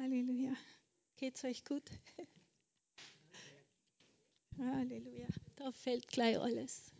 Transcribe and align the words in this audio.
Halleluja. 0.00 0.56
Geht's 1.16 1.44
euch 1.44 1.64
gut? 1.64 1.82
Halleluja. 4.58 5.26
Da 5.56 5.72
fällt 5.72 6.06
gleich 6.06 6.38
alles. 6.38 6.92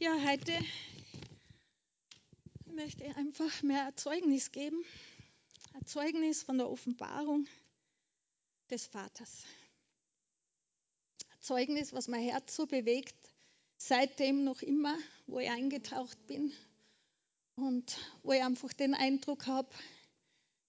Ja, 0.00 0.12
heute 0.26 0.52
möchte 2.66 3.04
ich 3.04 3.16
einfach 3.16 3.62
mehr 3.62 3.82
Erzeugnis 3.82 4.50
geben. 4.50 4.84
Erzeugnis 5.74 6.42
von 6.42 6.58
der 6.58 6.68
Offenbarung 6.68 7.46
des 8.68 8.86
Vaters. 8.86 9.44
Zeugnis, 11.38 11.92
was 11.92 12.08
mein 12.08 12.24
Herz 12.24 12.56
so 12.56 12.66
bewegt, 12.66 13.14
seitdem 13.76 14.42
noch 14.42 14.62
immer, 14.62 14.98
wo 15.28 15.38
ich 15.38 15.48
eingetaucht 15.48 16.26
bin 16.26 16.52
und 17.54 17.98
wo 18.24 18.32
ich 18.32 18.42
einfach 18.42 18.72
den 18.72 18.94
Eindruck 18.94 19.46
habe, 19.46 19.70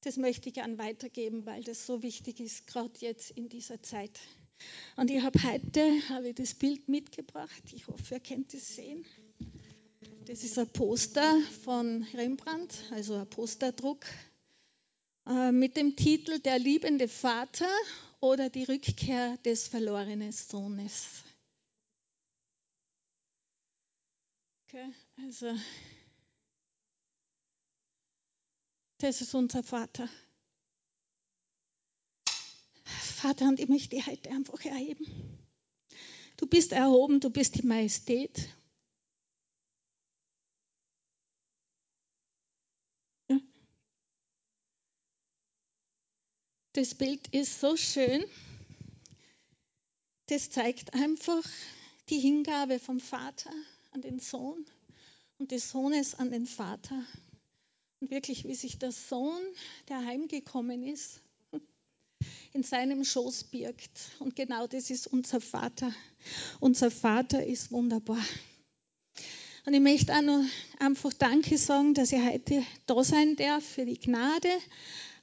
das 0.02 0.18
möchte 0.18 0.49
ich 0.49 0.55
gern 0.55 0.78
weitergeben, 0.78 1.46
weil 1.46 1.64
das 1.64 1.86
so 1.86 2.01
wichtig 2.01 2.39
ist, 2.39 2.68
gerade 2.68 2.93
jetzt 3.00 3.32
in 3.32 3.50
dieser 3.50 3.82
Zeit. 3.82 4.19
Und 4.96 5.09
ich 5.09 5.21
habe 5.21 5.42
heute 5.43 6.09
habe 6.09 6.29
ich 6.29 6.36
das 6.36 6.54
Bild 6.54 6.87
mitgebracht. 6.87 7.64
Ich 7.73 7.87
hoffe, 7.87 8.15
ihr 8.15 8.19
könnt 8.19 8.54
es 8.54 8.75
sehen. 8.75 9.06
Das 10.25 10.43
ist 10.43 10.57
ein 10.59 10.69
Poster 10.69 11.39
von 11.64 12.04
Rembrandt, 12.14 12.73
also 12.92 13.15
ein 13.15 13.29
Posterdruck 13.29 14.06
äh, 15.28 15.51
mit 15.51 15.78
dem 15.78 15.95
Titel 15.95 16.39
Der 16.39 16.59
liebende 16.59 17.07
Vater 17.07 17.70
oder 18.20 18.50
die 18.50 18.64
Rückkehr 18.64 19.37
des 19.37 19.68
verlorenen 19.68 20.31
Sohnes. 20.31 21.23
Okay, 24.68 24.86
also 25.23 25.54
Das 29.01 29.19
ist 29.19 29.33
unser 29.33 29.64
Vater. 29.64 30.07
Vater, 32.86 33.48
und 33.48 33.59
ich 33.59 33.67
möchte 33.67 33.95
dich 33.95 34.06
heute 34.06 34.30
einfach 34.30 34.64
erheben. 34.64 35.39
Du 36.38 36.45
bist 36.45 36.72
erhoben, 36.72 37.20
du 37.20 37.31
bist 37.31 37.56
die 37.56 37.66
Majestät. 37.66 38.48
Das 46.73 46.94
Bild 46.94 47.28
ist 47.30 47.59
so 47.59 47.76
schön. 47.78 48.23
Das 50.28 50.52
zeigt 50.52 50.94
einfach 50.94 51.44
die 52.09 52.20
Hingabe 52.20 52.78
vom 52.78 53.00
Vater 53.00 53.52
an 53.94 54.02
den 54.02 54.20
Sohn 54.20 54.64
und 55.39 55.50
des 55.50 55.72
Sohnes 55.72 56.14
an 56.14 56.30
den 56.30 56.45
Vater. 56.45 57.04
Und 58.02 58.10
wirklich, 58.10 58.46
wie 58.46 58.56
sich 58.56 58.80
der 58.80 58.92
Sohn, 58.92 59.40
der 59.88 60.04
heimgekommen 60.04 60.82
ist, 60.82 61.22
in 62.54 62.64
seinem 62.64 63.04
Schoß 63.04 63.46
birgt. 63.46 63.92
Und 64.18 64.36
genau 64.36 64.66
das 64.66 64.90
ist 64.90 65.06
unser 65.06 65.40
Vater. 65.40 65.94
Unser 66.60 66.90
Vater 66.90 67.46
ist 67.46 67.72
wunderbar. 67.72 68.24
Und 69.68 69.76
ich 69.76 69.80
möchte 69.80 70.16
auch 70.16 70.24
noch 70.24 70.44
einfach 70.80 71.14
Danke 71.14 71.60
sagen, 71.60 71.94
dass 71.94 72.12
ich 72.12 72.20
heute 72.20 72.64
da 72.88 73.04
sein 73.04 73.36
darf 73.36 73.64
für 73.64 73.86
die 73.86 74.00
Gnade 74.00 74.50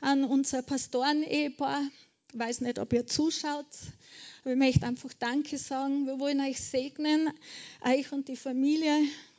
an 0.01 0.23
unser 0.23 0.63
Pastoren-Ehepaar. 0.63 1.83
Ich 2.33 2.39
weiß 2.39 2.61
nicht, 2.61 2.79
ob 2.79 2.93
ihr 2.93 3.09
zuschaut, 3.09 3.67
aber 4.43 4.53
ich 4.53 4.59
möchte 4.59 4.87
einfach 4.87 5.13
Danke 5.15 5.59
sagen. 5.59 6.07
Wir 6.07 6.21
wollen 6.21 6.41
euch 6.41 6.61
segnen, 6.61 7.33
euch 7.81 8.13
und 8.13 8.29
die 8.29 8.37
Familie 8.37 8.97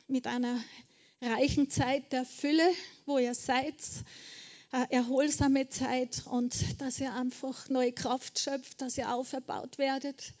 mit 0.08 0.26
einer 0.26 0.62
reichen 1.22 1.70
Zeit 1.70 2.12
der 2.12 2.24
Fülle, 2.24 2.68
wo 3.06 3.18
ihr 3.18 3.34
seid, 3.34 3.74
erholsame 4.90 5.68
Zeit 5.68 6.22
und 6.26 6.80
dass 6.80 7.00
ihr 7.00 7.12
einfach 7.12 7.68
neue 7.68 7.92
Kraft 7.92 8.38
schöpft, 8.38 8.80
dass 8.80 8.96
ihr 8.96 9.12
auferbaut 9.12 9.78
werdet 9.78 10.32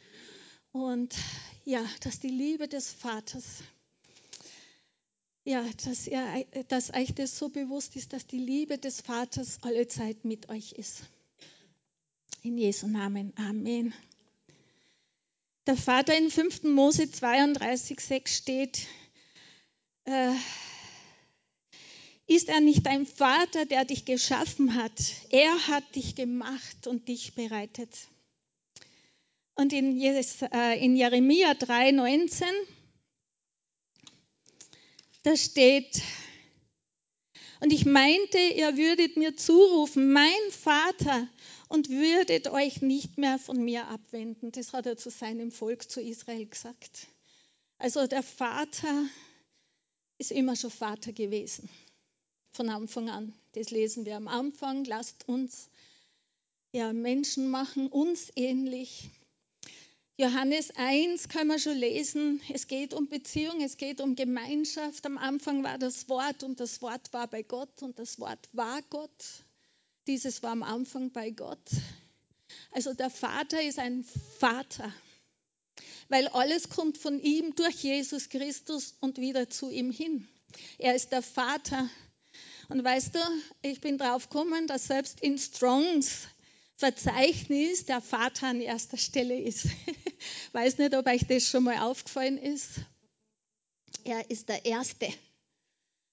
und 0.72 1.14
ja, 1.64 1.84
dass 2.00 2.20
die 2.20 2.28
Liebe 2.28 2.68
des 2.68 2.92
Vaters, 2.92 3.62
ja, 5.44 5.64
dass, 5.84 6.06
ihr, 6.06 6.46
dass 6.68 6.94
euch 6.94 7.14
das 7.14 7.36
so 7.36 7.48
bewusst 7.48 7.96
ist, 7.96 8.12
dass 8.12 8.26
die 8.26 8.38
Liebe 8.38 8.78
des 8.78 9.00
Vaters 9.00 9.58
alle 9.62 9.88
Zeit 9.88 10.24
mit 10.24 10.48
euch 10.48 10.72
ist. 10.72 11.02
In 12.42 12.56
Jesu 12.56 12.86
Namen. 12.86 13.32
Amen. 13.36 13.92
Der 15.66 15.76
Vater 15.76 16.16
in 16.16 16.30
5. 16.30 16.62
Mose 16.64 17.10
32, 17.10 18.00
6 18.00 18.36
steht, 18.36 18.86
äh, 20.04 20.32
ist 22.30 22.48
er 22.48 22.60
nicht 22.60 22.86
dein 22.86 23.06
Vater, 23.06 23.66
der 23.66 23.84
dich 23.84 24.04
geschaffen 24.04 24.76
hat? 24.76 24.92
Er 25.30 25.66
hat 25.66 25.96
dich 25.96 26.14
gemacht 26.14 26.86
und 26.86 27.08
dich 27.08 27.34
bereitet. 27.34 27.90
Und 29.56 29.72
in, 29.72 30.00
äh, 30.00 30.86
Jeremia 30.94 31.54
3, 31.54 31.90
19, 31.90 32.46
da 35.24 35.36
steht, 35.36 36.02
und 37.58 37.72
ich 37.72 37.84
meinte, 37.84 38.38
ihr 38.38 38.76
würdet 38.76 39.16
mir 39.16 39.36
zurufen, 39.36 40.12
mein 40.12 40.50
Vater, 40.50 41.26
und 41.68 41.88
würdet 41.88 42.46
euch 42.46 42.80
nicht 42.80 43.18
mehr 43.18 43.40
von 43.40 43.64
mir 43.64 43.88
abwenden. 43.88 44.52
Das 44.52 44.72
hat 44.72 44.86
er 44.86 44.96
zu 44.96 45.10
seinem 45.10 45.50
Volk, 45.50 45.90
zu 45.90 46.00
Israel 46.00 46.46
gesagt. 46.46 47.08
Also 47.78 48.06
der 48.06 48.22
Vater 48.22 49.04
ist 50.18 50.30
immer 50.30 50.54
schon 50.54 50.70
Vater 50.70 51.12
gewesen 51.12 51.68
von 52.52 52.68
Anfang 52.68 53.08
an. 53.08 53.34
Das 53.52 53.70
lesen 53.70 54.04
wir 54.04 54.16
am 54.16 54.28
Anfang. 54.28 54.84
Lasst 54.84 55.28
uns 55.28 55.70
ja, 56.72 56.92
Menschen 56.92 57.48
machen, 57.50 57.88
uns 57.88 58.30
ähnlich. 58.36 59.10
Johannes 60.16 60.70
1 60.76 61.28
können 61.28 61.48
wir 61.48 61.58
schon 61.58 61.78
lesen. 61.78 62.42
Es 62.52 62.66
geht 62.66 62.92
um 62.92 63.08
Beziehung, 63.08 63.62
es 63.62 63.78
geht 63.78 64.00
um 64.00 64.16
Gemeinschaft. 64.16 65.06
Am 65.06 65.16
Anfang 65.16 65.64
war 65.64 65.78
das 65.78 66.08
Wort 66.08 66.42
und 66.42 66.60
das 66.60 66.82
Wort 66.82 67.12
war 67.12 67.26
bei 67.26 67.42
Gott 67.42 67.82
und 67.82 67.98
das 67.98 68.20
Wort 68.20 68.48
war 68.52 68.82
Gott. 68.90 69.44
Dieses 70.06 70.42
war 70.42 70.50
am 70.50 70.62
Anfang 70.62 71.10
bei 71.10 71.30
Gott. 71.30 71.70
Also 72.72 72.92
der 72.92 73.10
Vater 73.10 73.62
ist 73.62 73.78
ein 73.78 74.04
Vater, 74.38 74.92
weil 76.08 76.28
alles 76.28 76.68
kommt 76.68 76.98
von 76.98 77.20
ihm 77.20 77.54
durch 77.54 77.76
Jesus 77.76 78.28
Christus 78.28 78.94
und 79.00 79.18
wieder 79.18 79.48
zu 79.48 79.70
ihm 79.70 79.90
hin. 79.90 80.28
Er 80.78 80.94
ist 80.94 81.12
der 81.12 81.22
Vater 81.22 81.88
und 82.70 82.84
weißt 82.84 83.14
du, 83.14 83.18
ich 83.62 83.80
bin 83.80 83.98
drauf 83.98 84.28
gekommen, 84.28 84.66
dass 84.66 84.86
selbst 84.86 85.20
in 85.20 85.38
Strongs 85.38 86.28
Verzeichnis 86.76 87.84
der 87.84 88.00
Vater 88.00 88.46
an 88.46 88.60
erster 88.62 88.96
Stelle 88.96 89.38
ist. 89.38 89.66
Weiß 90.52 90.78
nicht, 90.78 90.94
ob 90.94 91.06
euch 91.06 91.26
das 91.26 91.46
schon 91.46 91.64
mal 91.64 91.78
aufgefallen 91.80 92.38
ist. 92.38 92.80
Er 94.04 94.30
ist 94.30 94.48
der 94.48 94.64
Erste. 94.64 95.12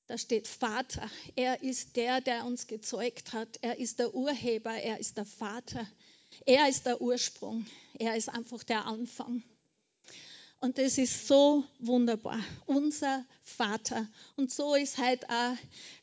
Da 0.08 0.18
steht 0.18 0.48
Vater. 0.48 1.10
Er 1.36 1.64
ist 1.64 1.96
der, 1.96 2.20
der 2.20 2.44
uns 2.44 2.68
gezeugt 2.68 3.32
hat. 3.32 3.60
Er 3.62 3.78
ist 3.78 4.00
der 4.00 4.14
Urheber. 4.14 4.74
Er 4.74 5.00
ist 5.00 5.16
der 5.16 5.26
Vater. 5.26 5.88
Er 6.46 6.68
ist 6.68 6.86
der 6.86 7.02
Ursprung. 7.02 7.66
Er 7.98 8.18
ist 8.18 8.28
einfach 8.28 8.64
der 8.64 8.86
Anfang. 8.86 9.44
Und 10.60 10.80
das 10.80 10.98
ist 10.98 11.28
so 11.28 11.64
wunderbar. 11.80 12.40
Unser 12.66 13.26
Vater. 13.44 14.08
Und 14.36 14.52
so 14.52 14.76
ist 14.76 14.98
halt 14.98 15.30
auch 15.30 15.56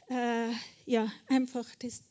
äh, 0.09 0.53
ja, 0.87 1.13
einfach 1.29 1.67
das 1.77 2.03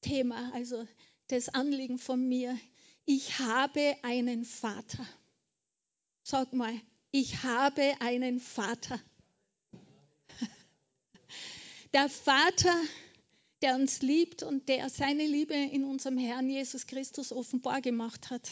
Thema, 0.00 0.52
also 0.54 0.86
das 1.28 1.50
Anliegen 1.50 1.98
von 1.98 2.26
mir. 2.26 2.58
Ich 3.04 3.38
habe 3.38 3.96
einen 4.02 4.44
Vater. 4.44 5.06
Sag 6.22 6.52
mal, 6.52 6.72
ich 7.10 7.42
habe 7.42 7.94
einen 8.00 8.40
Vater. 8.40 8.98
Der 11.92 12.08
Vater, 12.08 12.74
der 13.60 13.74
uns 13.74 14.00
liebt 14.00 14.42
und 14.42 14.68
der 14.68 14.88
seine 14.88 15.26
Liebe 15.26 15.54
in 15.54 15.84
unserem 15.84 16.16
Herrn 16.16 16.48
Jesus 16.48 16.86
Christus 16.86 17.32
offenbar 17.32 17.82
gemacht 17.82 18.30
hat. 18.30 18.48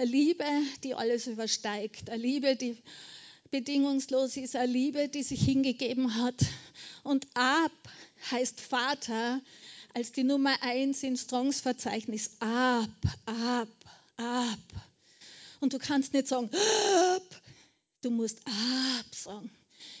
Eine 0.00 0.12
Liebe, 0.12 0.46
die 0.82 0.94
alles 0.94 1.26
übersteigt. 1.26 2.08
Eine 2.08 2.22
Liebe, 2.22 2.56
die 2.56 2.78
bedingungslos 3.50 4.38
ist. 4.38 4.56
Eine 4.56 4.72
Liebe, 4.72 5.10
die 5.10 5.22
sich 5.22 5.44
hingegeben 5.44 6.14
hat 6.14 6.42
und 7.02 7.26
Ab 7.34 7.70
heißt 8.30 8.62
Vater 8.62 9.42
als 9.92 10.12
die 10.12 10.24
Nummer 10.24 10.56
eins 10.62 11.02
in 11.02 11.18
Strongs 11.18 11.60
Verzeichnis. 11.60 12.30
Ab, 12.40 12.88
ab, 13.26 13.68
ab. 14.16 14.58
Und 15.60 15.74
du 15.74 15.78
kannst 15.78 16.14
nicht 16.14 16.28
sagen, 16.28 16.48
ab. 16.48 17.42
Du 18.00 18.10
musst 18.10 18.38
ab 18.46 19.14
sagen. 19.14 19.50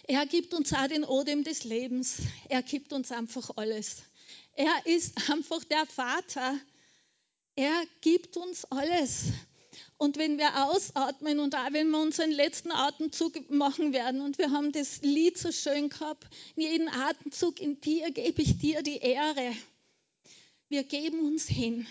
Er 0.04 0.24
gibt 0.24 0.54
uns 0.54 0.72
auch 0.72 0.88
den 0.88 1.04
Odem 1.04 1.44
des 1.44 1.64
Lebens. 1.64 2.22
Er 2.48 2.62
gibt 2.62 2.94
uns 2.94 3.12
einfach 3.12 3.50
alles. 3.56 3.96
Er 4.54 4.86
ist 4.86 5.30
einfach 5.30 5.62
der 5.64 5.84
Vater. 5.84 6.58
Er 7.54 7.84
gibt 8.00 8.38
uns 8.38 8.64
alles. 8.64 9.24
Und 10.00 10.16
wenn 10.16 10.38
wir 10.38 10.66
ausatmen 10.66 11.40
und 11.40 11.54
auch 11.54 11.72
wenn 11.72 11.90
wir 11.90 11.98
unseren 11.98 12.30
letzten 12.30 12.72
Atemzug 12.72 13.50
machen 13.50 13.92
werden 13.92 14.22
und 14.22 14.38
wir 14.38 14.50
haben 14.50 14.72
das 14.72 15.02
Lied 15.02 15.36
so 15.36 15.52
schön 15.52 15.90
gehabt, 15.90 16.26
in 16.56 16.62
jedem 16.62 16.88
Atemzug 16.88 17.60
in 17.60 17.82
dir 17.82 18.10
gebe 18.10 18.40
ich 18.40 18.56
dir 18.56 18.82
die 18.82 18.96
Ehre. 18.96 19.52
wir 20.70 20.84
geben 20.84 21.26
uns 21.26 21.46
hin. 21.46 21.86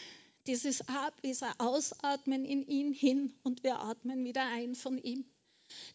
Dieses 0.48 0.82
Ab 0.88 1.14
ist 1.22 1.44
ein 1.44 1.54
Ausatmen 1.60 2.46
in 2.46 2.66
ihn 2.66 2.94
hin 2.94 3.32
und 3.44 3.64
wir 3.64 3.78
atmen 3.78 4.26
wieder 4.26 4.44
ein 4.44 4.74
von 4.74 4.98
ihm. 4.98 5.24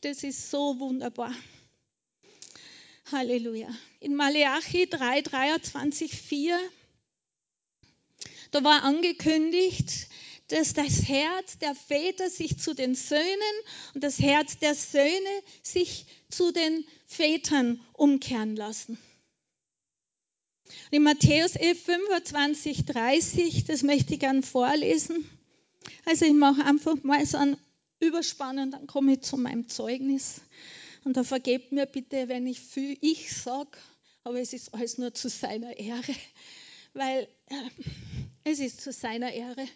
Das 0.03 0.23
ist 0.23 0.53
so 0.53 0.79
wunderbar. 0.79 1.35
Halleluja. 3.11 3.75
In 3.99 4.15
Maleachi 4.15 4.89
3, 4.89 5.23
23, 5.23 6.15
4, 6.15 6.61
da 8.53 8.63
war 8.63 8.85
angekündigt, 8.85 10.07
dass 10.55 10.73
das 10.73 11.09
Herz 11.09 11.59
der 11.59 11.75
Väter 11.75 12.31
sich 12.31 12.61
zu 12.61 12.75
den 12.75 12.95
Söhnen 12.95 13.57
und 13.93 14.05
das 14.05 14.21
Herz 14.21 14.57
der 14.57 14.77
Söhne 14.77 15.43
sich 15.65 16.07
zu 16.31 16.53
den 16.53 16.85
Vätern 17.07 17.81
umkehren 17.93 18.55
lassen. 18.55 18.97
In 20.93 21.03
Matthäus 21.03 21.57
11, 21.57 21.83
25, 21.83 22.85
30, 22.85 23.65
das 23.65 23.83
möchte 23.83 24.15
ich 24.15 24.21
gern 24.21 24.45
vorlesen. 24.45 25.29
Also 26.05 26.25
ich 26.25 26.35
mache 26.35 26.65
einfach 26.65 27.03
mal 27.03 27.27
so 27.27 27.37
einen 27.37 27.57
Überspann 27.99 28.61
und 28.61 28.71
dann 28.71 28.87
komme 28.87 29.15
ich 29.15 29.23
zu 29.23 29.37
meinem 29.37 29.69
Zeugnis. 29.69 30.41
Und 31.03 31.17
da 31.17 31.25
vergebt 31.25 31.73
mir 31.73 31.87
bitte, 31.87 32.29
wenn 32.29 32.47
ich 32.47 32.61
viel 32.61 32.97
ich 33.01 33.33
sage, 33.37 33.77
aber 34.23 34.41
es 34.41 34.53
ist 34.53 34.73
alles 34.73 34.99
nur 34.99 35.13
zu 35.15 35.29
seiner 35.29 35.77
Ehre, 35.77 36.15
weil 36.93 37.27
äh, 37.49 37.71
es 38.45 38.61
ist 38.61 38.83
zu 38.83 38.93
seiner 38.93 39.33
Ehre. 39.33 39.67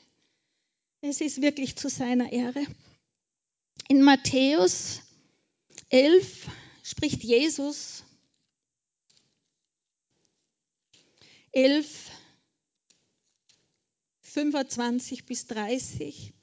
Es 1.01 1.21
ist 1.21 1.41
wirklich 1.41 1.77
zu 1.77 1.89
seiner 1.89 2.33
Ehre. 2.33 2.65
In 3.89 4.03
Matthäus 4.03 5.01
11 5.91 6.49
spricht 6.83 7.23
Jesus 7.23 8.05
11, 11.53 12.11
25 14.21 15.25
bis 15.25 15.47
30. 15.47 16.35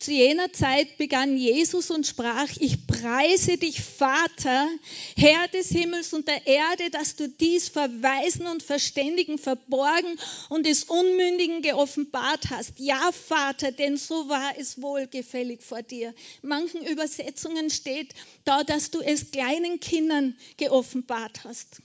Zu 0.00 0.12
jener 0.12 0.50
Zeit 0.52 0.96
begann 0.96 1.36
Jesus 1.36 1.90
und 1.90 2.06
sprach, 2.06 2.48
ich 2.58 2.86
preise 2.86 3.58
dich, 3.58 3.82
Vater, 3.82 4.68
Herr 5.14 5.46
des 5.48 5.68
Himmels 5.68 6.14
und 6.14 6.26
der 6.26 6.46
Erde, 6.46 6.88
dass 6.88 7.16
du 7.16 7.28
dies 7.28 7.68
Verweisen 7.68 8.46
und 8.46 8.62
Verständigen 8.62 9.36
verborgen 9.36 10.18
und 10.48 10.64
des 10.64 10.84
Unmündigen 10.84 11.60
geoffenbart 11.60 12.48
hast. 12.48 12.78
Ja, 12.78 13.10
Vater, 13.12 13.72
denn 13.72 13.98
so 13.98 14.30
war 14.30 14.58
es 14.58 14.80
wohlgefällig 14.80 15.60
vor 15.60 15.82
dir. 15.82 16.14
In 16.42 16.48
manchen 16.48 16.82
Übersetzungen 16.86 17.68
steht 17.68 18.14
da, 18.44 18.64
dass 18.64 18.90
du 18.90 19.00
es 19.00 19.30
kleinen 19.30 19.80
Kindern 19.80 20.34
geoffenbart 20.56 21.44
hast. 21.44 21.82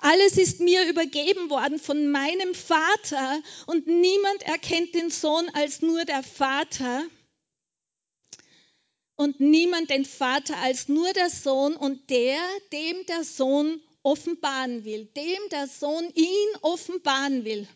Alles 0.00 0.36
ist 0.36 0.60
mir 0.60 0.88
übergeben 0.88 1.48
worden 1.50 1.78
von 1.78 2.10
meinem 2.10 2.54
Vater 2.54 3.40
und 3.66 3.86
niemand 3.86 4.42
erkennt 4.42 4.94
den 4.94 5.10
Sohn 5.10 5.48
als 5.50 5.80
nur 5.82 6.04
der 6.04 6.22
Vater 6.22 7.04
und 9.16 9.38
niemand 9.40 9.90
den 9.90 10.04
Vater 10.04 10.56
als 10.58 10.88
nur 10.88 11.12
der 11.12 11.30
Sohn 11.30 11.76
und 11.76 12.10
der, 12.10 12.40
dem 12.72 13.06
der 13.06 13.22
Sohn 13.22 13.80
offenbaren 14.02 14.84
will, 14.84 15.04
dem 15.16 15.48
der 15.50 15.68
Sohn 15.68 16.10
ihn 16.14 16.48
offenbaren 16.62 17.44
will. 17.44 17.68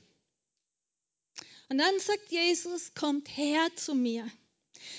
Und 1.69 1.79
dann 1.79 1.99
sagt 2.01 2.31
Jesus, 2.31 2.95
kommt 2.95 3.29
her 3.37 3.69
zu 3.77 3.95
mir, 3.95 4.29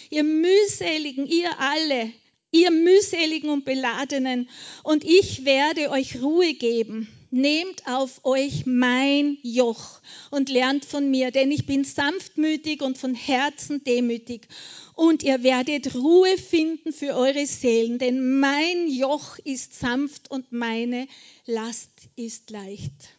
ihr 0.10 0.24
mühseligen, 0.24 1.26
ihr 1.26 1.60
alle, 1.60 2.14
ihr 2.52 2.72
mühseligen 2.72 3.50
und 3.50 3.66
beladenen, 3.66 4.50
und 4.84 5.04
ich 5.04 5.46
werde 5.46 5.92
euch 5.92 6.22
Ruhe 6.22 6.54
geben. 6.54 7.08
Nehmt 7.30 7.86
auf 7.88 8.24
euch 8.24 8.66
mein 8.66 9.38
Joch 9.44 10.00
und 10.32 10.48
lernt 10.48 10.86
von 10.86 11.12
mir, 11.12 11.30
denn 11.32 11.52
ich 11.52 11.66
bin 11.66 11.84
sanftmütig 11.84 12.82
und 12.82 12.98
von 12.98 13.16
Herzen 13.16 13.84
demütig. 13.84 14.48
Und 14.96 15.24
ihr 15.24 15.44
werdet 15.44 15.94
Ruhe 15.94 16.38
finden 16.38 16.94
für 16.94 17.16
eure 17.16 17.46
Seelen, 17.46 18.00
denn 18.00 18.40
mein 18.40 18.88
Joch 18.88 19.38
ist 19.40 19.78
sanft 19.78 20.32
und 20.32 20.54
meine 20.54 21.08
Last 21.46 21.92
ist 22.16 22.50
leicht. 22.50 23.18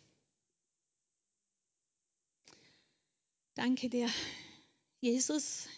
Danke 3.55 3.89
dir, 3.91 4.09
Jesus. 5.01 5.69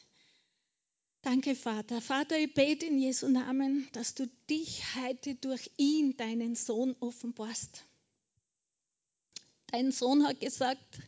Danke, 1.23 1.55
Vater. 1.55 2.01
Vater, 2.01 2.39
ich 2.39 2.55
bete 2.55 2.87
in 2.87 2.99
Jesu 2.99 3.29
Namen, 3.29 3.87
dass 3.93 4.15
du 4.15 4.27
dich 4.49 4.83
heute 4.97 5.35
durch 5.35 5.71
ihn, 5.77 6.17
deinen 6.17 6.55
Sohn, 6.55 6.97
offenbarst. 6.99 7.85
Dein 9.67 9.93
Sohn 9.93 10.27
hat 10.27 10.41
gesagt, 10.41 10.99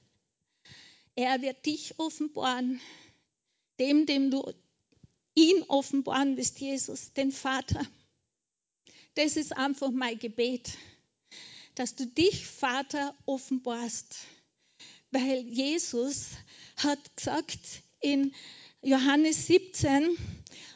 er 1.15 1.41
wird 1.41 1.65
dich 1.65 1.99
offenbaren, 1.99 2.79
dem, 3.79 4.05
dem 4.05 4.31
du 4.31 4.53
ihn 5.35 5.63
offenbaren 5.69 6.37
wirst, 6.37 6.61
Jesus, 6.61 7.15
den 7.15 7.33
Vater. 7.33 7.83
Das 9.15 9.39
ist 9.39 9.57
einfach 9.57 9.91
mein 9.91 10.19
Gebet, 10.19 10.77
dass 11.75 11.95
du 11.95 12.07
dich, 12.07 12.47
Vater, 12.47 13.17
offenbarst. 13.25 14.15
Weil 15.11 15.39
Jesus 15.49 16.33
hat 16.77 17.17
gesagt 17.17 17.83
in 18.01 18.35
Johannes 18.83 19.47
17, 19.47 20.17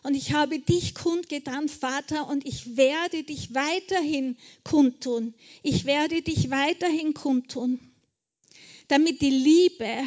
und 0.05 0.14
ich 0.14 0.32
habe 0.32 0.61
dich 0.61 0.94
kundgetan, 0.94 1.69
Vater, 1.69 2.29
und 2.29 2.47
ich 2.47 2.76
werde 2.76 3.25
dich 3.25 3.53
weiterhin 3.55 4.37
kundtun. 4.62 5.35
Ich 5.64 5.85
werde 5.85 6.23
dich 6.23 6.49
weiterhin 6.50 7.12
kundtun, 7.12 7.81
damit 8.87 9.20
die 9.20 9.31
Liebe, 9.31 10.05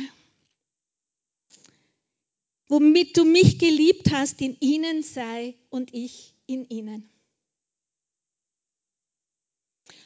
womit 2.70 3.18
du 3.18 3.26
mich 3.26 3.60
geliebt 3.60 4.12
hast, 4.14 4.40
in 4.40 4.56
ihnen 4.62 5.04
sei 5.04 5.56
und 5.70 5.94
ich 5.94 6.34
in 6.46 6.70
ihnen. 6.70 7.10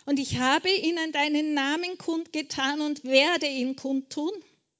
Und 0.07 0.19
ich 0.19 0.39
habe 0.39 0.71
ihnen 0.71 1.11
deinen 1.11 1.53
Namen 1.53 1.99
kundgetan 1.99 2.81
und 2.81 3.03
werde 3.03 3.45
ihn 3.45 3.75
kundtun 3.75 4.31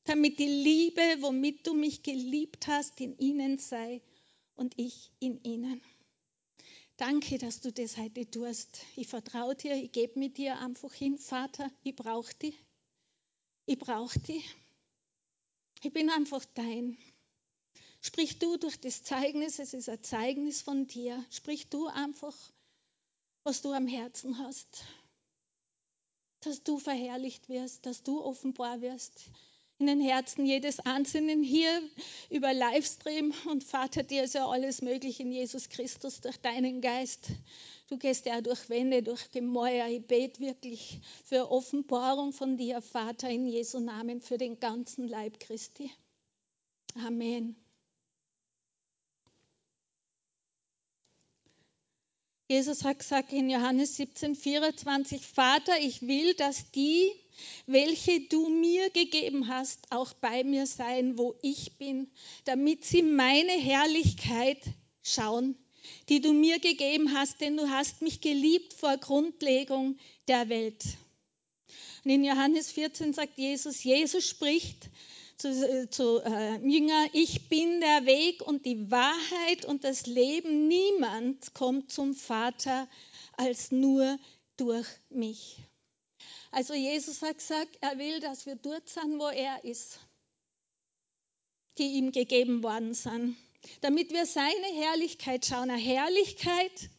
damit 0.05 0.39
die 0.39 0.47
Liebe, 0.47 1.01
womit 1.21 1.65
du 1.65 1.73
mich 1.73 2.03
geliebt 2.03 2.67
hast, 2.67 2.99
in 2.99 3.17
ihnen 3.17 3.57
sei 3.57 4.01
und 4.55 4.77
ich 4.77 5.11
in 5.19 5.41
ihnen. 5.43 5.81
Danke, 6.97 7.37
dass 7.37 7.61
du 7.61 7.71
das 7.71 7.97
heute 7.97 8.29
tust. 8.29 8.85
Ich 8.95 9.07
vertraue 9.07 9.55
dir, 9.55 9.75
ich 9.75 9.91
gebe 9.91 10.19
mit 10.19 10.37
dir 10.37 10.59
einfach 10.59 10.93
hin, 10.93 11.17
Vater, 11.17 11.71
ich 11.83 11.95
brauche 11.95 12.33
dich. 12.35 12.55
Ich 13.65 13.79
brauche 13.79 14.19
dich. 14.19 14.43
Ich 15.81 15.91
bin 15.91 16.09
einfach 16.09 16.43
dein. 16.53 16.97
Sprich 18.01 18.37
du 18.39 18.57
durch 18.57 18.79
das 18.79 19.03
Zeugnis, 19.03 19.59
es 19.59 19.73
ist 19.73 19.87
ein 19.87 20.03
Zeugnis 20.03 20.61
von 20.61 20.85
dir. 20.87 21.25
Sprich 21.29 21.69
du 21.69 21.87
einfach, 21.87 22.35
was 23.43 23.61
du 23.61 23.71
am 23.71 23.87
Herzen 23.87 24.37
hast. 24.37 24.83
Dass 26.41 26.61
du 26.63 26.77
verherrlicht 26.77 27.47
wirst, 27.47 27.85
dass 27.85 28.03
du 28.03 28.21
offenbar 28.21 28.81
wirst 28.81 29.29
den 29.87 30.01
Herzen 30.01 30.45
jedes 30.45 30.79
Einzelnen 30.79 31.43
hier 31.43 31.81
über 32.29 32.53
Livestream. 32.53 33.33
Und 33.45 33.63
Vater, 33.63 34.03
dir 34.03 34.23
ist 34.23 34.35
ja 34.35 34.47
alles 34.47 34.81
möglich 34.81 35.19
in 35.19 35.31
Jesus 35.31 35.69
Christus 35.69 36.21
durch 36.21 36.37
deinen 36.37 36.81
Geist. 36.81 37.29
Du 37.87 37.97
gehst 37.97 38.25
ja 38.25 38.41
durch 38.41 38.69
Wände, 38.69 39.03
durch 39.03 39.31
Gemäuer. 39.31 39.87
Ich 39.87 40.05
bete 40.05 40.39
wirklich 40.39 40.99
für 41.25 41.51
Offenbarung 41.51 42.33
von 42.33 42.57
dir, 42.57 42.81
Vater, 42.81 43.29
in 43.29 43.45
Jesu 43.45 43.79
Namen, 43.79 44.21
für 44.21 44.37
den 44.37 44.59
ganzen 44.59 45.07
Leib 45.07 45.39
Christi. 45.39 45.91
Amen. 46.95 47.55
Jesus 52.49 52.83
hat 52.83 52.99
gesagt 52.99 53.33
in 53.33 53.49
Johannes 53.49 53.95
17, 53.95 54.35
24, 54.35 55.25
Vater, 55.25 55.73
ich 55.79 56.03
will, 56.03 56.33
dass 56.35 56.69
die, 56.71 57.11
welche 57.65 58.21
du 58.21 58.49
mir 58.49 58.89
gegeben 58.89 59.47
hast, 59.47 59.79
auch 59.91 60.13
bei 60.13 60.43
mir 60.43 60.65
sein, 60.65 61.17
wo 61.17 61.35
ich 61.41 61.77
bin, 61.77 62.11
damit 62.45 62.85
sie 62.85 63.01
meine 63.01 63.53
Herrlichkeit 63.53 64.59
schauen, 65.01 65.55
die 66.09 66.21
du 66.21 66.33
mir 66.33 66.59
gegeben 66.59 67.13
hast, 67.13 67.41
denn 67.41 67.57
du 67.57 67.69
hast 67.69 68.01
mich 68.01 68.21
geliebt 68.21 68.73
vor 68.73 68.97
Grundlegung 68.97 69.97
der 70.27 70.49
Welt. 70.49 70.83
Und 72.03 72.11
in 72.11 72.23
Johannes 72.23 72.71
14 72.71 73.13
sagt 73.13 73.37
Jesus, 73.37 73.83
Jesus 73.83 74.27
spricht 74.27 74.89
zu, 75.37 75.89
zu 75.89 76.19
äh, 76.19 76.57
Jünger, 76.65 77.07
ich 77.13 77.49
bin 77.49 77.79
der 77.81 78.05
Weg 78.05 78.41
und 78.41 78.65
die 78.65 78.91
Wahrheit 78.91 79.65
und 79.65 79.83
das 79.83 80.05
Leben. 80.05 80.67
Niemand 80.67 81.53
kommt 81.53 81.91
zum 81.91 82.13
Vater 82.13 82.87
als 83.37 83.71
nur 83.71 84.19
durch 84.57 84.87
mich. 85.09 85.57
Also 86.53 86.75
Jesus 86.75 87.23
hat 87.23 87.39
gesagt, 87.39 87.79
er 87.81 87.97
will, 87.97 88.19
dass 88.19 88.45
wir 88.45 88.55
dort 88.55 88.87
sind, 88.87 89.17
wo 89.17 89.27
er 89.27 89.63
ist, 89.63 89.99
die 91.79 91.93
ihm 91.97 92.11
gegeben 92.11 92.61
worden 92.61 92.93
sind, 92.93 93.35
damit 93.81 94.11
wir 94.11 94.27
seine 94.27 94.67
Herrlichkeit 94.75 95.47
schauen, 95.47 95.71
eine 95.71 95.81
Herrlichkeit, 95.81 96.91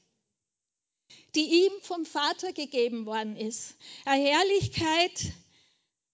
die 1.36 1.66
ihm 1.66 1.72
vom 1.82 2.04
Vater 2.04 2.52
gegeben 2.52 3.06
worden 3.06 3.36
ist, 3.36 3.76
eine 4.04 4.24
Herrlichkeit, 4.24 5.32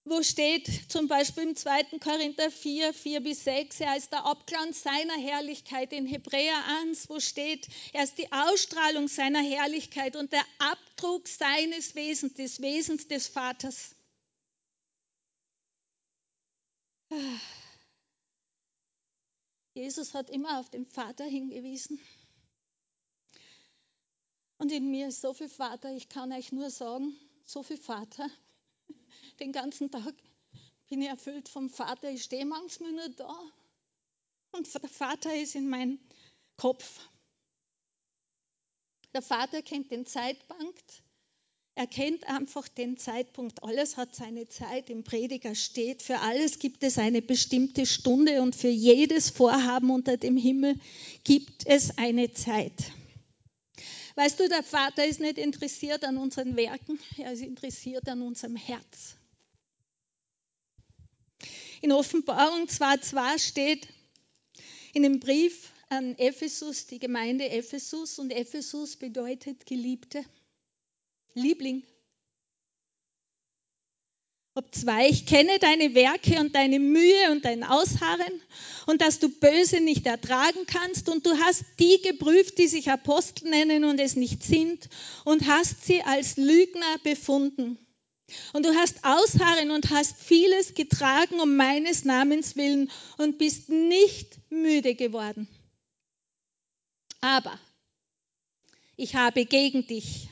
wo 0.03 0.23
steht 0.23 0.67
zum 0.91 1.07
Beispiel 1.07 1.43
im 1.43 1.55
2. 1.55 1.99
Korinther 1.99 2.49
4, 2.49 2.93
4 2.93 3.19
bis 3.21 3.43
6, 3.43 3.79
er 3.81 3.97
ist 3.97 4.11
der 4.11 4.25
Abglanz 4.25 4.81
seiner 4.81 5.17
Herrlichkeit. 5.17 5.93
In 5.93 6.07
Hebräer 6.07 6.57
1, 6.81 7.09
wo 7.09 7.19
steht, 7.19 7.67
er 7.93 8.03
ist 8.03 8.17
die 8.17 8.31
Ausstrahlung 8.31 9.07
seiner 9.07 9.41
Herrlichkeit 9.41 10.15
und 10.15 10.33
der 10.33 10.43
Abdruck 10.59 11.27
seines 11.27 11.93
Wesens, 11.95 12.33
des 12.33 12.61
Wesens 12.61 13.07
des 13.07 13.27
Vaters. 13.27 13.95
Jesus 19.73 20.13
hat 20.13 20.29
immer 20.29 20.59
auf 20.59 20.69
den 20.69 20.85
Vater 20.85 21.25
hingewiesen. 21.25 21.99
Und 24.57 24.71
in 24.71 24.89
mir 24.89 25.09
ist 25.09 25.21
so 25.21 25.33
viel 25.33 25.49
Vater, 25.49 25.93
ich 25.93 26.09
kann 26.09 26.31
euch 26.31 26.51
nur 26.51 26.69
sagen, 26.69 27.15
so 27.45 27.63
viel 27.63 27.77
Vater. 27.77 28.29
Den 29.41 29.53
ganzen 29.53 29.89
Tag 29.89 30.13
bin 30.87 31.01
ich 31.01 31.07
erfüllt 31.07 31.49
vom 31.49 31.71
Vater. 31.71 32.11
Ich 32.11 32.21
stehe 32.21 32.45
manchmal 32.45 32.91
nur 32.91 33.09
da 33.09 33.35
und 34.51 34.71
der 34.71 34.87
Vater 34.87 35.35
ist 35.35 35.55
in 35.55 35.67
meinem 35.67 35.97
Kopf. 36.57 37.09
Der 39.15 39.23
Vater 39.23 39.63
kennt 39.63 39.89
den 39.89 40.05
Zeitpunkt, 40.05 41.01
er 41.73 41.87
kennt 41.87 42.27
einfach 42.27 42.67
den 42.67 42.97
Zeitpunkt. 42.97 43.63
Alles 43.63 43.97
hat 43.97 44.15
seine 44.15 44.47
Zeit. 44.47 44.91
Im 44.91 45.03
Prediger 45.03 45.55
steht, 45.55 46.03
für 46.03 46.19
alles 46.19 46.59
gibt 46.59 46.83
es 46.83 46.99
eine 46.99 47.23
bestimmte 47.23 47.87
Stunde 47.87 48.43
und 48.43 48.55
für 48.55 48.69
jedes 48.69 49.31
Vorhaben 49.31 49.89
unter 49.89 50.17
dem 50.17 50.37
Himmel 50.37 50.79
gibt 51.23 51.65
es 51.65 51.97
eine 51.97 52.31
Zeit. 52.33 52.91
Weißt 54.13 54.39
du, 54.39 54.47
der 54.47 54.61
Vater 54.61 55.03
ist 55.03 55.19
nicht 55.19 55.39
interessiert 55.39 56.03
an 56.03 56.17
unseren 56.17 56.55
Werken, 56.55 56.99
er 57.17 57.31
ist 57.31 57.41
interessiert 57.41 58.07
an 58.07 58.21
unserem 58.21 58.55
Herz. 58.55 59.17
In 61.81 61.91
Offenbarung 61.91 62.67
2.2 62.67 63.39
steht 63.39 63.87
in 64.93 65.01
dem 65.01 65.19
Brief 65.19 65.71
an 65.89 66.15
Ephesus, 66.19 66.85
die 66.85 66.99
Gemeinde 66.99 67.49
Ephesus, 67.49 68.19
und 68.19 68.29
Ephesus 68.29 68.95
bedeutet 68.97 69.65
Geliebte. 69.65 70.23
Liebling. 71.33 71.81
Ob 74.53 74.75
zwei, 74.75 75.07
ich 75.07 75.25
kenne 75.25 75.57
deine 75.59 75.95
Werke 75.95 76.39
und 76.39 76.53
deine 76.53 76.77
Mühe 76.77 77.31
und 77.31 77.45
dein 77.45 77.63
Ausharren 77.63 78.41
und 78.85 79.01
dass 79.01 79.17
du 79.17 79.29
Böse 79.29 79.79
nicht 79.79 80.05
ertragen 80.05 80.65
kannst 80.67 81.09
und 81.09 81.25
du 81.25 81.31
hast 81.39 81.63
die 81.79 81.99
geprüft, 82.01 82.59
die 82.59 82.67
sich 82.67 82.91
Apostel 82.91 83.49
nennen 83.49 83.85
und 83.85 83.99
es 83.99 84.15
nicht 84.15 84.43
sind 84.43 84.87
und 85.23 85.47
hast 85.47 85.85
sie 85.85 86.03
als 86.03 86.37
Lügner 86.37 86.97
befunden. 87.03 87.79
Und 88.53 88.65
du 88.65 88.73
hast 88.75 89.03
Ausharren 89.03 89.71
und 89.71 89.89
hast 89.89 90.15
vieles 90.17 90.73
getragen 90.73 91.39
um 91.39 91.55
meines 91.55 92.05
Namens 92.05 92.55
willen 92.55 92.91
und 93.17 93.37
bist 93.37 93.69
nicht 93.69 94.39
müde 94.49 94.95
geworden. 94.95 95.47
Aber 97.21 97.59
ich 98.97 99.15
habe 99.15 99.45
gegen 99.45 99.87
dich 99.87 100.29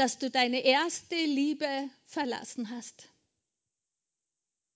dass 0.00 0.16
du 0.16 0.30
deine 0.30 0.64
erste 0.64 1.14
Liebe 1.14 1.90
verlassen 2.06 2.70
hast. 2.70 3.06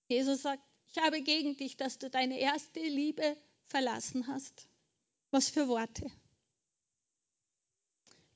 Jesus 0.07 0.43
sagt, 0.43 0.61
ich 0.91 1.01
habe 1.01 1.23
gegen 1.23 1.57
dich, 1.57 1.77
dass 1.77 1.97
du 1.97 2.11
deine 2.11 2.39
erste 2.39 2.79
Liebe 2.79 3.35
verlassen 3.65 4.27
hast. 4.27 4.67
Was 5.31 5.49
für 5.49 5.67
Worte. 5.67 6.11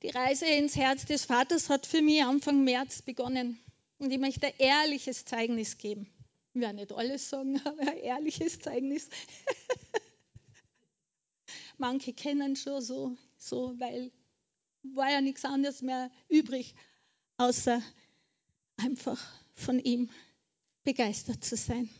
Die 0.02 0.08
Reise 0.08 0.46
ins 0.46 0.76
Herz 0.76 1.04
des 1.04 1.26
Vaters 1.26 1.68
hat 1.68 1.86
für 1.86 2.00
mich 2.00 2.22
Anfang 2.22 2.64
März 2.64 3.02
begonnen. 3.02 3.58
Und 3.98 4.10
ich 4.10 4.18
möchte 4.18 4.46
ein 4.46 4.54
ehrliches 4.58 5.26
Zeugnis 5.26 5.76
geben. 5.76 6.10
Ich 6.54 6.60
werde 6.60 6.76
nicht 6.76 6.92
alles 6.92 7.28
sagen, 7.28 7.60
aber 7.64 7.80
ein 7.82 7.98
ehrliches 7.98 8.58
Zeugnis. 8.58 9.08
Manche 11.78 12.14
kennen 12.14 12.56
schon 12.56 12.80
so, 12.80 13.16
so, 13.36 13.74
weil 13.78 14.10
war 14.82 15.10
ja 15.10 15.20
nichts 15.20 15.44
anderes 15.44 15.82
mehr 15.82 16.10
übrig, 16.28 16.74
außer 17.36 17.82
einfach 18.78 19.22
von 19.54 19.78
ihm 19.78 20.08
begeistert 20.84 21.44
zu 21.44 21.56
sein. 21.56 21.90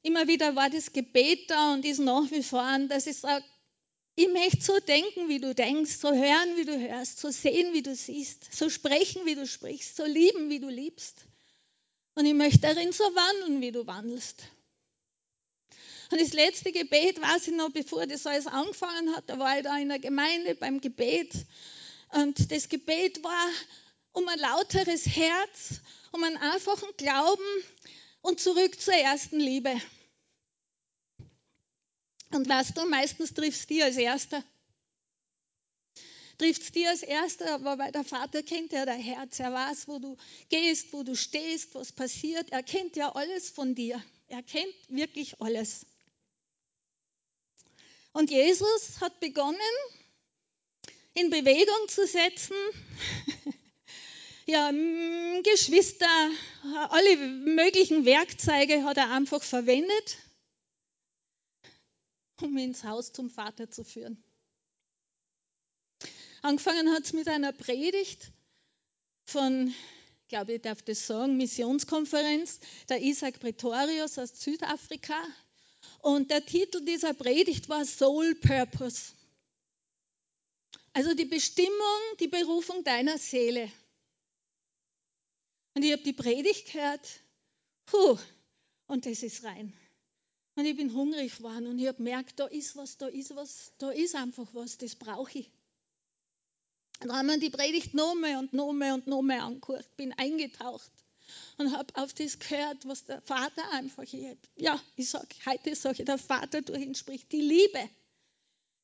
Immer 0.00 0.26
wieder 0.26 0.56
war 0.56 0.70
das 0.70 0.92
Gebet 0.92 1.50
da 1.50 1.74
und 1.74 1.84
ist 1.84 2.00
nach 2.00 2.30
wie 2.30 2.42
vor 2.42 2.62
an, 2.62 2.88
dass 2.88 3.06
ich 3.06 3.18
sage, 3.18 3.44
ich 4.14 4.28
möchte 4.28 4.60
so 4.60 4.78
denken, 4.78 5.28
wie 5.28 5.40
du 5.40 5.54
denkst, 5.54 5.96
so 5.96 6.12
hören, 6.12 6.56
wie 6.56 6.64
du 6.64 6.78
hörst, 6.78 7.18
so 7.18 7.30
sehen, 7.30 7.72
wie 7.72 7.82
du 7.82 7.94
siehst, 7.94 8.54
so 8.54 8.68
sprechen, 8.68 9.24
wie 9.24 9.34
du 9.34 9.46
sprichst, 9.46 9.96
so 9.96 10.04
lieben, 10.04 10.50
wie 10.50 10.60
du 10.60 10.68
liebst. 10.68 11.24
Und 12.14 12.26
ich 12.26 12.34
möchte 12.34 12.60
darin 12.60 12.92
so 12.92 13.04
wandeln, 13.04 13.62
wie 13.62 13.72
du 13.72 13.86
wandelst. 13.86 14.42
Und 16.10 16.20
das 16.20 16.34
letzte 16.34 16.72
Gebet, 16.72 17.22
weiß 17.22 17.48
ich 17.48 17.54
noch, 17.54 17.70
bevor 17.70 18.06
das 18.06 18.26
alles 18.26 18.46
angefangen 18.46 19.16
hat, 19.16 19.24
da 19.28 19.38
war 19.38 19.56
ich 19.56 19.64
da 19.64 19.78
in 19.78 19.88
der 19.88 19.98
Gemeinde 19.98 20.54
beim 20.56 20.82
Gebet. 20.82 21.32
Und 22.10 22.52
das 22.52 22.68
Gebet 22.68 23.24
war 23.24 23.48
um 24.12 24.28
ein 24.28 24.38
lauteres 24.38 25.06
Herz, 25.06 25.80
um 26.12 26.22
einen 26.22 26.36
einfachen 26.36 26.90
Glauben 26.98 27.42
und 28.20 28.40
zurück 28.40 28.78
zur 28.78 28.92
ersten 28.92 29.40
Liebe. 29.40 29.74
Und 32.32 32.48
weißt 32.48 32.76
du, 32.76 32.86
meistens 32.86 33.34
triffst 33.34 33.70
du 33.70 33.84
als 33.84 33.96
Erster. 33.96 34.42
Trifft 36.38 36.62
es 36.62 36.72
dir 36.72 36.88
als 36.88 37.02
Erster, 37.02 37.54
aber 37.54 37.78
weil 37.78 37.92
der 37.92 38.04
Vater 38.04 38.42
kennt 38.42 38.72
ja 38.72 38.86
dein 38.86 39.00
Herz. 39.00 39.38
Er 39.38 39.52
weiß, 39.52 39.86
wo 39.86 39.98
du 39.98 40.16
gehst, 40.48 40.92
wo 40.92 41.02
du 41.02 41.14
stehst, 41.14 41.74
was 41.74 41.92
passiert. 41.92 42.50
Er 42.50 42.62
kennt 42.62 42.96
ja 42.96 43.14
alles 43.14 43.50
von 43.50 43.74
dir. 43.74 44.02
Er 44.28 44.42
kennt 44.42 44.74
wirklich 44.88 45.40
alles. 45.40 45.86
Und 48.12 48.30
Jesus 48.30 49.00
hat 49.00 49.20
begonnen, 49.20 49.58
in 51.14 51.30
Bewegung 51.30 51.88
zu 51.88 52.06
setzen. 52.06 52.56
ja, 54.46 54.70
Geschwister, 55.42 56.30
alle 56.88 57.16
möglichen 57.16 58.04
Werkzeuge 58.04 58.84
hat 58.84 58.96
er 58.96 59.10
einfach 59.10 59.42
verwendet, 59.42 60.16
um 62.42 62.56
ins 62.56 62.84
Haus 62.84 63.12
zum 63.12 63.30
Vater 63.30 63.70
zu 63.70 63.84
führen. 63.84 64.22
Angefangen 66.42 66.90
hat 66.92 67.04
es 67.04 67.12
mit 67.12 67.28
einer 67.28 67.52
Predigt 67.52 68.32
von, 69.24 69.72
glaube, 70.32 70.54
ich 70.54 70.62
darf 70.62 70.80
das 70.80 71.06
sagen, 71.06 71.36
Missionskonferenz 71.36 72.58
der 72.88 73.02
Isaac 73.02 73.38
Pretorius 73.38 74.18
aus 74.18 74.40
Südafrika. 74.40 75.22
Und 76.00 76.30
der 76.30 76.44
Titel 76.44 76.84
dieser 76.84 77.12
Predigt 77.12 77.68
war 77.68 77.84
Soul 77.84 78.34
Purpose. 78.36 79.12
Also 80.94 81.14
die 81.14 81.26
Bestimmung, 81.26 82.00
die 82.18 82.28
Berufung 82.28 82.82
deiner 82.82 83.18
Seele. 83.18 83.70
Und 85.74 85.82
ich 85.84 85.92
habe 85.92 86.02
die 86.02 86.12
Predigt 86.12 86.72
gehört, 86.72 87.20
puh, 87.86 88.18
und 88.86 89.04
das 89.06 89.22
ist 89.22 89.44
rein. 89.44 89.72
Und 90.54 90.66
ich 90.66 90.76
bin 90.76 90.92
hungrig 90.92 91.36
geworden 91.38 91.66
und 91.66 91.78
ich 91.78 91.86
habe 91.86 91.96
gemerkt, 91.96 92.38
da 92.38 92.46
ist 92.46 92.76
was, 92.76 92.98
da 92.98 93.06
ist 93.06 93.34
was, 93.34 93.72
da 93.78 93.90
ist 93.90 94.14
einfach 94.14 94.46
was, 94.52 94.76
das 94.76 94.94
brauche 94.94 95.38
ich. 95.38 95.50
Und 97.00 97.08
dann 97.08 97.16
haben 97.16 97.26
wir 97.28 97.38
die 97.38 97.50
Predigt 97.50 97.94
nochmal 97.94 98.36
und 98.36 98.52
nochmal 98.52 98.92
und 98.92 99.06
nochmal 99.06 99.40
angehört, 99.40 99.96
bin 99.96 100.12
eingetaucht 100.12 100.90
und 101.56 101.76
habe 101.76 101.94
auf 101.96 102.12
das 102.12 102.38
gehört, 102.38 102.86
was 102.86 103.04
der 103.04 103.22
Vater 103.22 103.68
einfach, 103.72 104.04
ja, 104.56 104.80
ich 104.96 105.08
sage, 105.08 105.28
heute 105.46 105.74
sage 105.74 106.02
ich, 106.02 106.04
der 106.04 106.18
Vater 106.18 106.60
durch 106.62 106.80
ihn 106.80 106.94
spricht, 106.94 107.32
die 107.32 107.40
Liebe, 107.40 107.88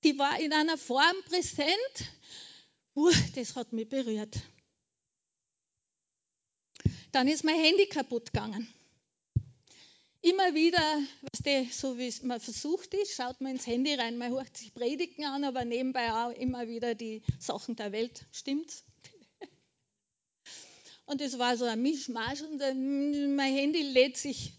die 0.05 0.19
war 0.19 0.41
in 0.41 0.53
einer 0.53 0.79
Form 0.79 1.17
präsent, 1.27 2.13
uh, 2.97 3.13
das 3.35 3.55
hat 3.57 3.73
mich 3.73 3.89
berührt. 3.89 4.41
Dann 7.13 7.29
ist 7.29 7.45
mein 7.45 7.59
Handy 7.59 7.87
kaputt 7.87 8.33
gegangen. 8.33 8.73
Immer 10.21 10.53
wieder, 10.53 11.03
was 11.23 11.43
die, 11.45 11.69
so 11.71 11.97
wie 11.97 12.09
es 12.09 12.25
man 12.25 12.41
versucht 12.41 12.93
ist, 12.93 13.15
schaut 13.15 13.41
man 13.41 13.53
ins 13.53 13.69
Handy 13.69 13.95
rein, 13.95 14.19
man 14.19 14.33
hört 14.33 14.57
sich 14.57 14.75
Predigten 14.75 15.25
an, 15.25 15.45
aber 15.45 15.65
nebenbei 15.65 16.13
auch 16.13 16.31
immer 16.33 16.67
wieder 16.67 16.97
die 16.97 17.23
Sachen 17.39 17.77
der 17.77 17.93
Welt. 17.93 18.27
Stimmt's? 18.33 18.85
Und 21.07 21.21
es 21.21 21.39
war 21.39 21.57
so 21.57 21.67
ein 21.67 21.81
Mischmasch 21.81 22.43
und 22.43 22.59
mein 22.59 23.55
Handy 23.55 23.81
lädt 23.81 24.17
sich, 24.17 24.55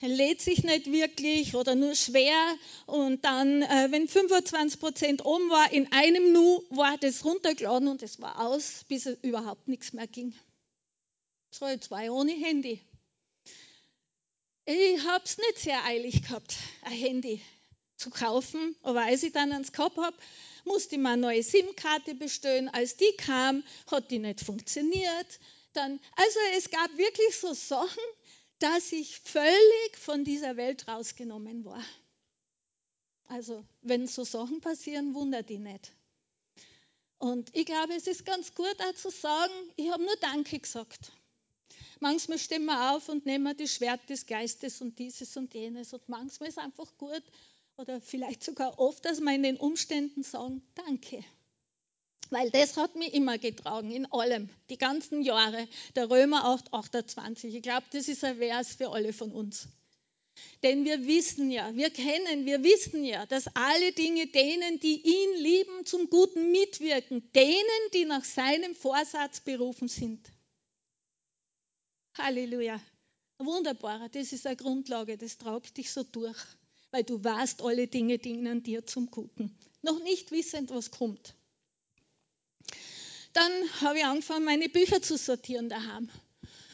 lädt 0.00 0.40
sich 0.40 0.62
nicht 0.62 0.90
wirklich 0.90 1.56
oder 1.56 1.74
nur 1.74 1.96
schwer. 1.96 2.56
Und 2.86 3.24
dann, 3.24 3.62
äh, 3.62 3.88
wenn 3.90 4.06
25 4.06 4.78
Prozent 4.78 5.24
oben 5.26 5.50
war, 5.50 5.72
in 5.72 5.92
einem 5.92 6.32
Nu 6.32 6.62
war 6.70 6.96
das 6.96 7.24
runtergeladen 7.24 7.88
und 7.88 8.02
es 8.02 8.20
war 8.20 8.40
aus, 8.40 8.84
bis 8.88 9.06
es 9.06 9.18
überhaupt 9.22 9.66
nichts 9.66 9.92
mehr 9.92 10.06
ging. 10.06 10.32
So, 11.50 11.66
jetzt 11.66 11.90
war 11.90 12.04
ich 12.04 12.10
ohne 12.10 12.32
Handy. 12.32 12.80
Ich 14.64 15.04
habe 15.04 15.24
es 15.24 15.38
nicht 15.38 15.58
sehr 15.58 15.84
eilig 15.84 16.22
gehabt, 16.22 16.56
ein 16.82 16.92
Handy 16.92 17.42
zu 17.96 18.10
kaufen, 18.10 18.76
aber 18.82 19.02
als 19.02 19.24
ich 19.24 19.32
dann 19.32 19.52
eins 19.52 19.72
gehabt 19.72 19.96
habe, 19.96 20.16
musste 20.64 20.94
ich 20.94 21.00
mir 21.00 21.10
eine 21.10 21.22
neue 21.22 21.42
SIM-Karte 21.42 22.14
bestellen. 22.14 22.68
Als 22.68 22.96
die 22.96 23.12
kam, 23.16 23.64
hat 23.90 24.10
die 24.12 24.20
nicht 24.20 24.40
funktioniert 24.40 25.40
Dann, 25.72 25.98
also 26.16 26.38
es 26.56 26.70
gab 26.70 26.96
wirklich 26.96 27.36
so 27.36 27.54
Sachen, 27.54 28.02
dass 28.60 28.92
ich 28.92 29.18
völlig 29.18 29.96
von 29.96 30.24
dieser 30.24 30.56
Welt 30.56 30.86
rausgenommen 30.86 31.64
war. 31.64 31.84
Also 33.26 33.64
wenn 33.80 34.06
so 34.06 34.22
Sachen 34.24 34.60
passieren, 34.60 35.14
wundert 35.14 35.48
die 35.48 35.58
nicht. 35.58 35.92
Und 37.18 37.50
ich 37.54 37.66
glaube, 37.66 37.94
es 37.94 38.06
ist 38.06 38.24
ganz 38.24 38.54
gut 38.54 38.76
auch 38.78 38.94
zu 38.94 39.10
sagen, 39.10 39.52
ich 39.76 39.90
habe 39.90 40.04
nur 40.04 40.16
Danke 40.20 40.60
gesagt. 40.60 41.12
Manchmal 42.02 42.40
stehen 42.40 42.64
wir 42.64 42.96
auf 42.96 43.08
und 43.08 43.26
nehmen 43.26 43.56
das 43.56 43.74
Schwert 43.74 44.10
des 44.10 44.26
Geistes 44.26 44.82
und 44.82 44.98
dieses 44.98 45.36
und 45.36 45.54
jenes. 45.54 45.94
Und 45.94 46.08
manchmal 46.08 46.48
ist 46.48 46.58
es 46.58 46.64
einfach 46.64 46.98
gut 46.98 47.22
oder 47.76 48.00
vielleicht 48.00 48.42
sogar 48.42 48.80
oft, 48.80 49.04
dass 49.04 49.20
wir 49.20 49.32
in 49.32 49.44
den 49.44 49.56
Umständen 49.56 50.24
sagen, 50.24 50.62
danke. 50.74 51.22
Weil 52.30 52.50
das 52.50 52.76
hat 52.76 52.96
mich 52.96 53.14
immer 53.14 53.38
getragen, 53.38 53.92
in 53.92 54.10
allem, 54.10 54.50
die 54.68 54.78
ganzen 54.78 55.22
Jahre. 55.22 55.68
Der 55.94 56.10
Römer 56.10 56.44
8, 56.44 56.74
28. 56.74 57.54
Ich 57.54 57.62
glaube, 57.62 57.86
das 57.92 58.08
ist 58.08 58.24
ein 58.24 58.38
Vers 58.38 58.74
für 58.74 58.90
alle 58.90 59.12
von 59.12 59.30
uns. 59.30 59.68
Denn 60.64 60.84
wir 60.84 61.06
wissen 61.06 61.52
ja, 61.52 61.72
wir 61.76 61.90
kennen, 61.90 62.46
wir 62.46 62.64
wissen 62.64 63.04
ja, 63.04 63.26
dass 63.26 63.46
alle 63.54 63.92
Dinge 63.92 64.26
denen, 64.26 64.80
die 64.80 65.00
ihn 65.02 65.40
lieben, 65.40 65.86
zum 65.86 66.10
Guten 66.10 66.50
mitwirken, 66.50 67.30
denen, 67.32 67.90
die 67.94 68.06
nach 68.06 68.24
seinem 68.24 68.74
Vorsatz 68.74 69.38
berufen 69.38 69.86
sind. 69.86 70.32
Halleluja. 72.18 72.80
Wunderbar, 73.38 74.08
das 74.10 74.32
ist 74.32 74.46
eine 74.46 74.56
Grundlage, 74.56 75.16
das 75.16 75.38
tragt 75.38 75.76
dich 75.76 75.90
so 75.90 76.02
durch, 76.02 76.38
weil 76.90 77.02
du 77.04 77.22
weißt, 77.22 77.62
alle 77.62 77.88
Dinge 77.88 78.18
dienen 78.18 78.62
dir 78.62 78.86
zum 78.86 79.10
Guten. 79.10 79.56
Noch 79.80 80.00
nicht 80.02 80.30
wissend, 80.30 80.70
was 80.70 80.90
kommt. 80.90 81.34
Dann 83.32 83.52
habe 83.80 83.98
ich 83.98 84.04
angefangen, 84.04 84.44
meine 84.44 84.68
Bücher 84.68 85.00
zu 85.00 85.16
sortieren 85.16 85.68
daheim. 85.68 86.10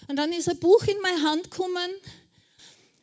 Und 0.08 0.16
dann 0.16 0.32
ist 0.32 0.48
ein 0.48 0.58
Buch 0.58 0.82
in 0.84 1.00
meine 1.00 1.22
Hand 1.22 1.50
gekommen, 1.50 1.90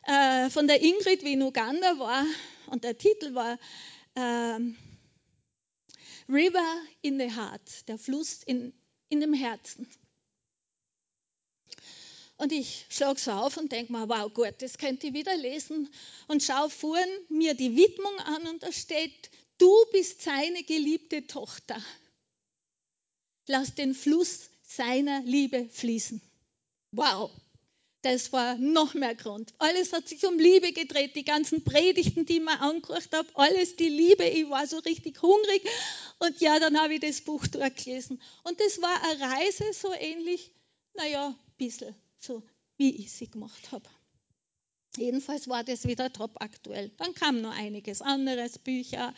äh, 0.02 0.50
von 0.50 0.66
der 0.66 0.82
Ingrid, 0.82 1.24
wie 1.24 1.32
in 1.32 1.42
Uganda 1.42 1.98
war. 1.98 2.24
Und 2.66 2.84
der 2.84 2.98
Titel 2.98 3.34
war 3.34 3.58
äh, 4.14 4.60
River 6.28 6.82
in 7.00 7.18
the 7.18 7.32
Heart, 7.34 7.88
der 7.88 7.98
Fluss 7.98 8.42
in, 8.44 8.74
in 9.08 9.20
dem 9.20 9.32
Herzen. 9.32 9.88
Und 12.38 12.52
ich 12.52 12.86
schlage 12.90 13.18
so 13.18 13.30
auf 13.30 13.56
und 13.56 13.72
denke 13.72 13.92
mir, 13.92 14.08
wow, 14.08 14.32
gut, 14.32 14.54
das 14.58 14.76
könnte 14.76 15.06
ich 15.06 15.14
wieder 15.14 15.36
lesen. 15.36 15.88
Und 16.28 16.42
schaue 16.42 16.68
vorn 16.68 17.08
mir 17.28 17.54
die 17.54 17.76
Widmung 17.76 18.18
an 18.20 18.46
und 18.46 18.62
da 18.62 18.72
steht, 18.72 19.30
du 19.58 19.72
bist 19.92 20.22
seine 20.22 20.62
geliebte 20.64 21.26
Tochter. 21.26 21.82
Lass 23.46 23.74
den 23.74 23.94
Fluss 23.94 24.50
seiner 24.62 25.22
Liebe 25.22 25.68
fließen. 25.70 26.20
Wow, 26.92 27.30
das 28.02 28.32
war 28.32 28.56
noch 28.56 28.92
mehr 28.92 29.14
Grund. 29.14 29.54
Alles 29.58 29.92
hat 29.94 30.08
sich 30.08 30.26
um 30.26 30.38
Liebe 30.38 30.72
gedreht, 30.72 31.16
die 31.16 31.24
ganzen 31.24 31.64
Predigten, 31.64 32.26
die 32.26 32.36
ich 32.36 32.42
mir 32.42 32.60
angehört 32.60 33.08
habe, 33.12 33.28
alles 33.34 33.76
die 33.76 33.88
Liebe. 33.88 34.24
Ich 34.24 34.50
war 34.50 34.66
so 34.66 34.78
richtig 34.80 35.22
hungrig. 35.22 35.62
Und 36.18 36.38
ja, 36.40 36.58
dann 36.58 36.78
habe 36.78 36.94
ich 36.94 37.00
das 37.00 37.22
Buch 37.22 37.46
durchgelesen. 37.46 38.20
Und 38.44 38.60
das 38.60 38.82
war 38.82 39.02
eine 39.04 39.20
Reise 39.20 39.72
so 39.72 39.92
ähnlich, 39.94 40.52
naja, 40.94 41.28
ein 41.28 41.54
bisschen 41.56 41.94
so, 42.18 42.42
wie 42.76 42.96
ich 42.96 43.12
sie 43.12 43.28
gemacht 43.28 43.72
habe. 43.72 43.88
Jedenfalls 44.96 45.48
war 45.48 45.62
das 45.62 45.86
wieder 45.86 46.12
top 46.12 46.40
aktuell. 46.40 46.90
Dann 46.96 47.14
kam 47.14 47.40
noch 47.40 47.54
einiges 47.54 48.00
anderes, 48.00 48.58
Bücher, 48.58 49.14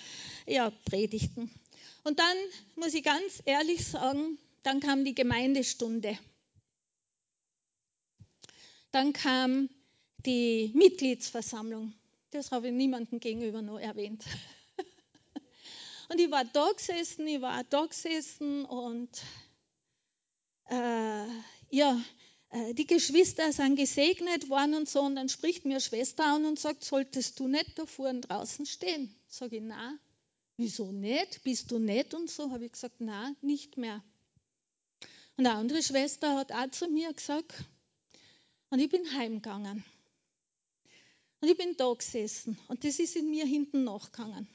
ja, 0.47 0.71
Predigten. 0.85 1.51
Und 2.05 2.19
dann 2.19 2.37
muss 2.75 2.95
ich 2.95 3.05
ganz 3.05 3.43
ehrlich 3.45 3.87
sagen, 3.87 4.39
dann 4.63 4.81
kam 4.81 5.05
die 5.05 5.15
Gemeindestunde. 5.15 6.19
Dann 8.91 9.13
kam 9.13 9.69
die 10.25 10.73
Mitgliedsversammlung. 10.75 11.93
Das 12.31 12.51
habe 12.51 12.69
ich 12.69 12.75
niemandem 12.75 13.21
gegenüber 13.21 13.63
noch 13.63 13.79
erwähnt. 13.79 14.25
Und 16.09 16.21
ich 16.21 16.31
war 16.31 16.45
da 16.45 16.71
gesessen, 16.73 17.27
ich 17.27 17.41
war 17.41 17.63
da 17.65 17.87
gesessen 17.87 18.65
und 18.65 19.11
äh, 20.71 21.27
ja, 21.71 22.01
die 22.73 22.87
Geschwister 22.87 23.53
sind 23.53 23.77
gesegnet 23.77 24.49
worden 24.49 24.75
und 24.75 24.89
so. 24.89 25.03
Und 25.03 25.17
dann 25.17 25.29
spricht 25.29 25.65
mir 25.65 25.81
Schwester 25.81 26.25
an 26.25 26.47
und 26.47 26.59
sagt, 26.59 26.83
solltest 26.83 27.39
du 27.41 27.49
nicht 27.49 27.79
da 27.79 27.85
vorne 27.85 28.21
draußen 28.21 28.65
stehen? 28.65 29.15
Sage 29.29 29.57
ich, 29.57 29.63
na, 29.63 29.99
wieso 30.57 30.91
nicht? 30.91 31.43
Bist 31.45 31.71
du 31.71 31.79
nett 31.79 32.15
und 32.15 32.31
so? 32.31 32.51
Habe 32.51 32.65
ich 32.65 32.73
gesagt, 32.73 32.97
na, 33.01 33.35
nicht 33.43 33.77
mehr. 33.77 34.03
Und 35.37 35.47
eine 35.47 35.57
andere 35.57 35.83
Schwester 35.83 36.37
hat 36.37 36.53
auch 36.53 36.71
zu 36.71 36.89
mir 36.89 37.13
gesagt, 37.13 37.53
und 38.71 38.81
ich 38.81 38.89
bin 38.89 39.13
heimgegangen. 39.13 39.85
Und 41.41 41.49
ich 41.49 41.57
bin 41.57 41.77
da 41.77 41.93
gesessen 41.93 42.59
und 42.67 42.83
das 42.83 42.99
ist 42.99 43.15
in 43.15 43.31
mir 43.31 43.47
hinten 43.47 43.85
nachgegangen. 43.85 44.49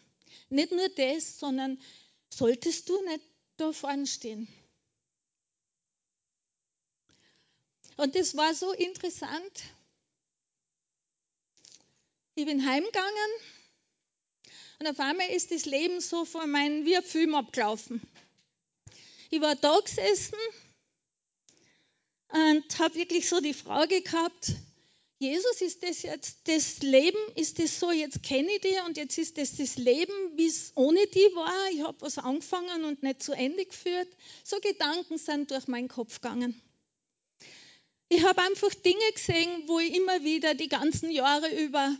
Nicht 0.49 0.71
nur 0.71 0.89
das, 0.89 1.39
sondern 1.39 1.79
solltest 2.29 2.89
du 2.89 3.01
nicht 3.05 3.21
da 3.55 3.71
vorne 3.71 4.05
stehen? 4.05 4.47
Und 7.97 8.15
das 8.15 8.35
war 8.35 8.53
so 8.53 8.71
interessant. 8.71 9.63
Ich 12.35 12.45
bin 12.45 12.65
heimgegangen 12.65 13.31
und 14.79 14.87
auf 14.87 14.99
einmal 14.99 15.29
ist 15.29 15.51
das 15.51 15.65
Leben 15.65 16.01
so 16.01 16.25
vor 16.25 16.47
meinen 16.47 16.85
wie 16.85 16.97
ein 16.97 17.03
Film 17.03 17.35
abgelaufen. 17.35 18.01
Ich 19.29 19.39
war 19.39 19.55
da 19.55 19.79
gesessen 19.79 20.37
und 22.29 22.79
habe 22.79 22.95
wirklich 22.95 23.29
so 23.29 23.39
die 23.39 23.53
Frage 23.53 24.01
gehabt, 24.01 24.53
Jesus, 25.19 25.61
ist 25.61 25.83
das 25.83 26.01
jetzt 26.01 26.39
das 26.47 26.79
Leben, 26.79 27.17
ist 27.35 27.59
das 27.59 27.79
so, 27.79 27.91
jetzt 27.91 28.23
kenne 28.23 28.51
ich 28.55 28.61
dich 28.61 28.81
und 28.85 28.97
jetzt 28.97 29.17
ist 29.17 29.37
das 29.37 29.55
das 29.55 29.77
Leben, 29.77 30.13
wie 30.35 30.47
es 30.47 30.73
ohne 30.75 31.05
die 31.07 31.29
war. 31.35 31.71
Ich 31.71 31.81
habe 31.81 32.01
was 32.01 32.17
angefangen 32.17 32.83
und 32.83 33.03
nicht 33.03 33.23
zu 33.23 33.31
Ende 33.31 33.65
geführt. 33.65 34.09
So 34.43 34.59
Gedanken 34.59 35.17
sind 35.17 35.51
durch 35.51 35.67
meinen 35.67 35.87
Kopf 35.87 36.19
gegangen. 36.19 36.61
Ich 38.15 38.23
habe 38.23 38.43
einfach 38.43 38.71
Dinge 38.75 39.11
gesehen, 39.15 39.63
wo 39.65 39.79
ich 39.79 39.95
immer 39.95 40.23
wieder 40.23 40.53
die 40.53 40.69
ganzen 40.69 41.09
Jahre 41.09 41.49
über, 41.49 41.97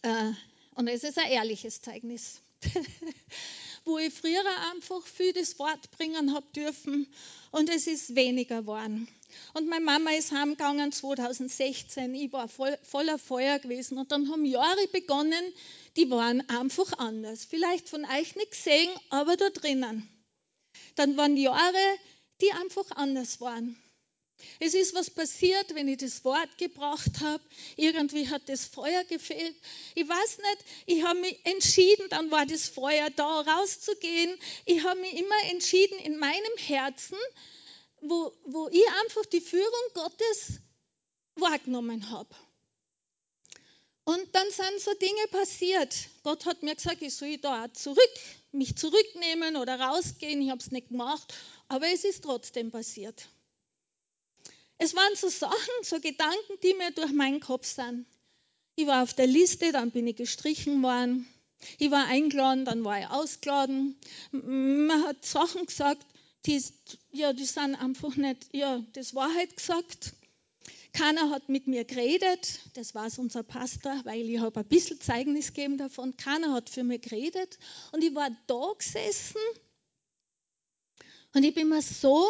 äh, 0.00 0.32
und 0.76 0.88
es 0.88 1.04
ist 1.04 1.18
ein 1.18 1.30
ehrliches 1.30 1.82
Zeugnis, 1.82 2.40
wo 3.84 3.98
ich 3.98 4.14
früher 4.14 4.42
einfach 4.72 5.06
viel 5.06 5.34
das 5.34 5.58
Wort 5.58 5.90
bringen 5.90 6.32
habe 6.32 6.46
dürfen 6.56 7.06
und 7.50 7.68
es 7.68 7.86
ist 7.86 8.14
weniger 8.14 8.62
geworden. 8.62 9.06
Und 9.52 9.68
meine 9.68 9.84
Mama 9.84 10.12
ist 10.12 10.32
heimgegangen 10.32 10.90
2016. 10.90 12.14
Ich 12.14 12.32
war 12.32 12.48
voll, 12.48 12.78
voller 12.82 13.18
Feuer 13.18 13.58
gewesen. 13.58 13.98
Und 13.98 14.10
dann 14.10 14.30
haben 14.30 14.46
Jahre 14.46 14.88
begonnen, 14.90 15.52
die 15.98 16.08
waren 16.08 16.48
einfach 16.48 16.94
anders. 16.98 17.44
Vielleicht 17.44 17.90
von 17.90 18.06
euch 18.06 18.36
nicht 18.36 18.52
gesehen, 18.52 18.88
aber 19.10 19.36
da 19.36 19.50
drinnen. 19.50 20.08
Dann 20.94 21.18
waren 21.18 21.36
Jahre, 21.36 21.98
die 22.40 22.52
einfach 22.52 22.90
anders 22.92 23.42
waren. 23.42 23.76
Es 24.60 24.74
ist 24.74 24.94
was 24.94 25.10
passiert, 25.10 25.74
wenn 25.74 25.88
ich 25.88 25.98
das 25.98 26.24
Wort 26.24 26.58
gebracht 26.58 27.20
habe. 27.20 27.42
Irgendwie 27.76 28.28
hat 28.28 28.48
das 28.48 28.64
Feuer 28.64 29.04
gefehlt. 29.04 29.56
Ich 29.94 30.08
weiß 30.08 30.38
nicht, 30.38 30.64
ich 30.86 31.02
habe 31.04 31.20
mich 31.20 31.38
entschieden, 31.44 32.08
dann 32.10 32.30
war 32.30 32.46
das 32.46 32.68
Feuer 32.68 33.10
da, 33.10 33.40
rauszugehen. 33.40 34.38
Ich 34.64 34.82
habe 34.84 35.00
mich 35.00 35.14
immer 35.14 35.50
entschieden 35.50 35.98
in 36.00 36.18
meinem 36.18 36.56
Herzen, 36.56 37.18
wo, 38.00 38.32
wo 38.44 38.68
ich 38.68 38.86
einfach 39.04 39.26
die 39.26 39.40
Führung 39.40 39.92
Gottes 39.94 40.60
wahrgenommen 41.36 42.10
habe. 42.10 42.34
Und 44.04 44.34
dann 44.34 44.50
sind 44.50 44.80
so 44.80 44.94
Dinge 44.94 45.26
passiert. 45.30 45.94
Gott 46.22 46.46
hat 46.46 46.62
mir 46.62 46.74
gesagt, 46.74 47.02
ich 47.02 47.14
soll 47.14 47.36
da 47.36 47.70
zurück, 47.74 47.98
mich 48.52 48.74
zurücknehmen 48.74 49.56
oder 49.56 49.78
rausgehen. 49.78 50.40
Ich 50.40 50.48
habe 50.48 50.60
es 50.60 50.70
nicht 50.70 50.88
gemacht, 50.88 51.34
aber 51.68 51.88
es 51.92 52.04
ist 52.04 52.24
trotzdem 52.24 52.70
passiert. 52.70 53.28
Es 54.78 54.94
waren 54.94 55.16
so 55.16 55.28
Sachen, 55.28 55.74
so 55.82 56.00
Gedanken, 56.00 56.58
die 56.62 56.74
mir 56.74 56.92
durch 56.92 57.12
meinen 57.12 57.40
Kopf 57.40 57.66
sind. 57.66 58.06
Ich 58.76 58.86
war 58.86 59.02
auf 59.02 59.12
der 59.12 59.26
Liste, 59.26 59.72
dann 59.72 59.90
bin 59.90 60.06
ich 60.06 60.16
gestrichen 60.16 60.82
worden. 60.82 61.26
Ich 61.78 61.90
war 61.90 62.06
eingeladen, 62.06 62.64
dann 62.64 62.84
war 62.84 63.00
ich 63.00 63.08
ausgeladen. 63.08 63.96
Man 64.30 65.04
hat 65.04 65.24
Sachen 65.26 65.66
gesagt, 65.66 66.06
die, 66.46 66.62
ja, 67.10 67.32
die 67.32 67.44
sind 67.44 67.74
einfach 67.74 68.14
nicht, 68.14 68.46
ja, 68.52 68.80
das 68.92 69.16
Wahrheit 69.16 69.56
gesagt. 69.56 70.14
Keiner 70.92 71.30
hat 71.30 71.48
mit 71.48 71.66
mir 71.66 71.84
geredet, 71.84 72.60
das 72.74 72.94
war 72.94 73.10
unser 73.18 73.42
Pastor, 73.42 74.00
weil 74.04 74.28
ich 74.30 74.38
habe 74.38 74.60
ein 74.60 74.66
bisschen 74.66 75.00
Zeugnis 75.00 75.48
gegeben 75.48 75.76
davon. 75.76 76.16
Keiner 76.16 76.52
hat 76.52 76.70
für 76.70 76.84
mich 76.84 77.02
geredet 77.02 77.58
und 77.92 78.02
ich 78.02 78.14
war 78.14 78.30
da 78.46 78.72
gesessen 78.78 79.40
und 81.34 81.44
ich 81.44 81.54
bin 81.54 81.68
mir 81.68 81.82
so 81.82 82.26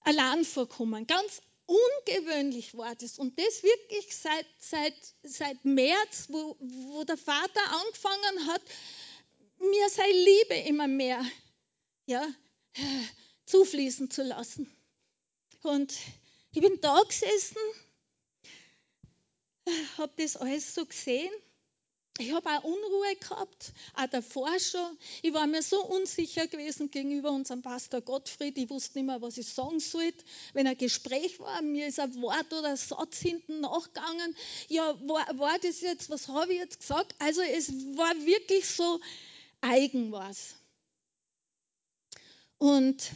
allein 0.00 0.44
vorkommen. 0.44 1.06
Ganz 1.06 1.42
ungewöhnlich 1.66 2.76
war 2.76 2.94
das. 2.96 3.18
Und 3.18 3.38
das 3.38 3.62
wirklich 3.62 4.16
seit, 4.16 4.46
seit, 4.58 4.94
seit 5.22 5.64
März, 5.64 6.26
wo, 6.28 6.56
wo 6.58 7.04
der 7.04 7.16
Vater 7.16 7.60
angefangen 7.84 8.46
hat, 8.46 8.62
mir 9.58 9.88
seine 9.88 10.12
Liebe 10.12 10.54
immer 10.68 10.88
mehr 10.88 11.24
ja, 12.06 12.26
zufließen 13.46 14.10
zu 14.10 14.22
lassen. 14.22 14.70
Und 15.62 15.94
ich 16.52 16.60
bin 16.60 16.80
da 16.80 17.00
gesessen, 17.02 17.58
habe 19.98 20.12
das 20.16 20.36
alles 20.36 20.74
so 20.74 20.86
gesehen 20.86 21.30
ich 22.20 22.32
habe 22.32 22.48
auch 22.50 22.64
Unruhe 22.64 23.16
gehabt, 23.16 23.72
auch 23.94 24.06
davor 24.06 24.58
schon. 24.60 24.98
Ich 25.22 25.32
war 25.32 25.46
mir 25.46 25.62
so 25.62 25.84
unsicher 25.84 26.46
gewesen 26.46 26.90
gegenüber 26.90 27.30
unserem 27.30 27.62
Pastor 27.62 28.00
Gottfried. 28.00 28.58
Ich 28.58 28.68
wusste 28.68 28.98
nicht 28.98 29.06
mehr, 29.06 29.22
was 29.22 29.38
ich 29.38 29.48
sagen 29.48 29.80
sollte. 29.80 30.24
Wenn 30.52 30.66
ein 30.66 30.76
Gespräch 30.76 31.40
war, 31.40 31.62
mir 31.62 31.86
ist 31.86 31.98
ein 31.98 32.20
Wort 32.20 32.52
oder 32.52 32.70
ein 32.70 32.76
Satz 32.76 33.18
hinten 33.18 33.60
nachgegangen. 33.60 34.36
Ja, 34.68 34.96
war, 35.08 35.26
war 35.38 35.58
das 35.58 35.80
jetzt, 35.80 36.10
was 36.10 36.28
habe 36.28 36.52
ich 36.52 36.58
jetzt 36.58 36.80
gesagt? 36.80 37.14
Also 37.18 37.40
es 37.40 37.72
war 37.96 38.14
wirklich 38.24 38.68
so 38.68 39.00
eigen 39.60 40.12
was. 40.12 40.54
Und 42.58 43.12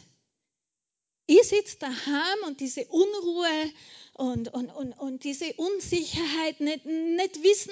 ich 1.27 1.43
sitze 1.43 1.77
daheim 1.79 2.39
und 2.47 2.59
diese 2.59 2.85
Unruhe 2.85 3.71
und, 4.13 4.53
und, 4.53 4.69
und, 4.69 4.93
und 4.93 5.23
diese 5.23 5.53
Unsicherheit, 5.53 6.59
nicht, 6.59 6.85
nicht 6.85 7.43
wissen, 7.43 7.71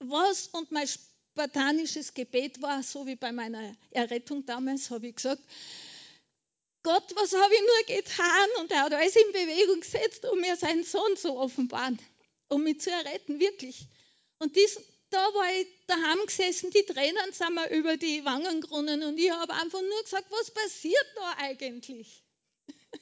was 0.00 0.48
und 0.48 0.72
mein 0.72 0.88
spartanisches 0.88 2.14
Gebet 2.14 2.60
war, 2.60 2.82
so 2.82 3.06
wie 3.06 3.16
bei 3.16 3.32
meiner 3.32 3.74
Errettung 3.90 4.44
damals, 4.46 4.90
habe 4.90 5.08
ich 5.08 5.16
gesagt, 5.16 5.42
Gott, 6.82 7.14
was 7.14 7.34
habe 7.34 7.54
ich 7.54 7.60
nur 7.60 7.96
getan? 7.96 8.48
Und 8.60 8.70
er 8.70 8.82
hat 8.82 8.94
alles 8.94 9.14
in 9.14 9.32
Bewegung 9.32 9.80
gesetzt, 9.80 10.24
um 10.24 10.40
mir 10.40 10.56
seinen 10.56 10.82
Sohn 10.82 11.16
zu 11.16 11.36
offenbaren, 11.36 11.98
um 12.48 12.64
mich 12.64 12.80
zu 12.80 12.90
erretten, 12.90 13.38
wirklich. 13.38 13.86
Und 14.38 14.56
dies, 14.56 14.80
da 15.10 15.18
war 15.18 15.54
ich 15.60 15.66
daheim 15.86 16.24
gesessen, 16.24 16.70
die 16.70 16.84
Tränen 16.84 17.32
sind 17.32 17.54
mir 17.54 17.68
über 17.70 17.98
die 17.98 18.24
Wangen 18.24 18.62
gerunnen 18.62 19.02
und 19.02 19.18
ich 19.18 19.30
habe 19.30 19.52
einfach 19.52 19.82
nur 19.82 20.02
gesagt, 20.02 20.30
was 20.30 20.50
passiert 20.50 21.06
da 21.16 21.34
eigentlich? 21.38 22.24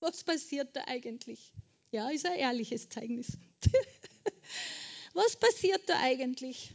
was 0.00 0.22
passiert 0.22 0.76
da 0.76 0.84
eigentlich? 0.86 1.52
Ja, 1.90 2.10
ist 2.10 2.26
ein 2.26 2.38
ehrliches 2.38 2.88
Zeugnis. 2.88 3.36
Was 5.12 5.36
passiert 5.36 5.88
da 5.88 5.98
eigentlich? 6.00 6.74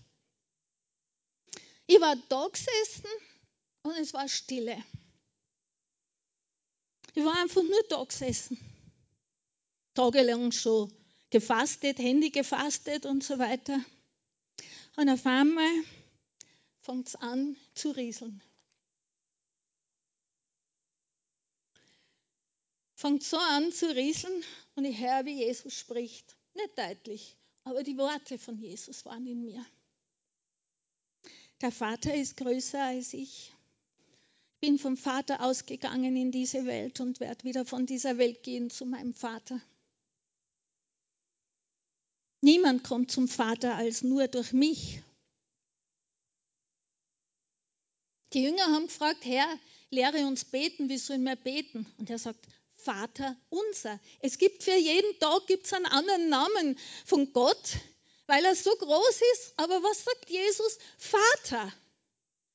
Ich 1.88 2.00
war 2.02 2.16
da 2.30 2.48
gesessen 2.48 3.10
und 3.84 3.94
es 3.98 4.14
war 4.14 4.28
Stille. 4.28 4.84
Ich 7.14 7.24
war 7.24 7.38
einfach 7.38 7.64
nur 7.64 7.84
da 7.90 8.04
gesessen. 8.04 8.58
Tagelang 9.94 10.52
schon 10.52 10.92
gefastet, 11.30 12.00
Handy 12.00 12.30
gefastet 12.30 13.06
und 13.06 13.24
so 13.24 13.40
weiter. 13.40 13.80
Und 14.98 15.10
auf 15.10 15.26
einmal 15.26 15.72
fängt 16.82 17.08
es 17.08 17.16
an 17.16 17.56
zu 17.74 17.92
rieseln. 17.92 18.42
Fängt 22.96 23.24
so 23.24 23.38
an 23.38 23.72
zu 23.72 23.94
rieseln 23.94 24.44
und 24.76 24.86
ich 24.86 24.98
höre, 24.98 25.26
wie 25.26 25.44
Jesus 25.44 25.74
spricht. 25.74 26.36
Nicht 26.54 26.78
deutlich, 26.78 27.38
aber 27.66 27.84
die 27.84 27.98
Worte 27.98 28.38
von 28.38 28.58
Jesus 28.58 29.04
waren 29.06 29.28
in 29.28 29.44
mir. 29.44 29.66
Der 31.62 31.72
Vater 31.72 32.14
ist 32.14 32.38
größer 32.38 32.82
als 32.82 33.14
ich. 33.14 33.52
Ich 34.54 34.70
bin 34.70 34.80
vom 34.80 34.98
Vater 34.98 35.42
ausgegangen 35.42 36.16
in 36.16 36.32
diese 36.32 36.66
Welt 36.66 37.00
und 37.02 37.20
werde 37.20 37.44
wieder 37.44 37.66
von 37.66 37.86
dieser 37.86 38.18
Welt 38.18 38.44
gehen 38.44 38.70
zu 38.70 38.86
meinem 38.86 39.14
Vater. 39.14 39.60
Niemand 42.42 42.84
kommt 42.84 43.12
zum 43.12 43.28
Vater 43.28 43.76
als 43.76 44.04
nur 44.04 44.28
durch 44.28 44.54
mich. 44.54 45.02
Die 48.34 48.44
Jünger 48.44 48.66
haben 48.66 48.88
gefragt, 48.88 49.26
Herr, 49.26 49.48
lehre 49.90 50.28
uns 50.28 50.46
beten, 50.46 50.90
wie 50.90 50.98
sollen 50.98 51.24
wir 51.24 51.36
beten? 51.36 51.86
Und 51.98 52.10
er 52.10 52.20
sagt, 52.20 52.46
Vater 52.86 53.36
unser. 53.50 54.00
Es 54.20 54.38
gibt 54.38 54.64
für 54.64 54.76
jeden 54.76 55.20
Tag 55.20 55.48
gibt's 55.48 55.74
einen 55.74 55.88
anderen 55.88 56.30
Namen 56.30 56.80
von 57.04 57.34
Gott, 57.34 57.78
weil 58.28 58.46
er 58.46 58.56
so 58.56 58.70
groß 58.70 59.22
ist. 59.34 59.54
Aber 59.58 59.82
was 59.82 60.04
sagt 60.04 60.30
Jesus? 60.30 60.78
Vater. 60.98 61.74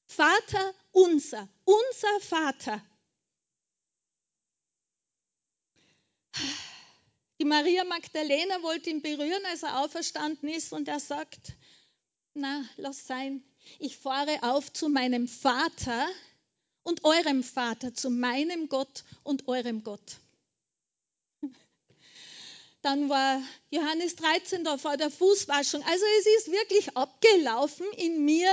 Vater 0.07 0.75
unser. 0.93 1.49
Unser 1.65 2.21
Vater. 2.21 2.83
Die 7.41 7.45
Maria 7.45 7.85
Magdalena 7.85 8.63
wollte 8.63 8.91
ihn 8.91 9.03
berühren, 9.03 9.45
als 9.47 9.63
er 9.63 9.81
auferstanden 9.81 10.49
ist, 10.49 10.73
und 10.73 10.89
er 10.89 11.01
sagt, 11.01 11.55
na, 12.35 12.65
lass 12.77 13.07
sein, 13.07 13.43
ich 13.79 13.97
fahre 13.97 14.43
auf 14.43 14.73
zu 14.73 14.89
meinem 14.89 15.27
Vater 15.27 16.09
und 16.83 17.05
eurem 17.05 17.43
Vater, 17.43 17.95
zu 17.95 18.11
meinem 18.11 18.69
Gott 18.69 19.05
und 19.23 19.49
eurem 19.49 19.83
Gott. 19.83 20.19
Dann 22.83 23.09
war 23.09 23.43
Johannes 23.71 24.17
13 24.17 24.65
da 24.65 24.79
vor 24.79 24.97
der 24.97 25.11
Fußwaschung. 25.11 25.83
Also 25.83 26.05
es 26.19 26.27
ist 26.39 26.53
wirklich 26.53 26.97
abgelaufen 26.97 27.87
in 27.97 28.25
mir, 28.25 28.51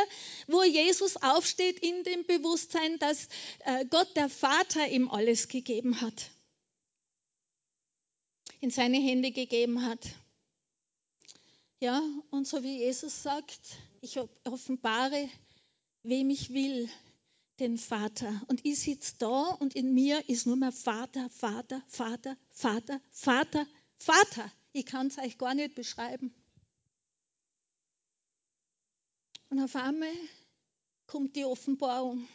wo 0.47 0.63
Jesus 0.63 1.17
aufsteht 1.17 1.79
in 1.79 2.03
dem 2.03 2.25
Bewusstsein, 2.25 2.99
dass 2.99 3.27
äh, 3.59 3.85
Gott 3.85 4.15
der 4.15 4.29
Vater 4.29 4.87
ihm 4.87 5.09
alles 5.09 5.47
gegeben 5.47 6.01
hat. 6.01 6.31
In 8.59 8.71
seine 8.71 8.97
Hände 8.97 9.31
gegeben 9.31 9.85
hat. 9.85 9.99
Ja, 11.79 12.01
und 12.31 12.47
so 12.47 12.63
wie 12.63 12.79
Jesus 12.79 13.21
sagt, 13.21 13.59
ich 14.01 14.19
offenbare, 14.45 15.29
wem 16.01 16.31
ich 16.31 16.51
will, 16.51 16.89
den 17.59 17.77
Vater. 17.77 18.41
Und 18.47 18.65
ich 18.65 18.79
sitze 18.79 19.15
da 19.17 19.51
und 19.51 19.75
in 19.75 19.93
mir 19.93 20.27
ist 20.29 20.45
nur 20.45 20.55
mehr 20.55 20.71
Vater, 20.71 21.29
Vater, 21.29 21.83
Vater, 21.87 22.37
Vater, 22.51 23.01
Vater, 23.11 23.67
Vater. 23.97 24.51
Ich 24.73 24.85
kann 24.85 25.07
es 25.07 25.17
euch 25.17 25.37
gar 25.37 25.53
nicht 25.53 25.75
beschreiben. 25.75 26.33
Und 29.49 29.61
auf 29.61 29.75
einmal 29.75 30.13
kommt 31.05 31.35
die 31.35 31.45
Offenbarung. 31.45 32.27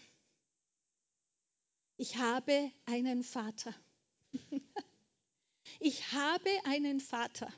Ich 1.96 2.16
habe 2.16 2.72
einen 2.86 3.22
Vater. 3.22 3.74
ich 5.80 6.12
habe 6.12 6.50
einen 6.64 7.00
Vater. 7.00 7.52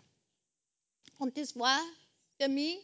Und 1.18 1.38
das 1.38 1.56
war 1.56 1.80
für 2.38 2.48
mich 2.48 2.78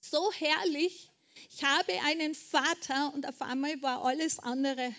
so 0.00 0.32
herrlich, 0.32 1.09
ich 1.34 1.62
habe 1.62 1.92
einen 2.04 2.34
Vater 2.34 3.12
und 3.14 3.26
auf 3.26 3.40
einmal 3.42 3.80
war 3.82 4.04
alles 4.04 4.38
andere 4.38 4.94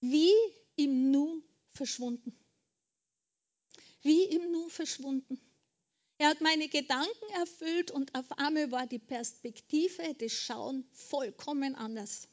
wie 0.00 0.32
im 0.76 1.10
Nu 1.10 1.42
verschwunden. 1.72 2.36
Wie 4.02 4.24
im 4.24 4.52
Nu 4.52 4.68
verschwunden. 4.68 5.40
Er 6.18 6.28
hat 6.28 6.40
meine 6.40 6.68
Gedanken 6.68 7.30
erfüllt 7.34 7.90
und 7.90 8.14
auf 8.14 8.30
einmal 8.38 8.70
war 8.70 8.86
die 8.86 8.98
Perspektive 8.98 10.14
des 10.14 10.32
Schauen 10.32 10.88
vollkommen 10.92 11.74
anders. 11.74 12.28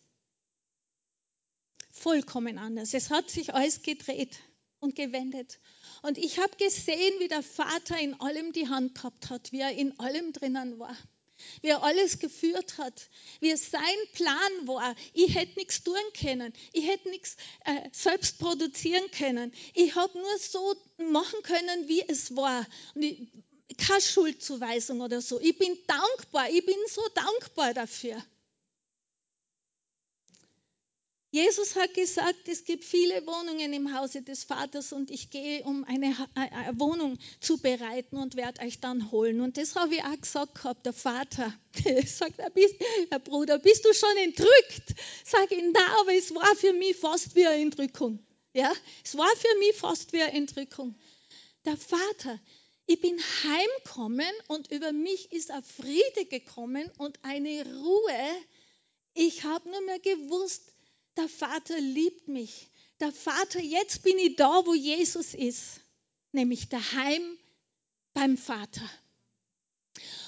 Vollkommen 1.92 2.58
anders. 2.58 2.94
Es 2.94 3.10
hat 3.10 3.30
sich 3.30 3.54
alles 3.54 3.82
gedreht 3.82 4.40
und 4.80 4.96
gewendet. 4.96 5.60
Und 6.02 6.18
ich 6.18 6.40
habe 6.40 6.56
gesehen, 6.58 7.20
wie 7.20 7.28
der 7.28 7.44
Vater 7.44 8.00
in 8.00 8.20
allem 8.20 8.52
die 8.54 8.68
Hand 8.68 8.96
gehabt 8.96 9.30
hat, 9.30 9.52
wie 9.52 9.60
er 9.60 9.72
in 9.72 10.00
allem 10.00 10.32
drinnen 10.34 10.80
war 10.80 10.98
wie 11.62 11.70
er 11.70 11.84
alles 11.84 12.20
geführt 12.20 12.78
hat, 12.78 13.10
wie 13.40 13.52
es 13.52 13.72
sein 13.72 13.82
Plan 14.14 14.68
war. 14.68 14.96
Ich 15.14 15.36
hätte 15.36 15.58
nichts 15.60 15.84
tun 15.84 15.96
können, 16.20 16.54
ich 16.72 16.88
hätte 16.88 17.10
nichts 17.10 17.38
äh, 17.66 17.90
selbst 17.92 18.40
produzieren 18.40 19.10
können. 19.12 19.54
Ich 19.74 19.96
habe 19.96 20.18
nur 20.18 20.38
so 20.40 20.76
machen 20.98 21.42
können, 21.44 21.88
wie 21.88 22.04
es 22.08 22.36
war. 22.36 22.66
Und 22.96 23.04
ich, 23.04 23.28
keine 23.78 24.02
Schuldzuweisung 24.02 25.02
oder 25.02 25.22
so. 25.22 25.40
Ich 25.40 25.58
bin 25.58 25.78
dankbar, 25.88 26.50
ich 26.50 26.66
bin 26.66 26.76
so 26.90 27.02
dankbar 27.16 27.74
dafür. 27.74 28.22
Jesus 31.34 31.76
hat 31.76 31.96
gesagt, 31.96 32.48
es 32.48 32.64
gibt 32.64 32.84
viele 32.84 33.26
Wohnungen 33.26 33.74
im 33.74 33.98
Hause 33.98 34.22
des 34.22 34.44
Vaters 34.44 34.94
und 34.94 35.10
ich 35.10 35.32
gehe, 35.32 35.64
um 35.64 35.84
eine, 35.84 36.16
eine 36.36 36.80
Wohnung 36.80 37.18
zu 37.40 37.58
bereiten 37.58 38.18
und 38.18 38.36
werde 38.36 38.62
euch 38.62 38.80
dann 38.80 39.10
holen. 39.10 39.42
Und 39.42 39.58
das 39.58 39.76
habe 39.76 39.96
ich 39.96 40.04
auch 40.04 40.22
gesagt 40.22 40.54
gehabt, 40.54 40.86
der 40.86 40.94
Vater. 40.94 41.52
sagt, 42.06 42.36
Herr 43.10 43.18
Bruder, 43.18 43.58
bist 43.58 43.84
du 43.84 43.96
schon 43.96 44.16
entrückt? 44.18 44.94
Sag 45.26 45.52
ich, 45.52 45.64
na, 45.74 46.02
aber 46.02 46.14
es 46.14 46.36
war 46.36 46.56
für 46.56 46.72
mich 46.72 46.98
fast 46.98 47.36
wie 47.36 47.48
eine 47.48 47.64
Entrückung. 47.64 48.24
Ja, 48.54 48.72
es 49.04 49.18
war 49.18 49.36
für 49.36 49.58
mich 49.58 49.74
fast 49.76 50.14
wie 50.14 50.22
eine 50.22 50.34
Entrückung. 50.34 50.94
Der 51.66 51.78
Vater, 51.78 52.40
ich 52.86 53.02
bin 53.02 53.20
heimgekommen 53.44 54.32
und 54.50 54.72
über 54.72 54.92
mich 54.92 55.32
ist 55.32 55.50
ein 55.50 55.64
Friede 55.64 56.26
gekommen 56.30 56.92
und 57.00 57.18
eine 57.24 57.66
Ruhe. 57.76 58.44
Ich 59.16 59.44
habe 59.46 59.68
nur 59.68 59.82
mehr 59.82 59.98
gewusst, 59.98 60.73
der 61.18 61.30
Vater 61.30 61.80
liebt 61.80 62.28
mich. 62.28 62.70
Der 63.00 63.12
Vater, 63.12 63.60
jetzt 63.60 64.04
bin 64.04 64.18
ich 64.18 64.36
da, 64.36 64.66
wo 64.66 64.74
Jesus 64.74 65.34
ist, 65.34 65.82
nämlich 66.32 66.70
daheim 66.70 67.38
beim 68.14 68.38
Vater. 68.38 68.90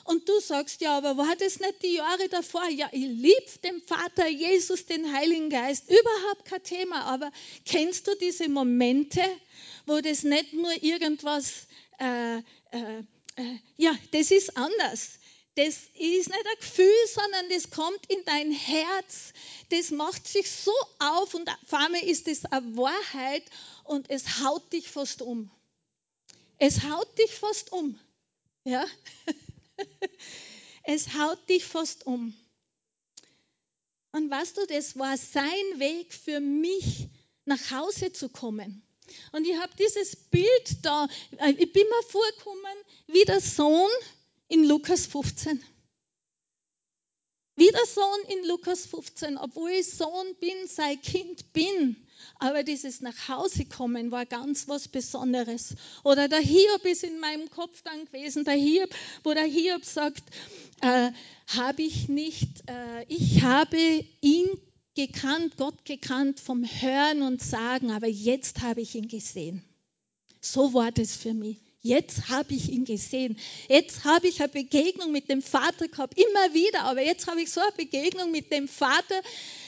Und 0.03 0.29
du 0.29 0.39
sagst, 0.39 0.81
ja, 0.81 0.97
aber 0.97 1.17
war 1.17 1.35
das 1.35 1.59
nicht 1.59 1.81
die 1.81 1.95
Jahre 1.95 2.29
davor? 2.29 2.67
Ja, 2.69 2.87
ich 2.91 3.07
liebe 3.07 3.59
den 3.63 3.81
Vater, 3.81 4.27
Jesus, 4.27 4.85
den 4.85 5.11
Heiligen 5.11 5.49
Geist, 5.49 5.89
überhaupt 5.89 6.45
kein 6.45 6.61
Thema. 6.61 7.05
Aber 7.05 7.31
kennst 7.65 8.07
du 8.07 8.15
diese 8.15 8.47
Momente, 8.47 9.21
wo 9.87 9.99
das 10.01 10.23
nicht 10.23 10.53
nur 10.53 10.71
irgendwas, 10.83 11.67
äh, 11.99 12.37
äh, 12.37 12.99
äh, 13.35 13.59
ja, 13.77 13.95
das 14.11 14.29
ist 14.29 14.55
anders. 14.55 15.19
Das 15.55 15.75
ist 15.93 16.29
nicht 16.29 16.31
ein 16.33 16.59
Gefühl, 16.59 17.07
sondern 17.07 17.49
das 17.49 17.69
kommt 17.69 18.05
in 18.07 18.23
dein 18.25 18.51
Herz. 18.51 19.33
Das 19.69 19.89
macht 19.89 20.27
sich 20.27 20.51
so 20.51 20.73
auf 20.99 21.33
und 21.33 21.49
auf 21.49 21.73
einmal 21.73 22.03
ist 22.03 22.27
es 22.27 22.45
eine 22.45 22.75
Wahrheit 22.75 23.43
und 23.85 24.09
es 24.09 24.41
haut 24.43 24.73
dich 24.73 24.89
fast 24.89 25.21
um. 25.21 25.49
Es 26.57 26.83
haut 26.83 27.17
dich 27.17 27.31
fast 27.31 27.71
um. 27.71 27.97
Ja? 28.65 28.85
es 30.83 31.13
haut 31.13 31.47
dich 31.47 31.63
fast 31.63 32.05
um. 32.05 32.33
Und 34.11 34.29
weißt 34.29 34.57
du, 34.57 34.65
das 34.67 34.97
war 34.97 35.17
sein 35.17 35.79
Weg 35.79 36.13
für 36.13 36.39
mich, 36.39 37.07
nach 37.45 37.71
Hause 37.71 38.11
zu 38.11 38.29
kommen. 38.29 38.81
Und 39.31 39.45
ich 39.45 39.55
habe 39.57 39.71
dieses 39.77 40.15
Bild 40.15 40.77
da, 40.83 41.07
äh, 41.37 41.51
ich 41.51 41.71
bin 41.71 41.83
mir 41.83 42.03
vorgekommen 42.07 42.77
wie 43.07 43.23
der 43.23 43.39
Sohn 43.39 43.91
in 44.47 44.65
Lukas 44.65 45.05
15. 45.05 45.63
Wie 47.57 47.71
der 47.71 47.85
Sohn 47.85 48.37
in 48.37 48.49
Lukas 48.49 48.85
15, 48.85 49.37
obwohl 49.37 49.69
ich 49.71 49.87
Sohn 49.87 50.35
bin, 50.41 50.67
sein 50.67 51.01
Kind 51.01 51.53
bin. 51.53 51.95
Aber 52.37 52.63
dieses 52.63 52.99
nach 52.99 53.29
Hause 53.29 53.63
kommen 53.65 54.11
war 54.11 54.25
ganz 54.25 54.67
was 54.67 54.89
Besonderes. 54.89 55.75
Oder 56.03 56.27
der 56.27 56.41
Hiob 56.41 56.83
ist 56.83 57.03
in 57.03 57.19
meinem 57.19 57.49
Kopf 57.49 57.81
dann 57.83 58.05
gewesen, 58.05 58.43
der 58.43 58.55
Hiob, 58.55 58.89
wo 59.23 59.33
der 59.33 59.45
Hiob 59.45 59.85
sagt, 59.85 60.23
äh, 60.81 61.11
habe 61.47 61.81
ich 61.81 62.09
nicht, 62.09 62.69
äh, 62.69 63.05
ich 63.07 63.41
habe 63.41 63.77
ihn 64.19 64.49
gekannt, 64.95 65.55
Gott 65.55 65.85
gekannt 65.85 66.41
vom 66.41 66.65
Hören 66.65 67.21
und 67.21 67.41
Sagen, 67.41 67.91
aber 67.91 68.07
jetzt 68.07 68.61
habe 68.63 68.81
ich 68.81 68.95
ihn 68.95 69.07
gesehen. 69.07 69.63
So 70.41 70.73
war 70.73 70.91
das 70.91 71.15
für 71.15 71.33
mich. 71.33 71.64
Jetzt 71.85 72.29
habe 72.29 72.55
ich 72.55 72.71
ihn 72.71 72.83
gesehen. 72.83 73.37
Jetzt 73.69 74.05
habe 74.05 74.27
ich 74.27 74.39
eine 74.39 74.49
Begegnung 74.49 75.11
mit 75.11 75.29
dem 75.29 75.43
Vater 75.43 75.87
gehabt, 75.87 76.17
immer 76.17 76.55
wieder, 76.55 76.81
aber 76.81 77.03
jetzt 77.03 77.27
habe 77.27 77.43
ich 77.43 77.51
so 77.51 77.61
eine 77.61 77.73
Begegnung 77.73 78.31
mit 78.31 78.51
dem 78.51 78.67
Vater, 78.67 79.21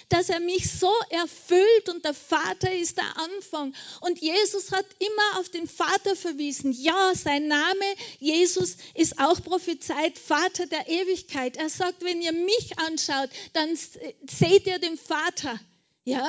dass 0.10 0.30
er 0.30 0.40
mich 0.40 0.68
so 0.68 0.92
erfüllt 1.12 1.90
und 1.90 2.04
der 2.04 2.16
Vater 2.16 2.74
ist 2.74 2.98
der 2.98 3.18
Anfang. 3.18 3.76
Und 4.02 4.20
Jesus 4.20 4.72
hat 4.72 4.88
immer 4.98 5.40
auf 5.40 5.50
den 5.50 5.68
Vater 5.68 6.16
verwiesen. 6.16 6.72
Ja, 6.72 7.14
sein 7.14 7.48
Name, 7.48 7.86
Jesus, 8.18 8.78
ist 8.96 9.20
auch 9.20 9.40
prophezeit, 9.44 10.18
Vater 10.18 10.66
der 10.66 10.90
Ewigkeit. 10.90 11.56
Er 11.58 11.70
sagt, 11.70 12.04
wenn 12.04 12.24
ihr 12.24 12.34
mich 12.34 12.80
anschaut, 12.80 13.30
dann 13.54 13.78
seht 14.28 14.66
ihr 14.66 14.80
den 14.80 14.98
Vater. 14.98 15.60
Ja, 16.04 16.28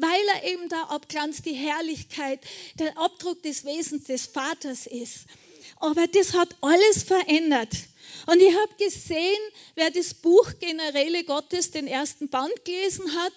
weil 0.00 0.28
er 0.34 0.52
eben 0.52 0.68
der 0.68 0.90
Abglanz, 0.90 1.42
die 1.42 1.54
Herrlichkeit, 1.54 2.40
der 2.78 2.96
Abdruck 2.98 3.42
des 3.42 3.64
Wesens 3.64 4.04
des 4.04 4.26
Vaters 4.26 4.86
ist. 4.86 5.26
Aber 5.80 6.06
das 6.06 6.34
hat 6.34 6.56
alles 6.60 7.02
verändert. 7.02 7.72
Und 8.26 8.40
ich 8.40 8.54
habe 8.54 8.74
gesehen, 8.78 9.38
wer 9.74 9.90
das 9.90 10.14
Buch 10.14 10.50
Generäle 10.60 11.24
Gottes, 11.24 11.70
den 11.70 11.86
ersten 11.86 12.28
Band 12.28 12.64
gelesen 12.64 13.14
hat, 13.14 13.32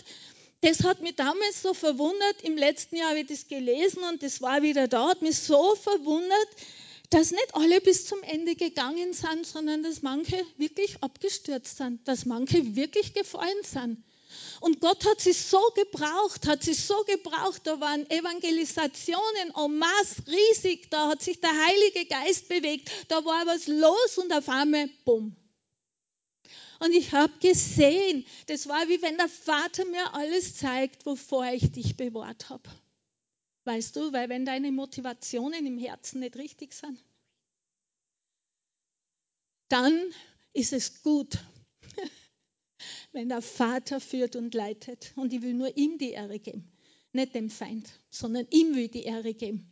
das 0.61 0.83
hat 0.83 1.01
mich 1.01 1.15
damals 1.15 1.61
so 1.61 1.73
verwundert. 1.73 2.41
Im 2.43 2.55
letzten 2.55 2.95
Jahr 2.95 3.09
habe 3.09 3.21
ich 3.21 3.27
das 3.27 3.47
gelesen 3.47 4.03
und 4.03 4.21
das 4.21 4.41
war 4.41 4.61
wieder 4.61 4.87
da, 4.87 5.09
hat 5.09 5.21
mich 5.21 5.37
so 5.39 5.75
verwundert, 5.75 6.47
dass 7.09 7.31
nicht 7.31 7.53
alle 7.53 7.81
bis 7.81 8.05
zum 8.05 8.21
Ende 8.23 8.55
gegangen 8.55 9.13
sind, 9.13 9.45
sondern 9.45 9.83
dass 9.83 10.01
manche 10.01 10.45
wirklich 10.57 11.01
abgestürzt 11.01 11.77
sind, 11.77 12.07
dass 12.07 12.25
manche 12.25 12.75
wirklich 12.75 13.13
gefallen 13.13 13.63
sind. 13.63 14.03
Und 14.59 14.79
Gott 14.79 15.05
hat 15.05 15.21
sie 15.21 15.33
so 15.33 15.61
gebraucht, 15.75 16.47
hat 16.47 16.63
sie 16.63 16.73
so 16.73 17.03
gebraucht. 17.03 17.61
Da 17.65 17.79
waren 17.79 18.09
Evangelisationen 18.09 19.53
en 19.55 19.77
masse 19.77 20.23
riesig. 20.27 20.89
Da 20.89 21.09
hat 21.09 21.21
sich 21.21 21.39
der 21.39 21.51
Heilige 21.51 22.05
Geist 22.05 22.47
bewegt. 22.47 22.91
Da 23.07 23.23
war 23.25 23.45
was 23.45 23.67
los 23.67 24.17
und 24.17 24.31
auf 24.33 24.49
einmal, 24.49 24.87
bumm. 25.05 25.35
Und 26.79 26.93
ich 26.93 27.11
habe 27.11 27.31
gesehen, 27.39 28.25
das 28.47 28.67
war 28.67 28.89
wie 28.89 29.01
wenn 29.03 29.17
der 29.17 29.29
Vater 29.29 29.85
mir 29.85 30.15
alles 30.15 30.57
zeigt, 30.57 31.05
wovor 31.05 31.45
ich 31.45 31.71
dich 31.71 31.95
bewahrt 31.95 32.49
habe. 32.49 32.69
Weißt 33.65 33.95
du, 33.95 34.11
weil 34.11 34.29
wenn 34.29 34.45
deine 34.45 34.71
Motivationen 34.71 35.65
im 35.67 35.77
Herzen 35.77 36.21
nicht 36.21 36.35
richtig 36.37 36.73
sind, 36.73 36.99
dann 39.69 40.11
ist 40.53 40.73
es 40.73 41.03
gut, 41.03 41.37
wenn 43.11 43.29
der 43.29 43.41
Vater 43.41 43.99
führt 43.99 44.35
und 44.35 44.53
leitet. 44.53 45.13
Und 45.15 45.33
ich 45.33 45.41
will 45.41 45.53
nur 45.53 45.75
ihm 45.77 45.97
die 45.97 46.11
Ehre 46.11 46.39
geben, 46.39 46.71
nicht 47.13 47.35
dem 47.35 47.49
Feind, 47.49 47.89
sondern 48.09 48.47
ihm 48.49 48.75
will 48.75 48.85
ich 48.85 48.91
die 48.91 49.03
Ehre 49.03 49.33
geben. 49.33 49.67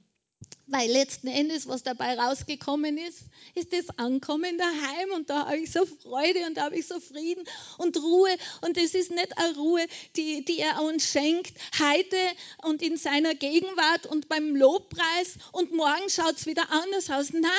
Weil 0.67 0.89
letzten 0.91 1.27
Endes, 1.27 1.67
was 1.67 1.81
dabei 1.83 2.17
rausgekommen 2.17 2.97
ist, 2.97 3.23
ist 3.55 3.73
das 3.73 3.97
Ankommen 3.97 4.57
daheim 4.57 5.11
und 5.15 5.29
da 5.29 5.47
habe 5.47 5.57
ich 5.57 5.71
so 5.71 5.85
Freude 5.85 6.45
und 6.45 6.57
da 6.57 6.65
habe 6.65 6.77
ich 6.77 6.87
so 6.87 6.99
Frieden 6.99 7.43
und 7.79 7.97
Ruhe. 7.97 8.29
Und 8.61 8.77
es 8.77 8.93
ist 8.93 9.09
nicht 9.09 9.37
eine 9.37 9.55
Ruhe, 9.55 9.83
die, 10.15 10.45
die 10.45 10.59
er 10.59 10.83
uns 10.83 11.11
schenkt, 11.11 11.57
heute 11.79 12.17
und 12.63 12.83
in 12.83 12.97
seiner 12.97 13.33
Gegenwart 13.33 14.05
und 14.05 14.29
beim 14.29 14.55
Lobpreis 14.55 15.37
und 15.51 15.73
morgen 15.73 16.09
schaut 16.09 16.35
es 16.37 16.45
wieder 16.45 16.69
anders 16.71 17.09
aus. 17.09 17.33
Nein, 17.33 17.51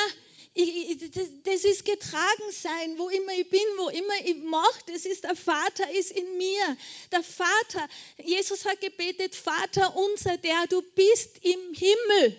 ich, 0.52 1.10
das 1.44 1.64
ist 1.64 1.84
getragen 1.84 2.50
sein, 2.50 2.98
wo 2.98 3.08
immer 3.08 3.32
ich 3.34 3.48
bin, 3.48 3.60
wo 3.76 3.88
immer 3.88 4.14
ich 4.24 4.36
mache. 4.36 4.80
Das 4.86 5.04
ist 5.04 5.24
der 5.24 5.36
Vater 5.36 5.90
ist 5.92 6.10
in 6.10 6.36
mir. 6.38 6.76
Der 7.12 7.22
Vater, 7.22 7.88
Jesus 8.24 8.64
hat 8.64 8.80
gebetet, 8.80 9.34
Vater 9.34 9.96
unser, 9.96 10.36
der 10.38 10.66
du 10.68 10.82
bist 10.82 11.38
im 11.44 11.74
Himmel. 11.74 12.36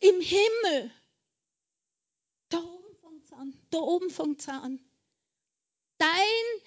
Im 0.00 0.20
Himmel. 0.20 0.90
Da 2.48 2.58
oben 2.58 2.96
fängt 3.00 3.24
es 3.24 3.32
an. 3.32 3.60
Da 3.70 3.78
oben 3.78 4.10
fängt 4.10 4.40
es 4.40 4.48
an. 4.48 4.80
Dein 5.98 6.60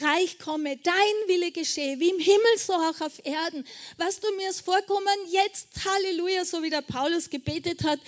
Reich 0.00 0.38
komme, 0.40 0.76
dein 0.78 1.28
Wille 1.28 1.52
geschehe, 1.52 2.00
wie 2.00 2.08
im 2.08 2.18
Himmel, 2.18 2.58
so 2.58 2.72
auch 2.72 3.00
auf 3.00 3.24
Erden. 3.24 3.64
Was 3.96 4.18
du 4.18 4.28
mir 4.32 4.50
ist 4.50 4.62
vorkommen, 4.62 5.14
jetzt, 5.28 5.68
Halleluja, 5.84 6.44
so 6.44 6.64
wie 6.64 6.70
der 6.70 6.82
Paulus 6.82 7.30
gebetet 7.30 7.84
hat, 7.84 8.00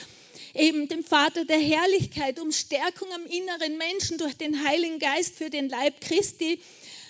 eben 0.55 0.89
dem 0.89 1.05
Vater 1.05 1.45
der 1.45 1.59
Herrlichkeit, 1.59 2.39
um 2.39 2.53
Stärkung 2.53 3.13
am 3.13 3.27
inneren 3.27 3.79
Menschen 3.79 4.19
durch 4.19 4.37
den 4.37 4.65
Heiligen 4.65 4.99
Geist 4.99 5.37
für 5.37 5.51
den 5.51 5.69
Leib 5.69 6.01
Christi, 6.01 6.63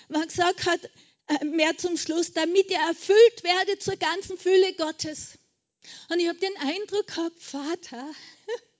was 0.09 0.27
gesagt 0.27 0.65
hat, 0.65 0.79
äh, 1.27 1.45
mehr 1.45 1.77
zum 1.77 1.97
Schluss, 1.97 2.33
damit 2.33 2.69
ihr 2.69 2.79
erfüllt 2.79 3.43
werdet 3.43 3.83
zur 3.83 3.97
ganzen 3.97 4.37
Fülle 4.37 4.73
Gottes. 4.73 5.37
Und 6.09 6.19
ich 6.19 6.27
habe 6.27 6.39
den 6.39 6.57
Eindruck 6.57 7.07
gehabt, 7.07 7.41
Vater, 7.41 8.09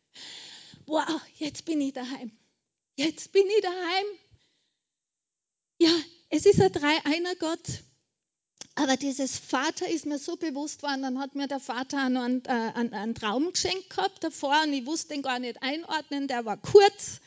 wow, 0.86 1.22
jetzt 1.36 1.66
bin 1.66 1.82
ich 1.82 1.94
daheim. 1.94 2.32
Jetzt 2.96 3.32
bin 3.32 3.48
ich 3.48 3.62
daheim. 3.62 4.06
Ja, 5.80 5.92
es 6.30 6.46
ist 6.46 6.60
ein 6.60 6.72
Drei-Einer 6.72 7.36
Gott. 7.36 7.84
Aber 8.80 8.96
dieses 8.96 9.40
Vater 9.40 9.90
ist 9.90 10.06
mir 10.06 10.20
so 10.20 10.36
bewusst 10.36 10.84
worden, 10.84 11.02
dann 11.02 11.18
hat 11.18 11.34
mir 11.34 11.48
der 11.48 11.60
Vater 11.60 11.98
einen, 11.98 12.46
äh, 12.46 12.72
einen, 12.76 12.94
einen 12.94 13.16
Traum 13.16 13.52
geschenkt 13.52 13.90
gehabt 13.90 14.24
davor 14.24 14.56
und 14.64 14.72
ich 14.72 14.86
wusste 14.86 15.16
den 15.16 15.24
gar 15.24 15.40
nicht 15.40 15.64
einordnen, 15.64 16.28
der 16.28 16.46
war 16.46 16.58
kurz. 16.58 17.20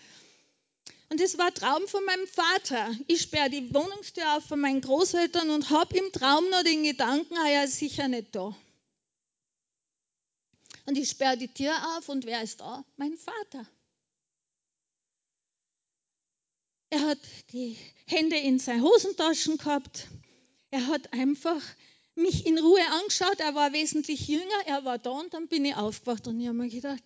Und 1.09 1.21
es 1.21 1.39
war 1.39 1.47
ein 1.47 1.55
Traum 1.55 1.89
von 1.89 2.05
meinem 2.05 2.29
Vater. 2.29 2.95
Ich 3.09 3.23
sperre 3.23 3.51
die 3.51 3.75
Wohnungstür 3.75 4.37
auf 4.37 4.45
von 4.45 4.61
meinen 4.61 4.81
Großeltern 4.81 5.51
und 5.51 5.71
habe 5.71 5.99
im 5.99 6.13
Traum 6.13 6.49
nur 6.51 6.63
den 6.63 6.85
Gedanken, 6.85 7.37
ah, 7.37 7.49
er 7.49 7.65
ist 7.65 7.81
sicher 7.81 8.07
nicht 8.07 8.33
da. 8.33 8.55
Und 10.87 10.97
ich 10.97 11.11
sperre 11.11 11.37
die 11.37 11.53
Tür 11.53 11.75
auf 11.97 12.09
und 12.09 12.27
wer 12.27 12.43
ist 12.43 12.61
da? 12.61 12.85
Mein 12.97 13.17
Vater. 13.17 13.67
Er 16.91 17.01
hat 17.09 17.19
die 17.53 17.77
Hände 18.07 18.37
in 18.37 18.61
seine 18.61 18.83
Hosentaschen 18.83 19.59
gehabt 19.59 20.07
er 20.71 20.87
hat 20.87 21.13
einfach 21.13 21.63
mich 22.15 22.47
in 22.47 22.59
Ruhe 22.59 22.85
angeschaut. 23.01 23.41
Er 23.41 23.55
war 23.55 23.73
wesentlich 23.73 24.29
jünger, 24.29 24.67
er 24.67 24.85
war 24.85 24.99
da 24.99 25.11
und 25.11 25.35
dann 25.35 25.49
bin 25.49 25.65
ich 25.65 25.75
aufgewacht 25.75 26.27
und 26.27 26.41
ich 26.41 26.47
habe 26.47 26.59
mir 26.59 26.69
gedacht, 26.69 27.03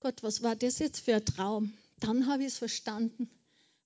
Gott, 0.00 0.22
was 0.22 0.42
war 0.42 0.56
das 0.56 0.78
jetzt 0.78 1.00
für 1.00 1.16
ein 1.16 1.24
Traum? 1.24 1.72
Dann 2.00 2.26
habe 2.26 2.42
ich 2.42 2.48
es 2.48 2.58
verstanden. 2.58 3.30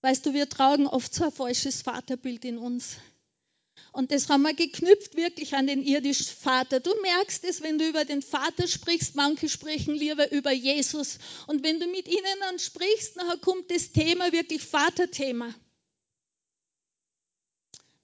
Weißt 0.02 0.24
du, 0.26 0.34
wir 0.34 0.48
tragen 0.48 0.86
oft 0.86 1.14
so 1.14 1.24
ein 1.24 1.32
falsches 1.32 1.82
Vaterbild 1.82 2.44
in 2.44 2.58
uns. 2.58 2.96
Und 3.92 4.12
das 4.12 4.28
haben 4.28 4.42
wir 4.42 4.54
geknüpft 4.54 5.16
wirklich 5.16 5.54
an 5.54 5.66
den 5.66 5.82
irdischen 5.82 6.26
Vater. 6.26 6.80
Du 6.80 6.90
merkst 7.02 7.44
es, 7.44 7.62
wenn 7.62 7.78
du 7.78 7.88
über 7.88 8.04
den 8.04 8.22
Vater 8.22 8.68
sprichst. 8.68 9.14
Manche 9.16 9.48
sprechen 9.48 9.94
lieber 9.94 10.30
über 10.32 10.52
Jesus. 10.52 11.18
Und 11.46 11.64
wenn 11.64 11.80
du 11.80 11.86
mit 11.86 12.06
ihnen 12.06 12.40
dann 12.40 12.58
sprichst, 12.58 13.16
dann 13.16 13.40
kommt 13.40 13.70
das 13.70 13.92
Thema 13.92 14.32
wirklich 14.32 14.62
Vaterthema. 14.62 15.54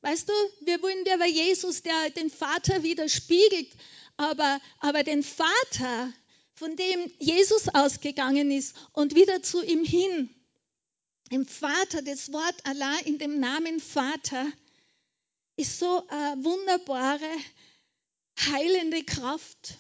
Weißt 0.07 0.29
du, 0.29 0.33
wir 0.61 0.81
wollen 0.83 1.05
der 1.05 1.19
war 1.19 1.27
Jesus, 1.27 1.83
der 1.83 2.11
den 2.11 2.31
Vater 2.31 2.85
widerspiegelt, 2.85 3.69
aber, 4.17 4.61
aber 4.79 5.03
den 5.03 5.25
Vater, 5.25 6.13
von 6.55 6.77
dem 6.77 7.13
Jesus 7.19 7.69
ausgegangen 7.75 8.53
ist 8.53 8.77
und 8.93 9.17
wieder 9.17 9.43
zu 9.43 9.65
ihm 9.65 9.85
hin, 9.85 10.31
Im 11.31 11.45
Vater, 11.45 12.03
das 12.03 12.33
Wort 12.33 12.55
Allah 12.63 12.97
in 13.05 13.19
dem 13.19 13.41
Namen 13.41 13.81
Vater 13.81 14.47
ist 15.57 15.81
so 15.81 16.07
eine 16.07 16.45
wunderbare, 16.45 17.29
heilende 18.39 19.03
Kraft. 19.03 19.75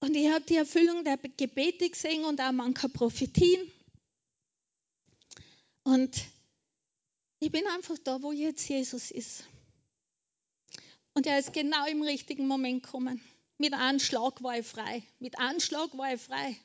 Und 0.00 0.16
ich 0.16 0.28
habe 0.32 0.44
die 0.46 0.56
Erfüllung 0.56 1.04
der 1.04 1.16
Gebete 1.16 1.88
gesehen 1.88 2.24
und 2.24 2.40
auch 2.40 2.50
mancher 2.50 2.88
Prophetien. 2.88 3.70
Und 5.84 6.16
ich 7.40 7.52
bin 7.52 7.66
einfach 7.68 7.98
da, 7.98 8.22
wo 8.22 8.32
jetzt 8.32 8.68
Jesus 8.68 9.10
ist. 9.10 9.44
Und 11.12 11.26
er 11.26 11.38
ist 11.38 11.52
genau 11.52 11.86
im 11.86 12.02
richtigen 12.02 12.48
Moment 12.48 12.82
gekommen. 12.82 13.20
Mit 13.58 13.72
einem 13.74 14.00
Schlag 14.00 14.42
war 14.42 14.58
ich 14.58 14.66
frei. 14.66 15.02
Mit 15.20 15.38
einem 15.38 15.60
Schlag 15.60 15.96
war 15.96 16.12
ich 16.12 16.20
frei. 16.20 16.56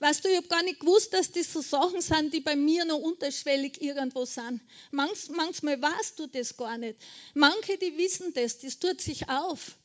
Weißt 0.00 0.24
du, 0.24 0.28
ich 0.28 0.36
habe 0.36 0.48
gar 0.48 0.62
nicht 0.62 0.80
gewusst, 0.80 1.14
dass 1.14 1.32
das 1.32 1.52
so 1.52 1.60
Sachen 1.60 2.00
sind, 2.00 2.34
die 2.34 2.40
bei 2.40 2.56
mir 2.56 2.84
noch 2.84 2.98
unterschwellig 2.98 3.80
irgendwo 3.80 4.24
sind. 4.24 4.60
Manch, 4.90 5.28
manchmal 5.30 5.80
weißt 5.80 6.18
du 6.18 6.26
das 6.26 6.56
gar 6.56 6.78
nicht. 6.78 6.98
Manche, 7.34 7.78
die 7.78 7.96
wissen 7.96 8.32
das, 8.34 8.58
das 8.58 8.78
tut 8.78 9.00
sich 9.00 9.28
auf. 9.28 9.77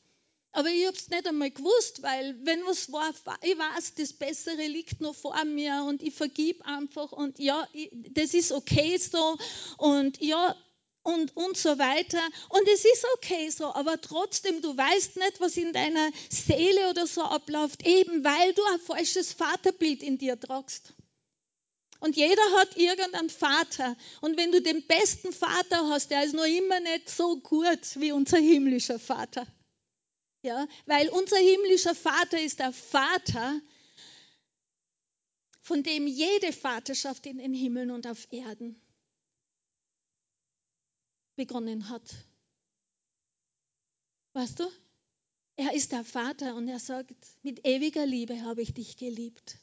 Aber 0.56 0.70
ich 0.70 0.86
habe 0.86 0.96
es 0.96 1.10
nicht 1.10 1.26
einmal 1.26 1.50
gewusst, 1.50 2.02
weil 2.02 2.36
wenn 2.44 2.64
was 2.64 2.92
war, 2.92 3.12
ich 3.42 3.58
weiß, 3.58 3.94
das 3.96 4.12
Bessere 4.12 4.68
liegt 4.68 5.00
noch 5.00 5.16
vor 5.16 5.44
mir 5.44 5.84
und 5.88 6.00
ich 6.00 6.14
vergib 6.14 6.64
einfach 6.64 7.10
und 7.10 7.40
ja, 7.40 7.66
das 8.10 8.34
ist 8.34 8.52
okay 8.52 8.96
so 8.96 9.36
und 9.78 10.20
ja, 10.22 10.54
und, 11.02 11.36
und 11.36 11.56
so 11.56 11.76
weiter. 11.80 12.20
Und 12.50 12.68
es 12.68 12.84
ist 12.84 13.04
okay 13.16 13.50
so, 13.50 13.74
aber 13.74 14.00
trotzdem, 14.00 14.62
du 14.62 14.76
weißt 14.76 15.16
nicht, 15.16 15.40
was 15.40 15.56
in 15.56 15.72
deiner 15.72 16.10
Seele 16.30 16.88
oder 16.88 17.08
so 17.08 17.22
abläuft, 17.22 17.84
eben 17.84 18.22
weil 18.22 18.54
du 18.54 18.62
ein 18.72 18.80
falsches 18.80 19.32
Vaterbild 19.32 20.04
in 20.04 20.18
dir 20.18 20.38
tragst. 20.38 20.94
Und 21.98 22.14
jeder 22.14 22.42
hat 22.58 22.76
irgendeinen 22.76 23.30
Vater. 23.30 23.96
Und 24.20 24.36
wenn 24.36 24.52
du 24.52 24.62
den 24.62 24.86
besten 24.86 25.32
Vater 25.32 25.88
hast, 25.88 26.12
der 26.12 26.22
ist 26.22 26.34
noch 26.34 26.44
immer 26.44 26.78
nicht 26.78 27.10
so 27.10 27.38
gut 27.38 27.80
wie 27.96 28.12
unser 28.12 28.38
himmlischer 28.38 29.00
Vater. 29.00 29.46
Ja, 30.44 30.68
weil 30.84 31.08
unser 31.08 31.38
himmlischer 31.38 31.94
Vater 31.94 32.38
ist 32.38 32.58
der 32.58 32.70
Vater, 32.70 33.62
von 35.62 35.82
dem 35.82 36.06
jede 36.06 36.52
Vaterschaft 36.52 37.24
in 37.24 37.38
den 37.38 37.54
Himmeln 37.54 37.90
und 37.90 38.06
auf 38.06 38.30
Erden 38.30 38.78
begonnen 41.34 41.88
hat. 41.88 42.14
Weißt 44.34 44.60
du? 44.60 44.70
Er 45.56 45.72
ist 45.72 45.92
der 45.92 46.04
Vater 46.04 46.56
und 46.56 46.68
er 46.68 46.78
sagt, 46.78 47.14
mit 47.42 47.66
ewiger 47.66 48.04
Liebe 48.04 48.42
habe 48.42 48.60
ich 48.60 48.74
dich 48.74 48.98
geliebt. 48.98 49.56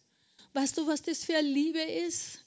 Weißt 0.53 0.79
du, 0.79 0.87
was 0.87 1.03
das 1.03 1.23
für 1.23 1.37
eine 1.37 1.47
Liebe 1.47 1.81
ist? 1.81 2.39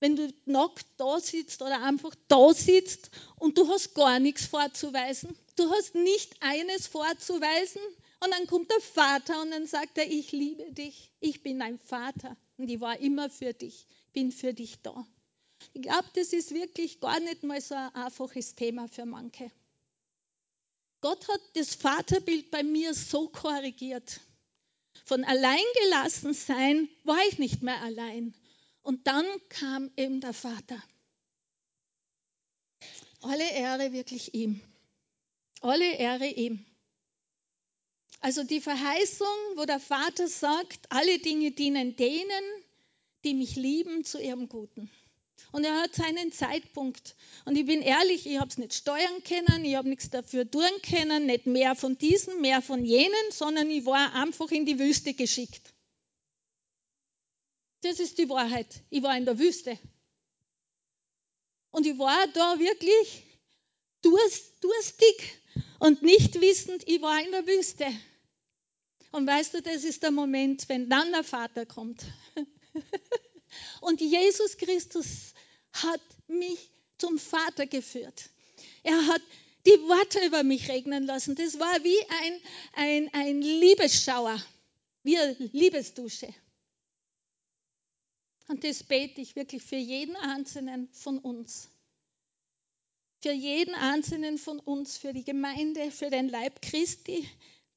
Wenn 0.00 0.16
du 0.16 0.32
nackt 0.46 0.86
da 0.96 1.20
sitzt 1.20 1.60
oder 1.60 1.82
einfach 1.82 2.14
da 2.28 2.54
sitzt 2.54 3.10
und 3.36 3.58
du 3.58 3.68
hast 3.68 3.94
gar 3.94 4.20
nichts 4.20 4.46
vorzuweisen. 4.46 5.36
Du 5.56 5.70
hast 5.70 5.94
nicht 5.94 6.36
eines 6.40 6.86
vorzuweisen 6.86 7.80
und 8.20 8.30
dann 8.30 8.46
kommt 8.46 8.70
der 8.70 8.80
Vater 8.80 9.40
und 9.42 9.50
dann 9.50 9.66
sagt 9.66 9.98
er, 9.98 10.10
ich 10.10 10.32
liebe 10.32 10.72
dich, 10.72 11.12
ich 11.20 11.42
bin 11.42 11.60
dein 11.60 11.78
Vater 11.78 12.36
und 12.56 12.68
ich 12.68 12.80
war 12.80 12.98
immer 12.98 13.30
für 13.30 13.52
dich, 13.52 13.86
bin 14.12 14.32
für 14.32 14.52
dich 14.52 14.82
da. 14.82 15.06
Ich 15.72 15.82
glaube, 15.82 16.08
das 16.14 16.32
ist 16.32 16.52
wirklich 16.52 17.00
gar 17.00 17.20
nicht 17.20 17.42
mal 17.44 17.60
so 17.60 17.74
ein 17.74 17.94
einfaches 17.94 18.54
Thema 18.54 18.88
für 18.88 19.06
manche. 19.06 19.50
Gott 21.00 21.28
hat 21.28 21.40
das 21.54 21.74
Vaterbild 21.74 22.50
bei 22.50 22.62
mir 22.62 22.94
so 22.94 23.28
korrigiert. 23.28 24.20
Von 25.04 25.22
alleingelassen 25.24 26.34
sein 26.34 26.88
war 27.04 27.18
ich 27.28 27.38
nicht 27.38 27.62
mehr 27.62 27.80
allein. 27.82 28.34
Und 28.82 29.06
dann 29.06 29.26
kam 29.50 29.90
eben 29.96 30.20
der 30.20 30.32
Vater. 30.32 30.82
Alle 33.20 33.50
Ehre 33.52 33.92
wirklich 33.92 34.34
ihm. 34.34 34.60
Alle 35.64 35.96
Ehre 35.96 36.26
ihm. 36.26 36.62
Also 38.20 38.44
die 38.44 38.60
Verheißung, 38.60 39.26
wo 39.56 39.64
der 39.64 39.80
Vater 39.80 40.28
sagt, 40.28 40.92
alle 40.92 41.18
Dinge 41.20 41.52
dienen 41.52 41.96
denen, 41.96 42.44
die 43.24 43.32
mich 43.32 43.56
lieben, 43.56 44.04
zu 44.04 44.20
ihrem 44.20 44.50
Guten. 44.50 44.90
Und 45.52 45.64
er 45.64 45.80
hat 45.80 45.94
seinen 45.94 46.32
Zeitpunkt. 46.32 47.16
Und 47.46 47.56
ich 47.56 47.64
bin 47.64 47.80
ehrlich, 47.80 48.26
ich 48.26 48.38
habe 48.38 48.48
es 48.48 48.58
nicht 48.58 48.74
steuern 48.74 49.22
können, 49.22 49.64
ich 49.64 49.76
habe 49.76 49.88
nichts 49.88 50.10
dafür 50.10 50.50
tun 50.50 50.68
können, 50.86 51.24
nicht 51.24 51.46
mehr 51.46 51.74
von 51.74 51.96
diesen, 51.96 52.42
mehr 52.42 52.60
von 52.60 52.84
jenen, 52.84 53.30
sondern 53.30 53.70
ich 53.70 53.86
war 53.86 54.12
einfach 54.12 54.50
in 54.50 54.66
die 54.66 54.78
Wüste 54.78 55.14
geschickt. 55.14 55.72
Das 57.80 58.00
ist 58.00 58.18
die 58.18 58.28
Wahrheit. 58.28 58.82
Ich 58.90 59.02
war 59.02 59.16
in 59.16 59.24
der 59.24 59.38
Wüste. 59.38 59.78
Und 61.70 61.86
ich 61.86 61.98
war 61.98 62.26
da 62.34 62.58
wirklich 62.58 63.22
durstig 64.02 65.43
und 65.78 66.02
nicht 66.02 66.40
wissend, 66.40 66.82
ich 66.86 67.00
war 67.02 67.20
in 67.22 67.30
der 67.30 67.46
Wüste. 67.46 67.86
Und 69.12 69.26
weißt 69.26 69.54
du, 69.54 69.62
das 69.62 69.84
ist 69.84 70.02
der 70.02 70.10
Moment, 70.10 70.68
wenn 70.68 70.88
dann 70.88 71.12
der 71.12 71.22
Vater 71.22 71.66
kommt. 71.66 72.04
Und 73.80 74.00
Jesus 74.00 74.56
Christus 74.56 75.34
hat 75.72 76.00
mich 76.26 76.70
zum 76.98 77.18
Vater 77.18 77.66
geführt. 77.66 78.30
Er 78.82 79.06
hat 79.06 79.22
die 79.66 79.80
Worte 79.82 80.24
über 80.26 80.42
mich 80.42 80.68
regnen 80.68 81.04
lassen. 81.06 81.36
Das 81.36 81.58
war 81.58 81.84
wie 81.84 82.00
ein, 82.22 82.40
ein, 82.74 83.14
ein 83.14 83.42
Liebesschauer, 83.42 84.42
wie 85.02 85.16
eine 85.16 85.36
Liebesdusche. 85.52 86.34
Und 88.48 88.64
das 88.64 88.82
bete 88.82 89.20
ich 89.20 89.36
wirklich 89.36 89.62
für 89.62 89.76
jeden 89.76 90.16
Einzelnen 90.16 90.88
von 90.92 91.18
uns. 91.18 91.68
Für 93.24 93.32
jeden 93.32 93.74
Einzelnen 93.74 94.36
von 94.36 94.60
uns, 94.60 94.98
für 94.98 95.14
die 95.14 95.24
Gemeinde, 95.24 95.90
für 95.90 96.10
den 96.10 96.28
Leib 96.28 96.60
Christi, 96.60 97.26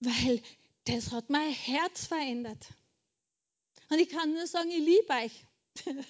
weil 0.01 0.41
das 0.83 1.13
hat 1.13 1.29
mein 1.29 1.53
Herz 1.53 2.05
verändert. 2.05 2.67
Und 3.88 3.97
ich 3.97 4.10
kann 4.10 4.33
nur 4.33 4.45
sagen, 4.45 4.69
ich 4.69 4.79
liebe 4.79 5.07
euch. 5.13 5.45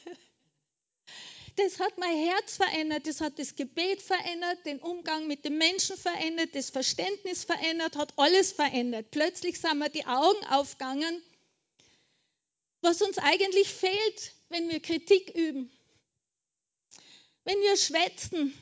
das 1.56 1.80
hat 1.80 2.00
mein 2.00 2.17
Herz 2.17 2.58
verändert, 2.58 3.06
das 3.06 3.21
hat 3.21 3.38
das 3.38 3.56
Gebet 3.56 4.02
verändert, 4.02 4.65
den 4.65 4.80
Umgang 4.80 5.28
mit 5.28 5.45
den 5.45 5.60
Menschen 5.60 5.97
verändert, 5.97 6.56
das 6.56 6.71
Verständnis 6.71 7.43
verändert, 7.43 7.95
hat 7.95 8.17
alles 8.17 8.54
verändert. 8.54 9.12
Plötzlich 9.12 9.62
sind 9.62 9.78
mir 9.78 9.91
die 9.91 10.08
Augen 10.08 10.45
aufgegangen, 10.47 11.21
was 12.82 13.04
uns 13.04 13.19
eigentlich 13.19 13.67
fehlt, 13.67 14.34
wenn 14.50 14.67
wir 14.67 14.80
Kritik 14.80 15.30
üben, 15.36 15.69
wenn 17.43 17.62
wir 17.62 17.78
schwätzen, 17.78 18.60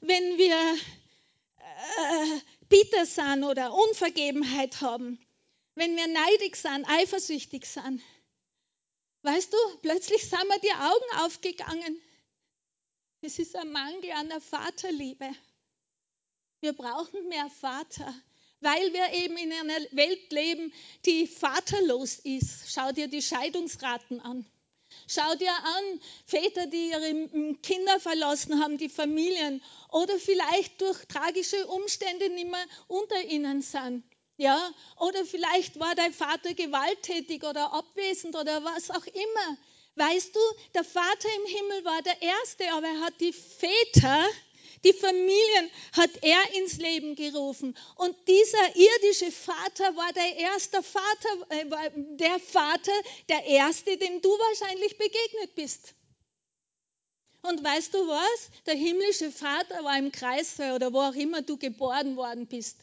wenn 0.00 0.38
wir 0.38 0.78
äh, 1.56 2.40
bitter 2.68 3.06
sind 3.06 3.44
oder 3.44 3.72
Unvergebenheit 3.74 4.80
haben, 4.80 5.18
wenn 5.74 5.96
wir 5.96 6.06
neidig 6.06 6.56
sind, 6.56 6.84
eifersüchtig 6.88 7.66
sind. 7.66 8.02
Weißt 9.22 9.52
du, 9.52 9.56
plötzlich 9.82 10.28
sind 10.28 10.48
mir 10.48 10.60
die 10.60 10.72
Augen 10.72 11.24
aufgegangen. 11.24 12.00
Es 13.20 13.38
ist 13.38 13.56
ein 13.56 13.72
Mangel 13.72 14.12
an 14.12 14.28
der 14.28 14.40
Vaterliebe. 14.40 15.28
Wir 16.60 16.72
brauchen 16.72 17.28
mehr 17.28 17.48
Vater, 17.60 18.14
weil 18.60 18.92
wir 18.92 19.12
eben 19.12 19.36
in 19.36 19.52
einer 19.52 19.78
Welt 19.92 20.32
leben, 20.32 20.72
die 21.04 21.26
vaterlos 21.26 22.18
ist. 22.20 22.72
Schau 22.72 22.92
dir 22.92 23.08
die 23.08 23.22
Scheidungsraten 23.22 24.20
an. 24.20 24.46
Schau 25.06 25.34
dir 25.36 25.52
an, 25.52 26.00
Väter, 26.26 26.66
die 26.66 26.90
ihre 26.90 27.54
Kinder 27.62 28.00
verlassen 28.00 28.62
haben, 28.62 28.78
die 28.78 28.88
Familien 28.88 29.62
oder 29.90 30.18
vielleicht 30.18 30.80
durch 30.80 31.04
tragische 31.06 31.66
Umstände 31.66 32.28
nicht 32.30 32.50
mehr 32.50 32.66
unter 32.88 33.22
ihnen 33.24 33.62
sind. 33.62 34.04
Ja, 34.36 34.70
oder 35.00 35.24
vielleicht 35.24 35.80
war 35.80 35.94
dein 35.96 36.12
Vater 36.12 36.54
gewalttätig 36.54 37.42
oder 37.42 37.72
abwesend 37.72 38.36
oder 38.36 38.62
was 38.62 38.90
auch 38.90 39.06
immer. 39.06 39.58
Weißt 39.96 40.36
du, 40.36 40.40
der 40.74 40.84
Vater 40.84 41.28
im 41.38 41.56
Himmel 41.56 41.84
war 41.84 42.02
der 42.02 42.22
Erste, 42.22 42.72
aber 42.72 42.86
er 42.86 43.00
hat 43.00 43.20
die 43.20 43.32
Väter, 43.32 44.24
die 44.84 44.92
Familien 44.92 45.70
hat 45.92 46.10
er 46.22 46.54
ins 46.54 46.78
Leben 46.78 47.14
gerufen. 47.14 47.76
Und 47.96 48.16
dieser 48.26 48.76
irdische 48.76 49.32
Vater 49.32 49.96
war 49.96 50.12
der 50.12 50.36
erste 50.36 50.82
Vater, 50.82 51.28
äh, 51.50 51.90
der 52.16 52.38
Vater, 52.38 52.92
der 53.28 53.44
Erste, 53.44 53.96
dem 53.96 54.20
du 54.20 54.28
wahrscheinlich 54.28 54.96
begegnet 54.98 55.54
bist. 55.54 55.94
Und 57.42 57.62
weißt 57.62 57.94
du 57.94 58.06
was? 58.08 58.50
Der 58.66 58.74
himmlische 58.74 59.30
Vater 59.30 59.84
war 59.84 59.96
im 59.98 60.12
Kreissaal 60.12 60.74
oder 60.74 60.92
wo 60.92 61.00
auch 61.00 61.14
immer 61.14 61.42
du 61.42 61.56
geboren 61.56 62.16
worden 62.16 62.46
bist 62.46 62.76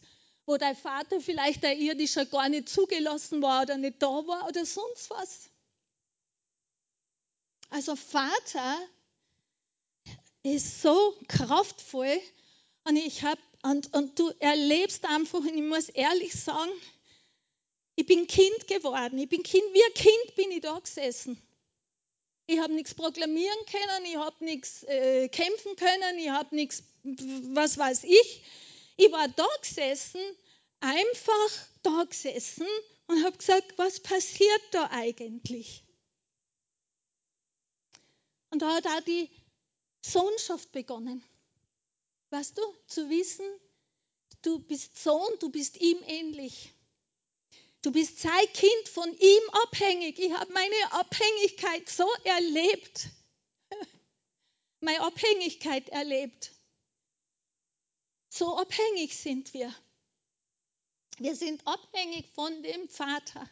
wo 0.45 0.57
dein 0.57 0.75
Vater 0.75 1.19
vielleicht 1.21 1.63
der 1.63 1.75
irdischer 1.75 2.25
gar 2.25 2.49
nicht 2.49 2.69
zugelassen 2.69 3.41
war 3.41 3.63
oder 3.63 3.77
nicht 3.77 4.01
da 4.01 4.07
war 4.07 4.47
oder 4.47 4.65
sonst 4.65 5.09
was. 5.09 5.49
Also 7.69 7.95
Vater 7.95 8.77
ist 10.53 10.81
so 10.81 11.15
kraftvoll 11.27 12.19
und 12.83 12.95
ich 12.97 13.23
habe 13.23 13.41
und, 13.63 13.93
und 13.95 14.19
du 14.19 14.29
erlebst 14.39 15.05
einfach 15.05 15.39
und 15.39 15.55
ich 15.55 15.63
muss 15.63 15.89
ehrlich 15.89 16.33
sagen, 16.35 16.71
Ich 17.95 18.05
bin 18.05 18.27
Kind 18.27 18.67
geworden. 18.67 19.17
Ich 19.17 19.29
bin 19.29 19.41
Kind, 19.41 19.63
wie 19.73 19.83
ein 19.83 19.93
Kind 19.93 20.35
bin 20.35 20.51
ich 20.51 20.61
da 20.61 20.77
gesessen. 20.77 21.41
Ich 22.47 22.59
habe 22.59 22.73
nichts 22.73 22.93
proklamieren 22.93 23.57
können, 23.65 24.05
ich 24.05 24.17
habe 24.17 24.43
nichts 24.43 24.83
äh, 24.83 25.29
kämpfen 25.29 25.75
können, 25.77 26.19
ich 26.19 26.29
habe 26.29 26.53
nichts, 26.55 26.83
was 27.03 27.77
weiß 27.77 28.03
ich. 28.03 28.43
Ich 28.97 29.11
war 29.11 29.27
da 29.29 29.47
gesessen, 29.61 30.21
einfach 30.79 31.49
da 31.81 32.03
gesessen 32.03 32.67
und 33.07 33.23
habe 33.23 33.37
gesagt, 33.37 33.73
was 33.77 33.99
passiert 33.99 34.61
da 34.71 34.89
eigentlich? 34.91 35.83
Und 38.51 38.61
da 38.61 38.75
hat 38.75 38.85
auch 38.85 39.01
die 39.01 39.29
Sohnschaft 40.11 40.71
begonnen. 40.71 41.23
Weißt 42.29 42.57
du, 42.57 42.61
zu 42.87 43.09
wissen, 43.09 43.45
du 44.41 44.59
bist 44.59 45.01
Sohn, 45.01 45.31
du 45.39 45.49
bist 45.49 45.77
ihm 45.77 45.97
ähnlich. 46.05 46.71
Du 47.81 47.91
bist 47.91 48.19
sein 48.19 48.47
Kind, 48.53 48.89
von 48.89 49.11
ihm 49.11 49.49
abhängig. 49.63 50.17
Ich 50.17 50.33
habe 50.33 50.51
meine 50.51 50.91
Abhängigkeit 50.91 51.87
so 51.87 52.07
erlebt. 52.23 53.09
meine 54.79 55.01
Abhängigkeit 55.01 55.89
erlebt. 55.89 56.51
So 58.29 58.57
abhängig 58.57 59.15
sind 59.15 59.53
wir. 59.53 59.73
Wir 61.19 61.35
sind 61.35 61.65
abhängig 61.65 62.27
von 62.33 62.63
dem 62.63 62.89
Vater, 62.89 63.49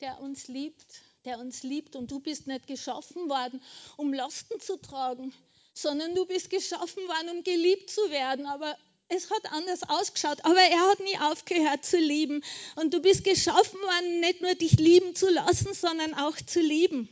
der 0.00 0.20
uns 0.20 0.48
liebt, 0.48 1.02
der 1.24 1.38
uns 1.38 1.62
liebt. 1.62 1.94
Und 1.94 2.10
du 2.10 2.18
bist 2.18 2.46
nicht 2.46 2.66
geschaffen 2.66 3.28
worden, 3.28 3.62
um 3.96 4.12
Lasten 4.12 4.58
zu 4.58 4.78
tragen, 4.78 5.32
sondern 5.80 6.14
du 6.14 6.26
bist 6.26 6.50
geschaffen 6.50 7.02
worden, 7.06 7.36
um 7.36 7.44
geliebt 7.44 7.90
zu 7.90 8.00
werden. 8.10 8.46
Aber 8.46 8.76
es 9.08 9.30
hat 9.30 9.52
anders 9.52 9.82
ausgeschaut, 9.88 10.44
aber 10.44 10.60
er 10.60 10.90
hat 10.90 11.00
nie 11.00 11.18
aufgehört 11.18 11.84
zu 11.84 11.98
lieben. 11.98 12.42
Und 12.76 12.94
du 12.94 13.00
bist 13.00 13.24
geschaffen 13.24 13.80
worden, 13.80 14.20
nicht 14.20 14.40
nur 14.40 14.54
dich 14.54 14.72
lieben 14.72 15.14
zu 15.14 15.28
lassen, 15.30 15.74
sondern 15.74 16.14
auch 16.14 16.36
zu 16.36 16.60
lieben. 16.60 17.08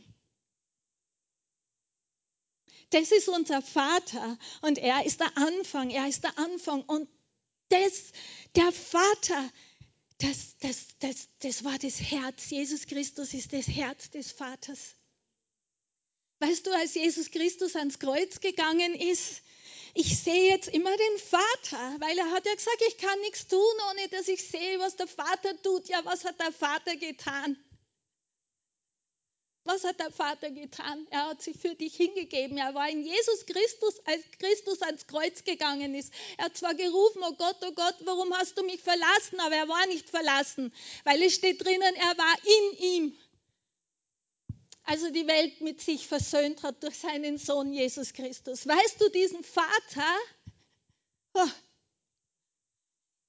Das 2.91 3.11
ist 3.11 3.29
unser 3.29 3.61
Vater 3.61 4.37
und 4.61 4.79
er 4.79 5.05
ist 5.05 5.19
der 5.19 5.37
Anfang, 5.37 5.91
er 5.91 6.07
ist 6.07 6.23
der 6.23 6.37
Anfang. 6.39 6.81
Und 6.83 7.07
das, 7.69 8.11
der 8.55 8.71
Vater, 8.71 9.51
das, 10.17 10.57
das, 10.59 10.87
das, 10.99 11.27
das 11.39 11.63
war 11.63 11.77
das 11.77 12.01
Herz. 12.01 12.49
Jesus 12.49 12.87
Christus 12.87 13.33
ist 13.33 13.53
das 13.53 13.67
Herz 13.67 14.09
des 14.09 14.31
Vaters. 14.31 14.95
Weißt 16.39 16.65
du, 16.65 16.71
als 16.71 16.93
Jesus 16.93 17.31
Christus 17.31 17.75
ans 17.75 17.99
Kreuz 17.99 18.39
gegangen 18.39 18.95
ist, 18.95 19.41
ich 19.93 20.17
sehe 20.19 20.49
jetzt 20.51 20.69
immer 20.69 20.95
den 20.95 21.17
Vater, 21.17 21.95
weil 21.99 22.17
er 22.17 22.31
hat 22.31 22.45
ja 22.45 22.53
gesagt, 22.53 22.81
ich 22.87 22.97
kann 22.97 23.19
nichts 23.21 23.47
tun, 23.47 23.59
ohne 23.89 24.07
dass 24.09 24.27
ich 24.27 24.47
sehe, 24.47 24.79
was 24.79 24.95
der 24.95 25.07
Vater 25.07 25.61
tut. 25.61 25.89
Ja, 25.89 25.99
was 26.05 26.23
hat 26.23 26.39
der 26.39 26.53
Vater 26.53 26.95
getan? 26.95 27.57
Was 29.65 29.83
hat 29.83 29.99
der 29.99 30.11
Vater 30.11 30.49
getan? 30.51 31.05
Er 31.09 31.27
hat 31.27 31.41
sich 31.41 31.57
für 31.57 31.75
dich 31.75 31.95
hingegeben. 31.95 32.57
Er 32.57 32.73
war 32.73 32.89
in 32.89 33.03
Jesus 33.03 33.45
Christus, 33.45 33.99
als 34.05 34.23
Christus 34.39 34.81
ans 34.81 35.05
Kreuz 35.05 35.43
gegangen 35.43 35.93
ist. 35.93 36.13
Er 36.37 36.45
hat 36.45 36.57
zwar 36.57 36.73
gerufen, 36.73 37.21
oh 37.23 37.33
Gott, 37.33 37.57
oh 37.63 37.71
Gott, 37.73 37.95
warum 38.05 38.33
hast 38.35 38.57
du 38.57 38.63
mich 38.63 38.81
verlassen? 38.81 39.39
Aber 39.41 39.55
er 39.55 39.67
war 39.67 39.85
nicht 39.87 40.09
verlassen, 40.09 40.73
weil 41.03 41.21
es 41.21 41.35
steht 41.35 41.63
drinnen, 41.63 41.95
er 41.95 42.17
war 42.17 42.35
in 42.45 42.77
ihm 42.77 43.17
also 44.83 45.11
die 45.11 45.27
Welt 45.27 45.61
mit 45.61 45.81
sich 45.81 46.07
versöhnt 46.07 46.63
hat 46.63 46.83
durch 46.83 46.97
seinen 46.97 47.37
Sohn 47.37 47.73
Jesus 47.73 48.13
Christus. 48.13 48.67
Weißt 48.67 49.01
du, 49.01 49.09
diesen 49.09 49.43
Vater, 49.43 50.17
oh, 51.33 51.47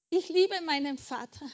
ich 0.09 0.29
liebe 0.29 0.59
meinen 0.61 0.97
Vater. 0.97 1.49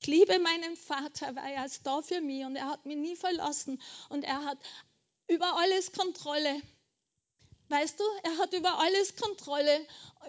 Ich 0.00 0.06
liebe 0.06 0.38
meinen 0.38 0.76
Vater, 0.76 1.34
weil 1.34 1.54
er 1.54 1.64
ist 1.64 1.86
da 1.86 2.02
für 2.02 2.20
mich 2.20 2.44
und 2.44 2.54
er 2.54 2.68
hat 2.68 2.86
mich 2.86 2.96
nie 2.96 3.16
verlassen 3.16 3.82
und 4.08 4.22
er 4.22 4.44
hat 4.44 4.58
über 5.26 5.56
alles 5.56 5.92
Kontrolle. 5.92 6.62
Weißt 7.68 7.98
du, 7.98 8.04
er 8.22 8.38
hat 8.38 8.52
über 8.52 8.78
alles 8.78 9.16
Kontrolle, 9.16 9.86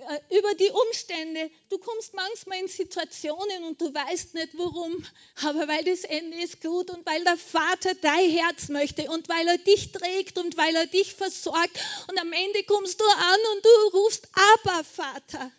äh, 0.09 0.38
über 0.38 0.55
die 0.55 0.71
Umstände. 0.71 1.51
Du 1.69 1.77
kommst 1.77 2.15
manchmal 2.15 2.59
in 2.59 2.67
Situationen 2.67 3.63
und 3.65 3.79
du 3.79 3.93
weißt 3.93 4.33
nicht 4.33 4.57
warum, 4.57 5.05
aber 5.43 5.67
weil 5.67 5.83
das 5.83 6.03
Ende 6.03 6.38
ist 6.41 6.61
gut 6.61 6.89
und 6.89 7.05
weil 7.05 7.23
der 7.23 7.38
Vater 7.38 7.93
dein 7.95 8.29
Herz 8.31 8.69
möchte 8.69 9.09
und 9.11 9.29
weil 9.29 9.47
er 9.47 9.59
dich 9.59 9.91
trägt 9.91 10.39
und 10.39 10.57
weil 10.57 10.75
er 10.75 10.88
dich 10.88 11.13
versorgt 11.13 11.79
und 12.07 12.19
am 12.19 12.33
Ende 12.33 12.63
kommst 12.63 12.99
du 12.99 13.05
an 13.05 13.39
und 13.53 13.65
du 13.65 13.97
rufst 13.99 14.27
aber 14.33 14.83
Vater. 14.83 15.51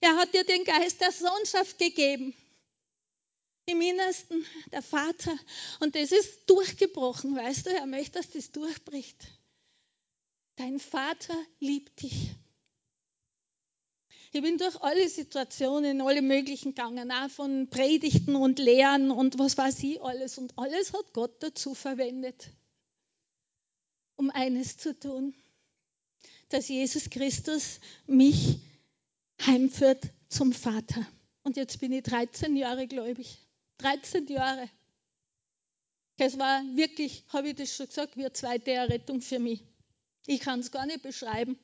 Er 0.00 0.16
hat 0.16 0.32
dir 0.34 0.44
den 0.44 0.64
Geist 0.64 1.00
der 1.00 1.10
Sohnschaft 1.10 1.78
gegeben. 1.78 2.32
Im 3.66 3.80
Innersten 3.80 4.46
der 4.72 4.82
Vater. 4.82 5.36
Und 5.80 5.96
das 5.96 6.12
ist 6.12 6.48
durchgebrochen, 6.48 7.36
weißt 7.36 7.66
du, 7.66 7.70
er 7.70 7.86
möchte, 7.86 8.12
dass 8.12 8.30
das 8.30 8.52
durchbricht. 8.52 9.16
Dein 10.58 10.80
Vater 10.80 11.36
liebt 11.60 12.02
dich. 12.02 12.34
Ich 14.32 14.42
bin 14.42 14.58
durch 14.58 14.74
alle 14.82 15.08
Situationen, 15.08 16.00
alle 16.00 16.20
möglichen 16.20 16.74
gegangen, 16.74 17.12
auch 17.12 17.30
von 17.30 17.70
Predigten 17.70 18.34
und 18.34 18.58
Lehren 18.58 19.12
und 19.12 19.38
was 19.38 19.56
weiß 19.56 19.84
ich 19.84 20.02
alles. 20.02 20.36
Und 20.36 20.58
alles 20.58 20.92
hat 20.92 21.12
Gott 21.12 21.40
dazu 21.44 21.74
verwendet, 21.74 22.48
um 24.16 24.30
eines 24.30 24.76
zu 24.76 24.98
tun, 24.98 25.32
dass 26.48 26.66
Jesus 26.66 27.08
Christus 27.08 27.78
mich 28.08 28.58
heimführt 29.40 30.10
zum 30.28 30.52
Vater. 30.52 31.06
Und 31.44 31.56
jetzt 31.56 31.78
bin 31.78 31.92
ich 31.92 32.02
13 32.02 32.56
Jahre 32.56 32.88
gläubig. 32.88 33.38
13 33.78 34.26
Jahre. 34.26 34.68
Das 36.16 36.36
war 36.36 36.64
wirklich, 36.74 37.22
habe 37.28 37.50
ich 37.50 37.54
das 37.54 37.76
schon 37.76 37.86
gesagt, 37.86 38.16
wie 38.16 38.24
eine 38.24 38.32
zweite 38.32 38.72
Errettung 38.72 39.20
für 39.20 39.38
mich. 39.38 39.62
Ich 40.28 40.40
kann 40.40 40.60
es 40.60 40.70
gar 40.70 40.84
nicht 40.84 41.00
beschreiben. 41.00 41.58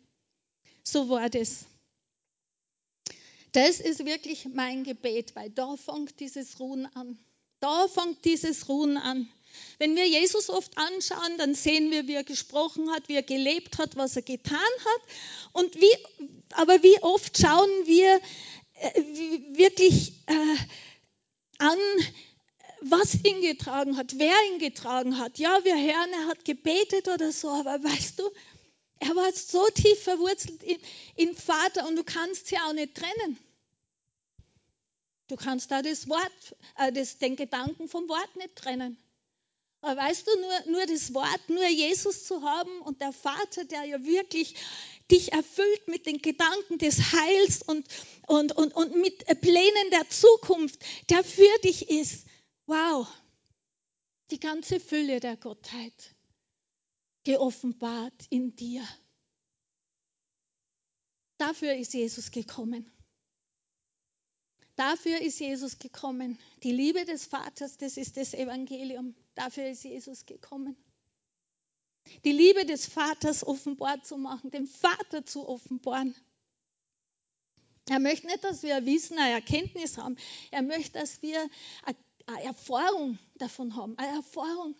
So 0.82 1.10
war 1.10 1.28
das. 1.28 1.66
Das 3.52 3.78
ist 3.78 4.06
wirklich 4.06 4.46
mein 4.46 4.84
Gebet, 4.84 5.36
weil 5.36 5.50
da 5.50 5.76
fängt 5.76 6.18
dieses 6.18 6.58
Ruhen 6.58 6.86
an. 6.96 7.18
Da 7.60 7.86
fängt 7.88 8.24
dieses 8.24 8.66
Ruhen 8.66 8.96
an. 8.96 9.28
Wenn 9.78 9.94
wir 9.96 10.08
Jesus 10.08 10.48
oft 10.48 10.78
anschauen, 10.78 11.36
dann 11.36 11.54
sehen 11.54 11.90
wir, 11.90 12.08
wie 12.08 12.14
er 12.14 12.24
gesprochen 12.24 12.90
hat, 12.90 13.06
wie 13.10 13.16
er 13.16 13.22
gelebt 13.22 13.76
hat, 13.76 13.96
was 13.96 14.16
er 14.16 14.22
getan 14.22 14.58
hat. 14.58 15.02
Und 15.52 15.78
wie, 15.78 15.96
aber 16.54 16.82
wie 16.82 17.02
oft 17.02 17.36
schauen 17.36 17.68
wir 17.84 18.18
äh, 18.76 19.02
wirklich 19.58 20.14
äh, 20.24 20.56
an, 21.58 21.78
was 22.80 23.14
ihn 23.14 23.42
getragen 23.42 23.98
hat, 23.98 24.18
wer 24.18 24.36
ihn 24.52 24.58
getragen 24.58 25.18
hat. 25.18 25.38
Ja, 25.38 25.64
wir 25.64 25.76
hören, 25.76 26.10
er 26.12 26.26
hat 26.28 26.46
gebetet 26.46 27.08
oder 27.08 27.30
so, 27.30 27.50
aber 27.50 27.84
weißt 27.84 28.18
du, 28.18 28.30
er 29.00 29.16
war 29.16 29.32
so 29.32 29.66
tief 29.74 30.02
verwurzelt 30.02 30.62
in, 30.62 30.78
in 31.16 31.36
Vater 31.36 31.86
und 31.86 31.96
du 31.96 32.04
kannst 32.04 32.46
sie 32.46 32.58
auch 32.58 32.72
nicht 32.72 32.94
trennen. 32.94 33.38
Du 35.28 35.36
kannst 35.36 35.70
da 35.70 35.82
das 35.82 36.08
Wort, 36.08 36.56
äh, 36.78 36.92
das, 36.92 37.18
den 37.18 37.36
Gedanken 37.36 37.88
vom 37.88 38.08
Wort 38.08 38.36
nicht 38.36 38.56
trennen. 38.56 38.98
Aber 39.80 40.00
weißt 40.00 40.26
du, 40.26 40.40
nur, 40.40 40.76
nur 40.76 40.86
das 40.86 41.12
Wort, 41.12 41.48
nur 41.48 41.66
Jesus 41.66 42.24
zu 42.24 42.42
haben 42.42 42.80
und 42.80 43.00
der 43.00 43.12
Vater, 43.12 43.64
der 43.64 43.84
ja 43.84 44.02
wirklich 44.04 44.54
dich 45.10 45.32
erfüllt 45.32 45.88
mit 45.88 46.06
den 46.06 46.22
Gedanken 46.22 46.78
des 46.78 47.12
Heils 47.12 47.62
und, 47.62 47.86
und, 48.26 48.52
und, 48.52 48.74
und 48.74 48.96
mit 48.96 49.26
Plänen 49.40 49.90
der 49.90 50.08
Zukunft, 50.08 50.80
der 51.10 51.22
für 51.22 51.58
dich 51.64 51.90
ist. 51.90 52.26
Wow, 52.66 53.06
die 54.30 54.40
ganze 54.40 54.80
Fülle 54.80 55.20
der 55.20 55.36
Gottheit 55.36 56.13
geoffenbart 57.24 58.26
in 58.30 58.54
dir. 58.54 58.86
Dafür 61.38 61.74
ist 61.74 61.94
Jesus 61.94 62.30
gekommen. 62.30 62.90
Dafür 64.76 65.20
ist 65.20 65.40
Jesus 65.40 65.78
gekommen. 65.78 66.38
Die 66.62 66.72
Liebe 66.72 67.04
des 67.04 67.26
Vaters, 67.26 67.76
das 67.76 67.96
ist 67.96 68.16
das 68.16 68.34
Evangelium. 68.34 69.14
Dafür 69.34 69.68
ist 69.68 69.84
Jesus 69.84 70.26
gekommen. 70.26 70.76
Die 72.24 72.32
Liebe 72.32 72.66
des 72.66 72.86
Vaters 72.86 73.46
offenbar 73.46 74.02
zu 74.02 74.18
machen, 74.18 74.50
den 74.50 74.66
Vater 74.66 75.24
zu 75.24 75.48
offenbaren. 75.48 76.14
Er 77.88 77.98
möchte 77.98 78.26
nicht, 78.26 78.44
dass 78.44 78.62
wir 78.62 78.84
Wissen, 78.84 79.18
eine 79.18 79.34
Erkenntnis 79.34 79.98
haben. 79.98 80.16
Er 80.50 80.62
möchte, 80.62 80.98
dass 80.98 81.22
wir 81.22 81.48
eine 82.26 82.42
Erfahrung 82.42 83.18
davon 83.36 83.76
haben, 83.76 83.96
eine 83.98 84.16
Erfahrung 84.16 84.74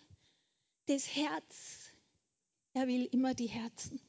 des 0.87 1.15
Herzens 1.15 1.84
er 2.75 2.87
will 2.87 3.05
immer 3.11 3.33
die 3.33 3.47
Herzen. 3.47 3.99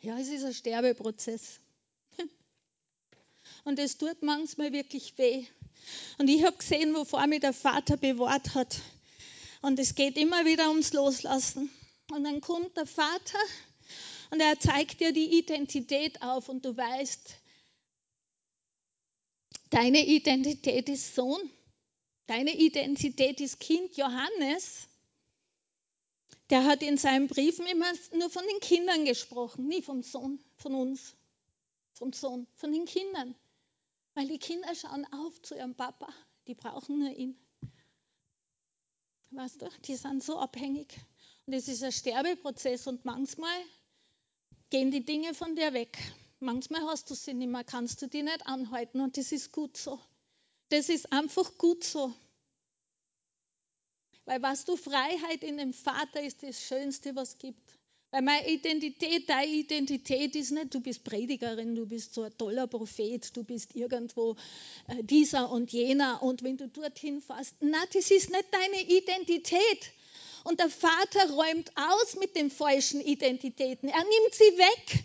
Ja, 0.00 0.18
es 0.18 0.28
ist 0.28 0.44
ein 0.44 0.54
Sterbeprozess. 0.54 1.60
Und 3.64 3.78
es 3.78 3.98
tut 3.98 4.22
manchmal 4.22 4.72
wirklich 4.72 5.18
weh. 5.18 5.44
Und 6.18 6.28
ich 6.28 6.44
habe 6.44 6.56
gesehen, 6.56 6.94
wovor 6.94 7.26
mich 7.26 7.40
der 7.40 7.52
Vater 7.52 7.96
bewahrt 7.96 8.54
hat. 8.54 8.80
Und 9.62 9.78
es 9.78 9.94
geht 9.94 10.16
immer 10.16 10.44
wieder 10.44 10.68
ums 10.68 10.92
Loslassen. 10.92 11.70
Und 12.12 12.24
dann 12.24 12.40
kommt 12.40 12.76
der 12.76 12.86
Vater 12.86 13.38
Und 14.30 14.40
er 14.40 14.58
zeigt 14.60 15.00
dir 15.00 15.12
die 15.12 15.38
Identität 15.38 16.22
auf 16.22 16.48
und 16.48 16.64
du 16.64 16.76
weißt, 16.76 17.36
deine 19.70 20.06
Identität 20.06 20.88
ist 20.88 21.14
Sohn, 21.14 21.40
deine 22.26 22.56
Identität 22.56 23.40
ist 23.40 23.60
Kind. 23.60 23.96
Johannes, 23.96 24.88
der 26.50 26.64
hat 26.64 26.82
in 26.82 26.96
seinen 26.96 27.28
Briefen 27.28 27.66
immer 27.66 27.90
nur 28.14 28.30
von 28.30 28.44
den 28.46 28.60
Kindern 28.60 29.04
gesprochen, 29.04 29.66
nie 29.66 29.82
vom 29.82 30.02
Sohn, 30.02 30.38
von 30.56 30.74
uns, 30.74 31.14
vom 31.92 32.12
Sohn, 32.12 32.46
von 32.54 32.72
den 32.72 32.84
Kindern. 32.84 33.34
Weil 34.14 34.28
die 34.28 34.38
Kinder 34.38 34.74
schauen 34.74 35.06
auf 35.12 35.40
zu 35.42 35.54
ihrem 35.56 35.74
Papa, 35.74 36.12
die 36.46 36.54
brauchen 36.54 36.98
nur 36.98 37.10
ihn. 37.10 37.36
Weißt 39.30 39.62
du, 39.62 39.68
die 39.86 39.96
sind 39.96 40.22
so 40.22 40.38
abhängig. 40.38 40.96
Und 41.46 41.54
es 41.54 41.66
ist 41.66 41.82
ein 41.82 41.92
Sterbeprozess 41.92 42.86
und 42.86 43.04
manchmal 43.04 43.60
gehen 44.70 44.90
die 44.90 45.04
Dinge 45.04 45.34
von 45.34 45.56
dir 45.56 45.72
weg. 45.72 45.98
Manchmal 46.38 46.82
hast 46.82 47.10
du 47.10 47.14
sie 47.14 47.34
nicht 47.34 47.50
mehr, 47.50 47.64
kannst 47.64 48.00
du 48.02 48.06
die 48.06 48.22
nicht 48.22 48.46
anhalten 48.46 49.00
und 49.00 49.16
das 49.16 49.32
ist 49.32 49.50
gut 49.50 49.76
so. 49.76 49.98
Das 50.68 50.88
ist 50.88 51.12
einfach 51.12 51.56
gut 51.58 51.84
so. 51.84 52.12
Weil 54.24 54.42
was 54.42 54.64
du 54.64 54.76
Freiheit 54.76 55.42
in 55.42 55.58
dem 55.58 55.72
Vater 55.72 56.22
ist 56.22 56.42
das 56.42 56.60
Schönste, 56.60 57.14
was 57.14 57.30
es 57.30 57.38
gibt. 57.38 57.74
Weil 58.10 58.22
meine 58.22 58.48
Identität, 58.48 59.28
deine 59.28 59.50
Identität 59.50 60.36
ist 60.36 60.52
nicht, 60.52 60.72
du 60.72 60.80
bist 60.80 61.02
Predigerin, 61.02 61.74
du 61.74 61.84
bist 61.84 62.14
so 62.14 62.22
ein 62.22 62.36
toller 62.38 62.68
Prophet, 62.68 63.36
du 63.36 63.42
bist 63.42 63.74
irgendwo 63.74 64.36
äh, 64.86 65.02
dieser 65.02 65.50
und 65.50 65.72
jener 65.72 66.22
und 66.22 66.44
wenn 66.44 66.56
du 66.56 66.68
dorthin 66.68 67.20
fährst, 67.20 67.56
na, 67.60 67.84
das 67.92 68.10
ist 68.10 68.30
nicht 68.30 68.46
deine 68.52 68.82
Identität. 68.82 69.92
Und 70.44 70.60
der 70.60 70.70
Vater 70.70 71.30
räumt 71.30 71.72
aus 71.76 72.16
mit 72.16 72.36
den 72.36 72.50
falschen 72.50 73.00
Identitäten. 73.00 73.88
Er 73.88 74.04
nimmt 74.04 74.34
sie 74.34 74.58
weg. 74.58 75.04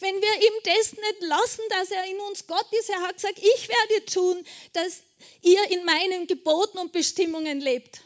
Wenn 0.00 0.20
wir 0.20 0.34
ihm 0.34 0.52
das 0.64 0.92
nicht 0.92 1.20
lassen, 1.20 1.62
dass 1.70 1.90
er 1.90 2.04
in 2.04 2.20
uns 2.20 2.46
Gott 2.46 2.66
ist, 2.72 2.90
er 2.90 3.00
hat 3.00 3.14
gesagt, 3.14 3.38
ich 3.38 3.68
werde 3.68 4.04
tun, 4.06 4.44
dass 4.72 5.02
ihr 5.42 5.70
in 5.70 5.84
meinen 5.84 6.26
Geboten 6.26 6.78
und 6.78 6.92
Bestimmungen 6.92 7.60
lebt. 7.60 8.02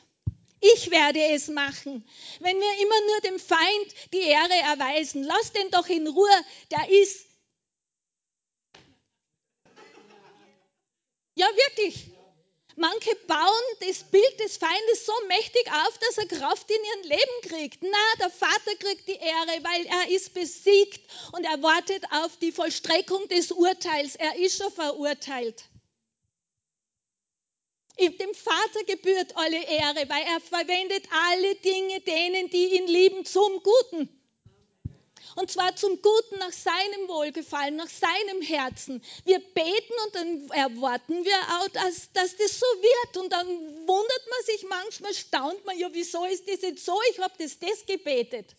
Ich 0.61 0.91
werde 0.91 1.21
es 1.33 1.49
machen. 1.49 2.07
Wenn 2.41 2.61
wir 2.61 2.83
immer 2.83 3.01
nur 3.07 3.21
dem 3.23 3.39
Feind 3.39 3.95
die 4.13 4.21
Ehre 4.21 4.55
erweisen, 4.55 5.25
lass 5.25 5.53
den 5.53 5.71
doch 5.71 5.89
in 5.89 6.07
Ruhe, 6.07 6.45
der 6.71 6.89
ist. 6.91 7.27
Ja, 11.35 11.47
wirklich. 11.47 12.11
Manche 12.77 13.15
bauen 13.27 13.77
das 13.81 14.05
Bild 14.05 14.41
des 14.41 14.57
Feindes 14.57 15.05
so 15.05 15.13
mächtig 15.29 15.67
auf, 15.73 15.99
dass 15.99 16.19
er 16.19 16.27
Kraft 16.27 16.71
in 16.71 16.85
ihrem 16.85 17.11
Leben 17.11 17.41
kriegt. 17.43 17.83
Na, 17.83 17.99
der 18.21 18.31
Vater 18.31 18.77
kriegt 18.79 19.09
die 19.09 19.17
Ehre, 19.17 19.65
weil 19.65 19.87
er 19.87 20.15
ist 20.15 20.35
besiegt 20.35 21.01
und 21.33 21.45
er 21.45 21.63
wartet 21.63 22.05
auf 22.13 22.37
die 22.39 22.53
Vollstreckung 22.53 23.29
des 23.29 23.53
Urteils. 23.53 24.17
Er 24.17 24.37
ist 24.37 24.57
schon 24.59 24.73
verurteilt. 24.73 25.65
Dem 27.99 28.35
Vater 28.35 28.85
gebührt 28.87 29.37
alle 29.37 29.63
Ehre, 29.63 30.09
weil 30.09 30.23
er 30.23 30.41
verwendet 30.41 31.05
alle 31.11 31.55
Dinge 31.57 32.01
denen, 32.01 32.49
die 32.49 32.77
ihn 32.77 32.87
lieben, 32.87 33.27
zum 33.27 33.63
Guten. 33.63 34.20
Und 35.37 35.51
zwar 35.51 35.75
zum 35.77 36.01
Guten 36.03 36.39
nach 36.39 36.53
seinem 36.53 37.09
Wohlgefallen, 37.09 37.77
nach 37.77 37.89
seinem 37.89 38.43
Herzen. 38.43 39.03
Wir 39.25 39.39
beten 39.39 39.95
und 40.07 40.15
dann 40.15 40.51
erwarten 40.51 41.25
wir 41.25 41.37
auch, 41.59 41.69
dass, 41.69 42.13
dass 42.13 42.37
das 42.37 42.59
so 42.59 42.67
wird. 42.67 43.17
Und 43.17 43.33
dann 43.33 43.47
wundert 43.47 44.27
man 44.31 44.45
sich 44.47 44.67
manchmal, 44.69 45.15
staunt 45.15 45.65
man, 45.65 45.79
ja, 45.79 45.89
wieso 45.93 46.25
ist 46.25 46.49
das 46.49 46.63
jetzt 46.63 46.85
so? 46.85 46.99
Ich 47.13 47.19
habe 47.21 47.35
das, 47.39 47.59
das 47.59 47.87
gebetet. 47.87 48.57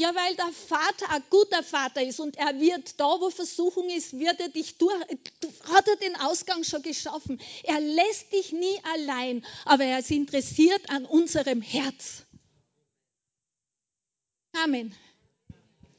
Ja, 0.00 0.14
weil 0.14 0.34
der 0.34 0.50
Vater 0.50 1.10
ein 1.10 1.22
guter 1.28 1.62
Vater 1.62 2.02
ist 2.02 2.20
und 2.20 2.38
er 2.38 2.58
wird 2.58 2.98
da, 2.98 3.20
wo 3.20 3.28
Versuchung 3.28 3.90
ist, 3.90 4.18
wird 4.18 4.40
er 4.40 4.48
dich 4.48 4.78
durch, 4.78 4.94
hat 5.70 5.88
er 5.88 5.96
den 5.96 6.16
Ausgang 6.16 6.64
schon 6.64 6.80
geschaffen. 6.80 7.38
Er 7.64 7.80
lässt 7.80 8.32
dich 8.32 8.50
nie 8.50 8.80
allein, 8.94 9.44
aber 9.66 9.84
er 9.84 9.98
ist 9.98 10.10
interessiert 10.10 10.88
an 10.88 11.04
unserem 11.04 11.60
Herz. 11.60 12.24
Amen. 14.52 14.94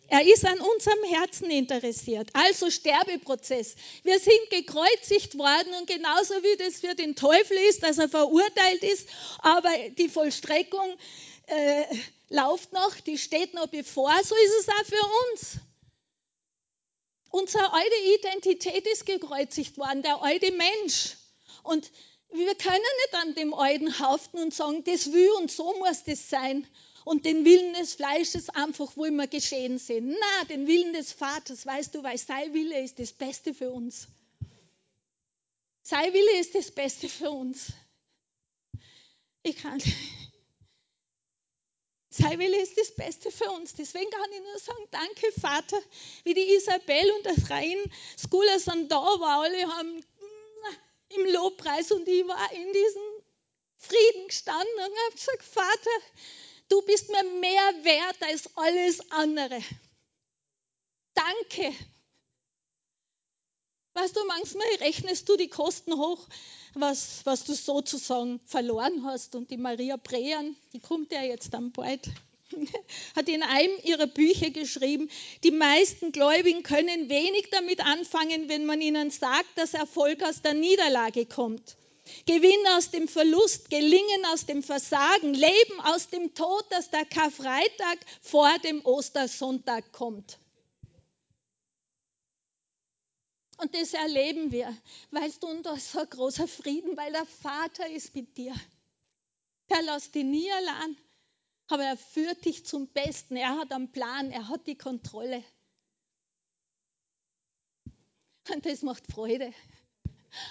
Er 0.08 0.26
ist 0.26 0.45
an 0.45 0.60
unserem 0.60 1.04
Herzen 1.06 1.49
interessiert. 1.49 2.30
Also 2.34 2.70
Sterbeprozess. 2.70 3.76
Wir 4.04 4.20
sind 4.20 4.49
gekreuzigt 4.49 5.38
worden 5.38 5.74
und 5.80 5.88
genauso 5.88 6.34
wie 6.43 6.58
das 6.58 6.82
für 6.82 6.95
den 6.95 7.16
Teufel 7.16 7.56
ist, 7.70 7.82
dass 7.82 7.97
er 7.97 8.10
verurteilt 8.10 8.84
ist, 8.84 9.08
aber 9.39 9.72
die 9.97 10.10
Vollstreckung 10.10 10.97
äh, 11.47 11.86
läuft 12.28 12.74
noch, 12.74 12.93
die 12.99 13.18
steht 13.18 13.54
noch 13.54 13.68
bevor, 13.68 14.12
so 14.22 14.36
ist 14.36 14.60
es 14.60 14.68
auch 14.68 14.86
für 14.86 15.32
uns. 15.32 15.56
Unsere 17.30 17.72
alte 17.72 17.95
Identität 18.20 18.86
ist 18.88 19.06
gekreuzigt 19.06 19.78
worden, 19.78 20.02
der 20.02 20.22
alte 20.22 20.52
Mensch. 20.52 21.16
Und 21.64 21.89
wir 22.34 22.56
können 22.56 22.76
nicht 22.76 23.14
an 23.14 23.36
dem 23.36 23.54
Alten 23.54 23.97
haften 23.99 24.39
und 24.39 24.54
sagen, 24.54 24.84
das 24.84 25.14
will 25.14 25.32
und 25.39 25.49
so 25.49 25.74
muss 25.80 26.04
das 26.04 26.30
sein. 26.30 26.68
Und 27.04 27.26
den 27.26 27.45
Willen 27.45 27.74
des 27.74 27.95
Fleisches 27.95 28.49
einfach 28.49 28.95
wollen 28.95 29.16
wir 29.16 29.28
geschehen 29.28 29.80
sehen. 29.80 30.16
Na, 30.20 30.43
den 30.45 30.68
Willen 30.68 30.93
des 30.93 31.12
Vaters, 31.12 31.66
weißt 31.66 31.95
du, 31.95 32.04
weil 32.04 32.18
sein 32.18 32.54
Wille 32.54 32.80
ist 32.84 32.99
das 32.99 33.12
Beste 33.12 33.54
für 33.54 33.72
uns. 33.72 34.08
Sein 35.84 36.14
Wille 36.14 36.39
ist 36.39 36.54
das 36.54 36.70
Beste 36.72 37.10
für 37.10 37.32
uns. 37.32 37.74
Ich 39.43 39.58
kann, 39.58 39.82
sein 42.12 42.38
Wille 42.38 42.62
ist 42.62 42.78
das 42.78 42.93
Beste 42.93 43.32
für 43.32 43.49
uns. 43.52 43.74
Deswegen 43.74 44.10
kann 44.12 44.32
ich 44.32 44.41
nur 44.41 44.60
sagen, 44.60 44.88
danke 44.91 45.32
Vater, 45.39 45.80
wie 46.24 46.34
die 46.34 46.54
Isabel 46.56 47.12
und 47.18 47.26
der 47.26 47.36
Freien 47.45 47.80
Schooler 48.30 48.60
sind 48.60 48.91
da, 48.91 48.97
war 48.97 49.41
alle 49.41 49.68
haben 49.76 50.06
im 51.10 51.26
Lobpreis 51.34 51.91
und 51.91 52.08
ich 52.08 52.28
war 52.28 52.52
in 52.54 52.72
diesem 52.72 53.02
Frieden 53.78 54.28
gestanden 54.28 54.74
und 54.76 54.97
habe 55.06 55.16
gesagt, 55.16 55.43
Vater, 55.43 55.89
du 56.72 56.82
bist 56.84 57.09
mir 57.09 57.24
mehr 57.39 57.84
wert 57.84 58.22
als 58.22 58.49
alles 58.55 59.11
andere. 59.11 59.61
Danke. 61.13 61.76
Weißt 63.93 64.15
du, 64.15 64.26
manchmal 64.26 64.67
rechnest 64.80 65.28
du 65.28 65.36
die 65.36 65.49
Kosten 65.49 65.93
hoch 65.93 66.28
was, 66.74 67.22
was 67.26 67.43
du 67.43 67.53
sozusagen 67.53 68.39
verloren 68.45 69.03
hast. 69.05 69.36
Und 69.36 69.51
die 69.51 69.57
Maria 69.57 69.97
Brean, 69.97 70.55
die 70.74 70.80
kommt 70.80 71.11
ja 71.11 71.24
jetzt 71.24 71.53
am 71.53 71.72
bald, 71.72 72.07
hat 73.15 73.30
in 73.30 73.43
einem 73.43 73.74
ihrer 73.84 74.07
Bücher 74.07 74.49
geschrieben, 74.49 75.09
die 75.43 75.51
meisten 75.51 76.11
Gläubigen 76.11 76.63
können 76.63 77.09
wenig 77.09 77.49
damit 77.51 77.86
anfangen, 77.86 78.49
wenn 78.49 78.65
man 78.65 78.82
ihnen 78.82 79.11
sagt, 79.11 79.49
dass 79.57 79.74
Erfolg 79.74 80.24
aus 80.24 80.41
der 80.41 80.53
Niederlage 80.53 81.26
kommt. 81.26 81.78
Gewinn 82.32 82.65
aus 82.77 82.91
dem 82.91 83.09
Verlust, 83.09 83.69
Gelingen 83.69 84.25
aus 84.27 84.45
dem 84.45 84.63
Versagen, 84.63 85.34
Leben 85.34 85.82
aus 85.82 86.07
dem 86.07 86.34
Tod, 86.34 86.63
dass 86.69 86.89
der 86.89 87.03
Karfreitag 87.03 87.99
vor 88.21 88.57
dem 88.59 88.86
Ostersonntag 88.86 89.91
kommt. 89.91 90.39
Und 93.57 93.75
das 93.75 93.93
erleben 93.93 94.53
wir. 94.53 94.73
Weißt 95.11 95.43
du, 95.43 95.47
und 95.47 95.65
da 95.65 95.73
ist 95.73 95.91
so 95.91 95.99
ein 95.99 96.09
großer 96.09 96.47
Frieden, 96.47 96.95
weil 96.95 97.11
der 97.11 97.25
Vater 97.25 97.89
ist 97.89 98.15
mit 98.15 98.38
dir. 98.38 98.55
Der 99.69 99.82
lässt 99.82 100.15
dich 100.15 100.23
nie 100.23 100.49
allein, 100.53 100.95
aber 101.67 101.84
er 101.84 101.97
führt 101.97 102.45
dich 102.45 102.65
zum 102.65 102.88
Besten. 102.88 103.36
Er 103.36 103.57
hat 103.57 103.73
einen 103.73 103.91
Plan, 103.91 104.32
er 104.32 104.47
hat 104.47 104.67
die 104.67 104.77
Kontrolle. 104.77 105.43
Und 108.53 108.65
das 108.65 108.84
macht 108.84 109.03
Freude. 109.11 109.53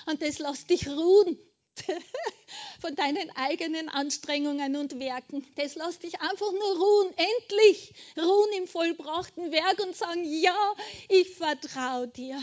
Und 0.04 0.20
das 0.20 0.38
lässt 0.38 0.68
dich 0.68 0.86
ruhen 0.86 1.38
von 2.80 2.94
deinen 2.94 3.30
eigenen 3.36 3.88
Anstrengungen 3.88 4.76
und 4.76 4.98
Werken. 4.98 5.46
Das 5.56 5.74
lässt 5.74 6.02
dich 6.02 6.20
einfach 6.20 6.50
nur 6.52 6.78
ruhen, 6.78 7.14
endlich 7.16 7.94
ruhen 8.16 8.52
im 8.56 8.66
vollbrachten 8.66 9.52
Werk 9.52 9.80
und 9.80 9.96
sagen, 9.96 10.24
ja, 10.24 10.74
ich 11.08 11.34
vertraue 11.34 12.08
dir. 12.08 12.42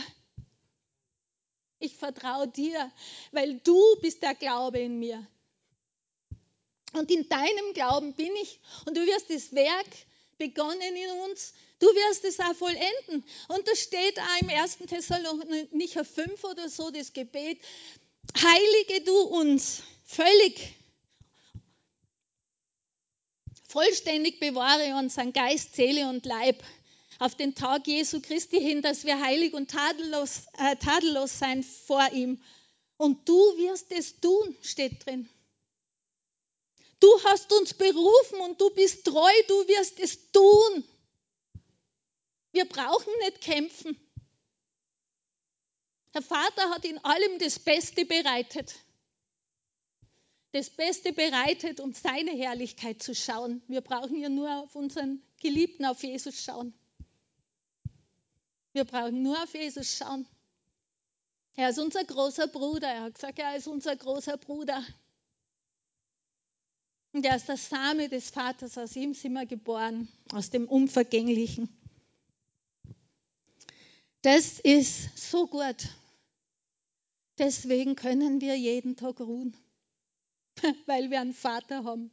Ich 1.80 1.94
vertraue 1.96 2.48
dir, 2.48 2.90
weil 3.30 3.60
du 3.60 3.78
bist 4.00 4.22
der 4.22 4.34
Glaube 4.34 4.80
in 4.80 4.98
mir. 4.98 5.26
Und 6.92 7.10
in 7.10 7.28
deinem 7.28 7.74
Glauben 7.74 8.14
bin 8.14 8.34
ich. 8.42 8.58
Und 8.86 8.96
du 8.96 9.06
wirst 9.06 9.30
das 9.30 9.52
Werk 9.52 9.86
begonnen 10.38 10.80
in 10.80 11.10
uns, 11.30 11.52
du 11.80 11.86
wirst 11.86 12.24
es 12.24 12.40
auch 12.40 12.54
vollenden. 12.54 13.24
Und 13.48 13.68
da 13.68 13.76
steht 13.76 14.18
auch 14.18 14.40
im 14.40 14.48
1. 14.48 14.78
Thessalonicher 14.88 16.04
5 16.04 16.44
oder 16.44 16.68
so 16.68 16.90
das 16.90 17.12
Gebet, 17.12 17.60
heilige 18.36 19.04
du 19.04 19.16
uns 19.20 19.82
völlig, 20.06 20.74
vollständig 23.68 24.40
bewahre 24.40 24.96
unseren 24.96 25.32
Geist, 25.32 25.74
Seele 25.74 26.08
und 26.08 26.24
Leib 26.26 26.62
auf 27.18 27.34
den 27.34 27.54
Tag 27.54 27.86
Jesu 27.86 28.20
Christi 28.20 28.60
hin, 28.60 28.82
dass 28.82 29.04
wir 29.04 29.20
heilig 29.20 29.54
und 29.54 29.70
tadellos, 29.70 30.42
äh, 30.58 30.76
tadellos 30.76 31.38
sein 31.38 31.62
vor 31.62 32.08
ihm. 32.12 32.40
Und 32.96 33.28
du 33.28 33.34
wirst 33.56 33.90
es 33.92 34.20
tun, 34.20 34.56
steht 34.62 35.04
drin. 35.04 35.28
Du 37.00 37.08
hast 37.24 37.52
uns 37.52 37.74
berufen 37.74 38.40
und 38.40 38.60
du 38.60 38.70
bist 38.70 39.04
treu, 39.04 39.32
du 39.46 39.68
wirst 39.68 40.00
es 40.00 40.30
tun. 40.32 40.84
Wir 42.52 42.64
brauchen 42.64 43.12
nicht 43.20 43.40
kämpfen. 43.40 43.96
Der 46.14 46.22
Vater 46.22 46.70
hat 46.70 46.84
in 46.84 46.98
allem 47.04 47.38
das 47.38 47.58
Beste 47.58 48.04
bereitet. 48.04 48.74
Das 50.52 50.70
Beste 50.70 51.12
bereitet, 51.12 51.80
um 51.80 51.92
seine 51.92 52.30
Herrlichkeit 52.30 53.02
zu 53.02 53.14
schauen. 53.14 53.62
Wir 53.68 53.82
brauchen 53.82 54.18
ja 54.18 54.28
nur 54.28 54.62
auf 54.62 54.74
unseren 54.74 55.22
Geliebten, 55.40 55.84
auf 55.84 56.02
Jesus 56.02 56.42
schauen. 56.42 56.72
Wir 58.72 58.84
brauchen 58.84 59.22
nur 59.22 59.42
auf 59.42 59.54
Jesus 59.54 59.96
schauen. 59.96 60.26
Er 61.54 61.70
ist 61.70 61.78
unser 61.78 62.04
großer 62.04 62.46
Bruder. 62.46 62.88
Er 62.88 63.02
hat 63.02 63.14
gesagt, 63.14 63.38
er 63.38 63.56
ist 63.56 63.66
unser 63.66 63.94
großer 63.96 64.36
Bruder. 64.38 64.82
Und 67.12 67.26
er 67.26 67.36
ist 67.36 67.48
der 67.48 67.56
Same 67.56 68.08
des 68.08 68.30
Vaters. 68.30 68.78
Aus 68.78 68.96
ihm 68.96 69.12
sind 69.12 69.32
wir 69.32 69.44
geboren, 69.44 70.08
aus 70.32 70.50
dem 70.50 70.68
Unvergänglichen. 70.68 71.68
Das 74.22 74.58
ist 74.58 75.30
so 75.30 75.46
gut. 75.46 75.88
Deswegen 77.38 77.94
können 77.94 78.40
wir 78.40 78.56
jeden 78.56 78.96
Tag 78.96 79.20
ruhen, 79.20 79.56
weil 80.86 81.10
wir 81.10 81.20
einen 81.20 81.34
Vater 81.34 81.84
haben. 81.84 82.10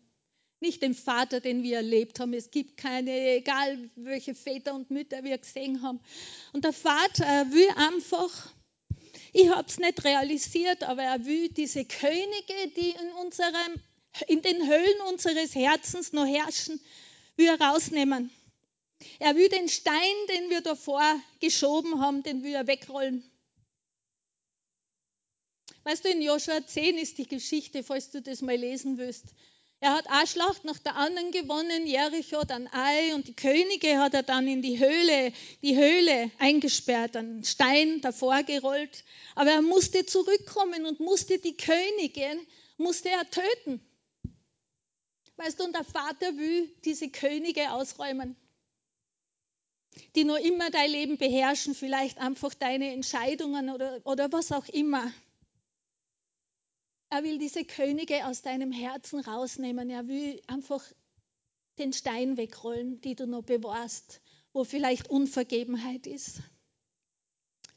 Nicht 0.60 0.84
den 0.84 0.93
Vater, 0.93 1.41
den 1.41 1.64
wir 1.64 1.78
erlebt 1.78 2.20
haben. 2.20 2.34
Es 2.34 2.51
gibt 2.51 2.78
keine, 2.78 3.12
egal 3.36 3.89
welche 3.95 4.36
Väter 4.36 4.76
und 4.76 4.91
Mütter 4.91 5.24
wir 5.24 5.38
gesehen 5.38 5.82
haben. 5.82 5.99
Und 6.53 6.64
der 6.64 6.74
Vater 6.74 7.51
will 7.51 7.70
einfach, 7.76 8.53
ich 9.34 9.49
habe 9.49 9.68
es 9.68 9.80
nicht 9.80 10.03
realisiert, 10.06 10.84
aber 10.84 11.03
er 11.03 11.26
will 11.26 11.49
diese 11.49 11.86
Könige, 11.86 12.72
die 12.78 12.91
in, 12.91 13.12
unserem, 13.26 13.82
in 14.28 14.41
den 14.43 14.68
Höhlen 14.68 15.01
unseres 15.10 15.56
Herzens 15.56 16.14
noch 16.14 16.26
herrschen, 16.26 16.80
will 17.36 17.47
er 17.47 17.60
rausnehmen. 17.60 18.32
Er 19.20 19.36
will 19.36 19.50
den 19.50 19.68
Stein, 19.70 20.16
den 20.30 20.50
wir 20.50 20.62
davor 20.62 21.04
geschoben 21.39 22.00
haben, 22.02 22.24
den 22.24 22.43
will 22.43 22.54
er 22.54 22.68
wegrollen. 22.68 23.24
Weißt 25.84 26.04
du, 26.04 26.10
in 26.10 26.22
Joshua 26.22 26.66
10 26.66 26.98
ist 26.98 27.18
die 27.18 27.28
Geschichte, 27.28 27.84
falls 27.84 28.10
du 28.10 28.22
das 28.22 28.41
mal 28.41 28.56
lesen 28.56 28.98
willst. 28.98 29.26
Er 29.82 29.93
hat 29.93 30.10
eine 30.10 30.26
Schlacht 30.26 30.64
nach 30.64 30.80
der 30.80 30.96
anderen 30.96 31.32
gewonnen, 31.32 31.86
Jericho, 31.86 32.43
dann 32.43 32.68
Ai 32.68 33.14
und 33.14 33.28
die 33.28 33.36
Könige 33.36 34.00
hat 34.00 34.14
er 34.14 34.24
dann 34.24 34.48
in 34.48 34.62
die 34.62 34.80
Höhle, 34.80 35.32
die 35.62 35.76
Höhle 35.76 36.32
eingesperrt, 36.39 37.16
einen 37.16 37.43
Stein 37.43 38.02
davor 38.02 38.41
gerollt. 38.43 39.04
Aber 39.36 39.52
er 39.52 39.62
musste 39.62 40.06
zurückkommen 40.06 40.86
und 40.86 41.02
musste 41.02 41.38
die 41.38 41.58
Könige, 41.58 42.39
musste 42.78 43.10
er 43.10 43.30
töten. 43.30 43.86
Weißt 45.36 45.60
du, 45.60 45.66
und 45.66 45.76
der 45.76 45.84
Vater 45.84 46.38
will 46.38 46.74
diese 46.86 47.10
Könige 47.10 47.72
ausräumen 47.72 48.36
die 50.16 50.24
noch 50.24 50.38
immer 50.38 50.70
dein 50.70 50.89
Leben 50.89 51.18
beherrschen, 51.18 51.76
vielleicht 51.76 52.18
einfach 52.18 52.54
deine 52.54 52.91
Entscheidungen 52.91 53.70
oder, 53.70 54.00
oder 54.04 54.32
was 54.32 54.52
auch 54.52 54.68
immer. 54.70 55.12
Er 57.10 57.24
will 57.24 57.38
diese 57.38 57.64
Könige 57.64 58.26
aus 58.26 58.41
deinem 58.41 58.72
Herzen 58.72 59.20
rausnehmen. 59.20 59.89
Er 59.89 60.08
will 60.08 60.41
einfach 60.48 60.84
den 61.78 61.93
Stein 61.93 62.38
wegrollen, 62.38 63.00
die 63.02 63.16
du 63.16 63.28
noch 63.28 63.43
bewahrst, 63.43 64.22
wo 64.54 64.64
vielleicht 64.64 65.10
Unvergebenheit 65.10 66.08
ist. 66.08 66.41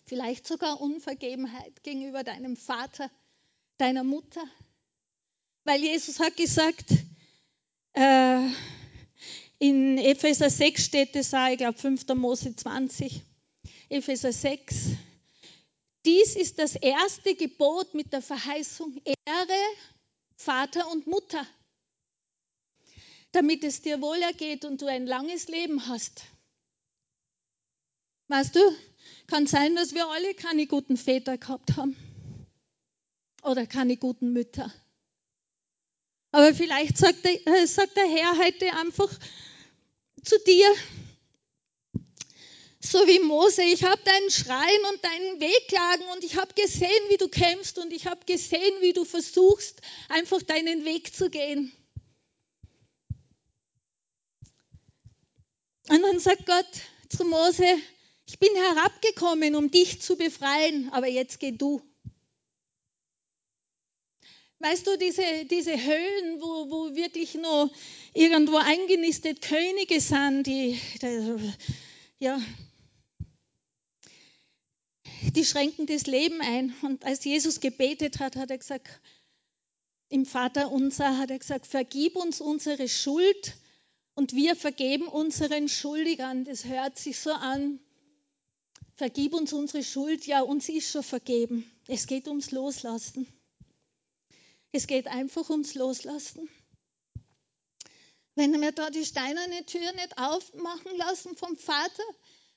Vielleicht 0.07 0.47
sogar 0.47 0.81
Unvergebenheit 0.81 1.83
gegenüber 1.83 2.25
deinem 2.25 2.57
Vater, 2.57 3.11
deiner 3.77 4.05
Mutter. 4.05 4.43
Weil 5.64 5.83
Jesus 5.83 6.19
hat 6.19 6.37
gesagt, 6.37 6.93
äh, 7.93 8.49
in 9.59 9.98
Epheser 9.98 10.50
6 10.50 10.84
steht 10.84 11.16
es 11.16 11.34
auch, 11.34 11.48
ich 11.48 11.59
glaube 11.59 11.78
5. 11.78 12.06
Mose 12.14 12.54
20, 12.54 13.22
Epheser 13.88 14.32
6. 14.32 14.90
Dies 16.06 16.36
ist 16.36 16.59
das 16.59 16.76
erste 16.76 17.34
Gebot 17.34 17.94
mit 17.94 18.12
der 18.12 18.22
Verheißung 18.22 19.00
Ehre 19.04 19.61
Vater 20.36 20.88
und 20.90 21.06
Mutter, 21.06 21.44
damit 23.32 23.64
es 23.64 23.82
dir 23.82 24.00
wohl 24.00 24.18
ergeht 24.18 24.64
und 24.64 24.80
du 24.80 24.86
ein 24.86 25.06
langes 25.06 25.48
Leben 25.48 25.88
hast. 25.88 26.22
Weißt 28.28 28.54
du, 28.54 28.61
kann 29.26 29.46
sein, 29.46 29.74
dass 29.74 29.94
wir 29.94 30.06
alle 30.06 30.34
keine 30.34 30.66
guten 30.66 30.96
Väter 30.96 31.36
gehabt 31.36 31.76
haben 31.76 31.96
oder 33.42 33.66
keine 33.66 33.96
guten 33.96 34.32
Mütter. 34.32 34.72
Aber 36.30 36.54
vielleicht 36.54 36.98
sagt 36.98 37.24
der, 37.24 37.46
äh, 37.46 37.66
sagt 37.66 37.96
der 37.96 38.06
Herr 38.06 38.38
heute 38.38 38.72
einfach, 38.74 39.11
zu 40.25 40.39
dir, 40.41 40.75
so 42.81 43.07
wie 43.07 43.19
Mose, 43.21 43.62
ich 43.62 43.85
habe 43.85 44.01
deinen 44.03 44.31
Schreien 44.31 44.85
und 44.93 45.05
deinen 45.05 45.41
Wehklagen 45.41 46.07
und 46.14 46.25
ich 46.25 46.37
habe 46.37 46.55
gesehen, 46.55 47.03
wie 47.09 47.16
du 47.16 47.29
kämpfst 47.29 47.79
und 47.79 47.93
ich 47.93 48.07
habe 48.07 48.25
gesehen, 48.25 48.81
wie 48.81 48.93
du 48.93 49.05
versuchst, 49.05 49.81
einfach 50.09 50.43
deinen 50.43 50.85
Weg 50.85 51.14
zu 51.14 51.29
gehen. 51.29 51.73
Und 55.89 56.03
dann 56.03 56.19
sagt 56.19 56.47
Gott 56.47 56.69
zu 57.09 57.25
Mose, 57.25 57.79
ich 58.27 58.39
bin 58.39 58.55
herabgekommen, 58.55 59.55
um 59.55 59.71
dich 59.71 60.03
zu 60.03 60.16
befreien, 60.16 60.91
aber 60.93 61.09
jetzt 61.09 61.41
geh 61.41 61.53
du. 61.53 61.83
Weißt 64.61 64.86
du, 64.88 64.98
diese, 64.98 65.22
diese 65.44 65.72
Höhlen, 65.72 66.40
wo, 66.40 66.70
wo 66.70 66.96
wirklich 66.96 67.34
nur 67.34 67.70
irgendwo 68.12 68.56
eingenistet 68.56 69.40
Könige 69.40 70.00
sind, 70.00 70.48
die, 70.48 70.80
die, 71.00 71.52
ja, 72.18 72.40
die 75.34 75.44
schränken 75.44 75.86
das 75.86 76.06
Leben 76.06 76.40
ein. 76.40 76.74
Und 76.82 77.04
als 77.04 77.24
Jesus 77.24 77.61
gebetet 77.61 78.18
hat, 78.18 78.34
hat 78.34 78.50
er 78.50 78.59
gesagt, 78.59 78.88
im 80.09 80.26
Vater 80.26 80.72
unser 80.72 81.18
hat 81.18 81.30
er 81.30 81.38
gesagt, 81.38 81.66
vergib 81.66 82.16
uns 82.16 82.40
unsere 82.40 82.88
Schuld 82.88 83.54
und 84.14 84.34
wir 84.34 84.56
vergeben 84.56 85.06
unseren 85.06 85.68
Schuldigern. 85.68 86.44
Das 86.44 86.64
hört 86.64 86.98
sich 86.98 87.18
so 87.20 87.30
an. 87.30 87.78
Vergib 88.96 89.34
uns 89.34 89.52
unsere 89.52 89.84
Schuld, 89.84 90.26
ja, 90.26 90.40
uns 90.40 90.68
ist 90.68 90.90
schon 90.90 91.04
vergeben. 91.04 91.70
Es 91.86 92.09
geht 92.09 92.26
ums 92.26 92.50
Loslassen. 92.50 93.28
Es 94.73 94.87
geht 94.87 95.07
einfach 95.07 95.49
ums 95.51 95.75
Loslassen. 95.75 96.49
Wenn 98.35 98.61
wir 98.61 98.73
da 98.73 98.91
die 98.91 99.05
steinerne 99.05 99.64
Tür 99.66 99.93
nicht 99.93 100.16
aufmachen 100.16 100.97
lassen 100.97 101.37
vom 101.37 101.57
Vater, 101.57 102.05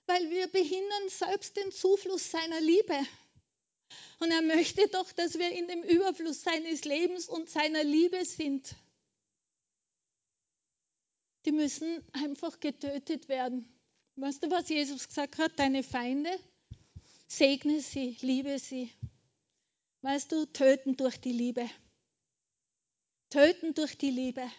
weil 0.05 0.29
wir 0.29 0.47
behindern 0.47 1.09
selbst 1.09 1.55
den 1.55 1.71
Zufluss 1.71 2.29
seiner 2.29 2.59
Liebe. 2.59 2.99
Und 4.19 4.31
er 4.31 4.41
möchte 4.41 4.87
doch, 4.89 5.11
dass 5.13 5.39
wir 5.39 5.49
in 5.51 5.67
dem 5.67 5.83
Überfluss 5.83 6.43
seines 6.43 6.83
Lebens 6.83 7.27
und 7.27 7.49
seiner 7.49 7.83
Liebe 7.83 8.23
sind. 8.25 8.75
Die 11.45 11.51
müssen 11.51 12.03
einfach 12.13 12.59
getötet 12.59 13.29
werden. 13.29 13.67
Weißt 14.17 14.43
du, 14.43 14.51
was 14.51 14.69
Jesus 14.69 15.07
gesagt 15.07 15.37
hat? 15.39 15.57
Deine 15.57 15.81
Feinde, 15.81 16.29
segne 17.27 17.79
sie, 17.79 18.17
liebe 18.21 18.59
sie. 18.59 18.91
Weißt 20.01 20.31
du, 20.31 20.45
töten 20.45 20.97
durch 20.97 21.19
die 21.19 21.31
Liebe. 21.31 21.67
Töten 23.31 23.73
durch 23.73 23.97
die 23.97 24.11
Liebe. 24.11 24.51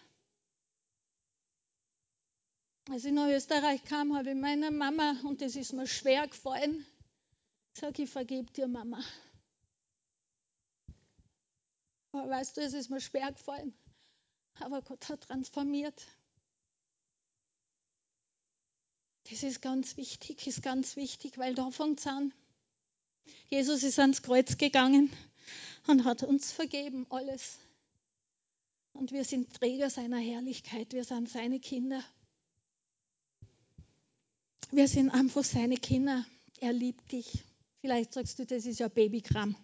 Als 2.89 3.05
ich 3.05 3.13
nach 3.13 3.29
Österreich 3.29 3.85
kam, 3.85 4.17
habe 4.17 4.31
ich 4.31 4.35
meiner 4.37 4.71
Mama, 4.71 5.15
und 5.25 5.43
das 5.43 5.57
ist 5.57 5.75
mir 5.75 5.87
schwer 5.87 6.27
gefallen, 6.27 6.87
gesagt, 7.75 7.99
ich 7.99 8.09
vergebe 8.09 8.51
dir, 8.51 8.67
Mama. 8.67 9.05
Aber 12.13 12.31
weißt 12.31 12.57
du, 12.57 12.63
es 12.63 12.73
ist 12.73 12.89
mir 12.89 13.03
schwer 13.03 13.31
gefallen. 13.31 13.75
Aber 14.59 14.81
Gott 14.81 15.07
hat 15.11 15.21
transformiert. 15.21 16.07
Das 19.29 19.43
ist 19.43 19.61
ganz 19.61 19.99
wichtig, 19.99 20.47
ist 20.47 20.63
ganz 20.63 20.97
wichtig, 20.97 21.37
weil 21.37 21.55
da 21.55 21.71
fängt 21.71 22.01
es 22.01 22.07
an. 22.07 22.33
Jesus 23.49 23.83
ist 23.83 23.99
ans 23.99 24.23
Kreuz 24.23 24.57
gegangen 24.57 25.13
und 25.87 26.05
hat 26.05 26.23
uns 26.23 26.53
vergeben, 26.53 27.07
alles. 27.11 27.59
Und 28.93 29.13
wir 29.13 29.25
sind 29.25 29.53
Träger 29.55 29.91
seiner 29.91 30.19
Herrlichkeit. 30.19 30.93
Wir 30.93 31.05
sind 31.05 31.29
seine 31.29 31.61
Kinder. 31.61 32.03
Wir 34.71 34.89
sind 34.89 35.11
einfach 35.11 35.45
seine 35.45 35.77
Kinder. 35.77 36.25
Er 36.61 36.73
liebt 36.73 37.13
dich. 37.13 37.45
Vielleicht 37.81 38.13
sagst 38.13 38.39
du, 38.39 38.47
das 38.47 38.65
ist 38.65 38.81
ja 38.81 38.89
Babykram. 38.89 39.57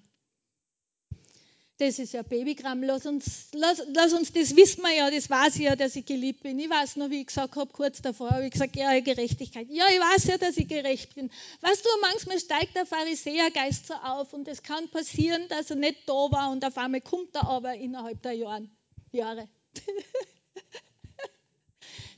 Das 1.78 2.00
ist 2.00 2.12
ja 2.12 2.22
Babykram. 2.22 2.82
Lass 2.82 3.06
uns, 3.06 3.50
lass, 3.52 3.80
lass 3.94 4.12
uns, 4.12 4.32
das 4.32 4.56
wissen 4.56 4.82
wir 4.82 4.92
ja, 4.92 5.10
das 5.10 5.30
weiß 5.30 5.54
ich 5.56 5.62
ja, 5.62 5.76
dass 5.76 5.94
ich 5.94 6.04
geliebt 6.04 6.42
bin. 6.42 6.58
Ich 6.58 6.68
weiß 6.68 6.96
noch, 6.96 7.08
wie 7.10 7.20
ich 7.20 7.28
gesagt 7.28 7.54
habe, 7.54 7.72
kurz 7.72 8.02
davor 8.02 8.30
habe 8.30 8.46
ich 8.46 8.50
gesagt, 8.50 8.74
ja, 8.74 8.98
Gerechtigkeit. 8.98 9.68
Ja, 9.70 9.86
ich 9.88 10.00
weiß 10.00 10.24
ja, 10.24 10.38
dass 10.38 10.56
ich 10.56 10.66
gerecht 10.66 11.14
bin. 11.14 11.30
Weißt 11.60 11.84
du, 11.84 11.88
manchmal 12.00 12.40
steigt 12.40 12.74
der 12.74 12.84
Pharisäergeist 12.84 13.86
so 13.86 13.94
auf 13.94 14.32
und 14.32 14.48
es 14.48 14.64
kann 14.64 14.88
passieren, 14.90 15.46
dass 15.48 15.70
er 15.70 15.76
nicht 15.76 15.98
da 16.06 16.12
war 16.12 16.50
und 16.50 16.64
auf 16.64 16.76
einmal 16.76 17.00
kommt 17.00 17.36
er 17.36 17.48
aber 17.48 17.74
innerhalb 17.74 18.20
der 18.22 18.32
Jahren. 18.32 18.68
Jahre. 19.12 19.48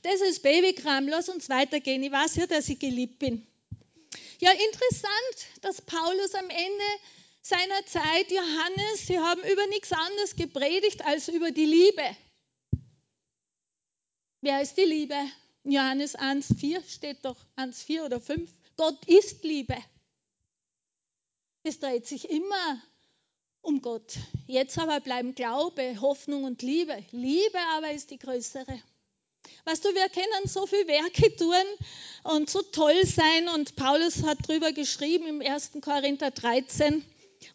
Das 0.03 0.19
ist 0.21 0.41
Babykram. 0.41 1.07
Lass 1.07 1.29
uns 1.29 1.47
weitergehen. 1.49 2.01
Ich 2.01 2.11
weiß 2.11 2.35
ja, 2.37 2.47
dass 2.47 2.67
ich 2.69 2.79
geliebt 2.79 3.19
bin. 3.19 3.45
Ja, 4.39 4.51
interessant, 4.51 5.61
dass 5.61 5.81
Paulus 5.81 6.33
am 6.33 6.49
Ende 6.49 6.83
seiner 7.43 7.85
Zeit, 7.85 8.31
Johannes, 8.31 9.05
sie 9.05 9.19
haben 9.19 9.41
über 9.41 9.67
nichts 9.67 9.91
anderes 9.91 10.35
gepredigt 10.35 11.05
als 11.05 11.27
über 11.27 11.51
die 11.51 11.65
Liebe. 11.65 12.17
Wer 14.41 14.61
ist 14.61 14.75
die 14.77 14.85
Liebe? 14.85 15.15
Johannes 15.63 16.17
1,4 16.17 16.81
steht 16.89 17.23
doch 17.23 17.37
1,4 17.55 18.05
oder 18.05 18.19
5. 18.19 18.51
Gott 18.77 19.05
ist 19.05 19.43
Liebe. 19.43 19.77
Es 21.63 21.79
dreht 21.79 22.07
sich 22.07 22.27
immer 22.27 22.81
um 23.61 23.81
Gott. 23.81 24.17
Jetzt 24.47 24.77
aber 24.77 24.99
bleiben 24.99 25.35
Glaube, 25.35 25.99
Hoffnung 26.01 26.43
und 26.43 26.61
Liebe. 26.61 27.03
Liebe 27.11 27.59
aber 27.75 27.91
ist 27.91 28.11
die 28.11 28.17
größere. 28.17 28.81
Weißt 29.65 29.85
du, 29.85 29.89
wir 29.89 30.09
können 30.09 30.47
so 30.47 30.65
viele 30.65 30.87
Werke 30.87 31.35
tun 31.35 31.53
und 32.23 32.49
so 32.49 32.61
toll 32.61 33.05
sein 33.05 33.47
und 33.49 33.75
Paulus 33.75 34.23
hat 34.23 34.37
darüber 34.47 34.71
geschrieben 34.71 35.27
im 35.27 35.41
1. 35.41 35.71
Korinther 35.81 36.31
13 36.31 37.03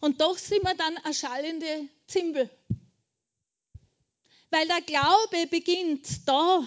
und 0.01 0.21
doch 0.21 0.37
sind 0.37 0.63
wir 0.63 0.75
dann 0.75 0.95
erschallende 0.97 1.89
Zimbel. 2.07 2.49
Weil 4.49 4.67
der 4.67 4.81
Glaube 4.81 5.47
beginnt 5.49 6.27
da 6.27 6.65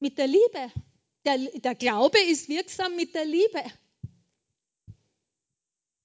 mit 0.00 0.18
der 0.18 0.26
Liebe. 0.26 0.72
Der, 1.24 1.38
der 1.38 1.74
Glaube 1.76 2.18
ist 2.20 2.48
wirksam 2.48 2.96
mit 2.96 3.14
der 3.14 3.24
Liebe. 3.24 3.62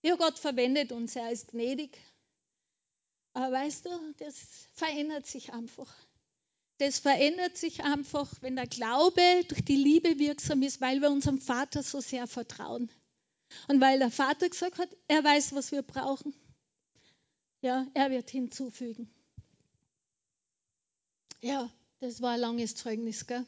Ja, 0.03 0.15
Gott 0.15 0.37
verwendet 0.37 0.91
uns, 0.91 1.15
er 1.15 1.31
ist 1.31 1.49
gnädig. 1.49 1.97
Aber 3.37 3.51
weißt 3.51 3.85
du, 3.85 3.89
das 4.17 4.35
verändert 4.73 5.27
sich 5.27 5.53
einfach. 5.53 5.93
Das 6.79 6.97
verändert 6.97 7.55
sich 7.55 7.83
einfach, 7.83 8.33
wenn 8.41 8.55
der 8.55 8.65
Glaube 8.65 9.21
durch 9.47 9.63
die 9.63 9.75
Liebe 9.75 10.17
wirksam 10.17 10.63
ist, 10.63 10.81
weil 10.81 11.01
wir 11.01 11.11
unserem 11.11 11.39
Vater 11.39 11.83
so 11.83 12.01
sehr 12.01 12.25
vertrauen. 12.25 12.89
Und 13.67 13.79
weil 13.79 13.99
der 13.99 14.09
Vater 14.09 14.49
gesagt 14.49 14.79
hat, 14.79 14.89
er 15.07 15.23
weiß, 15.23 15.53
was 15.53 15.71
wir 15.71 15.83
brauchen. 15.83 16.33
Ja, 17.61 17.85
er 17.93 18.09
wird 18.09 18.27
hinzufügen. 18.31 19.07
Ja, 21.39 21.71
das 21.99 22.23
war 22.23 22.31
ein 22.31 22.39
langes 22.39 22.73
Zeugnis, 22.73 23.27
gell? 23.27 23.45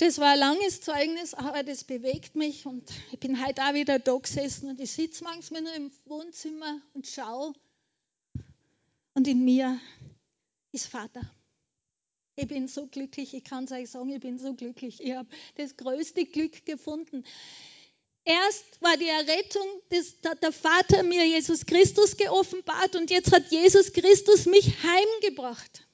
Das 0.00 0.16
war 0.16 0.32
ein 0.32 0.38
langes 0.38 0.80
Zeugnis, 0.80 1.34
aber 1.34 1.62
das 1.62 1.84
bewegt 1.84 2.34
mich 2.34 2.64
und 2.64 2.90
ich 3.12 3.20
bin 3.20 3.44
heute 3.44 3.62
auch 3.62 3.74
wieder 3.74 3.98
da 3.98 4.16
gesessen 4.16 4.70
und 4.70 4.80
ich 4.80 4.90
sitze 4.90 5.22
manchmal 5.22 5.60
nur 5.60 5.74
im 5.74 5.92
Wohnzimmer 6.06 6.80
und 6.94 7.06
schaue 7.06 7.52
und 9.12 9.28
in 9.28 9.44
mir 9.44 9.78
ist 10.72 10.86
Vater. 10.86 11.20
Ich 12.34 12.48
bin 12.48 12.66
so 12.66 12.86
glücklich, 12.86 13.34
ich 13.34 13.44
kann 13.44 13.64
es 13.64 13.72
euch 13.72 13.90
sagen, 13.90 14.08
ich 14.08 14.20
bin 14.20 14.38
so 14.38 14.54
glücklich. 14.54 15.02
Ich 15.02 15.12
habe 15.12 15.28
das 15.56 15.76
größte 15.76 16.24
Glück 16.24 16.64
gefunden. 16.64 17.22
Erst 18.24 18.80
war 18.80 18.96
die 18.96 19.08
Errettung, 19.08 19.66
das 19.90 20.16
hat 20.24 20.42
der 20.42 20.52
Vater 20.52 21.02
mir 21.02 21.26
Jesus 21.26 21.66
Christus 21.66 22.16
geoffenbart 22.16 22.96
und 22.96 23.10
jetzt 23.10 23.32
hat 23.32 23.50
Jesus 23.50 23.92
Christus 23.92 24.46
mich 24.46 24.82
heimgebracht. 24.82 25.86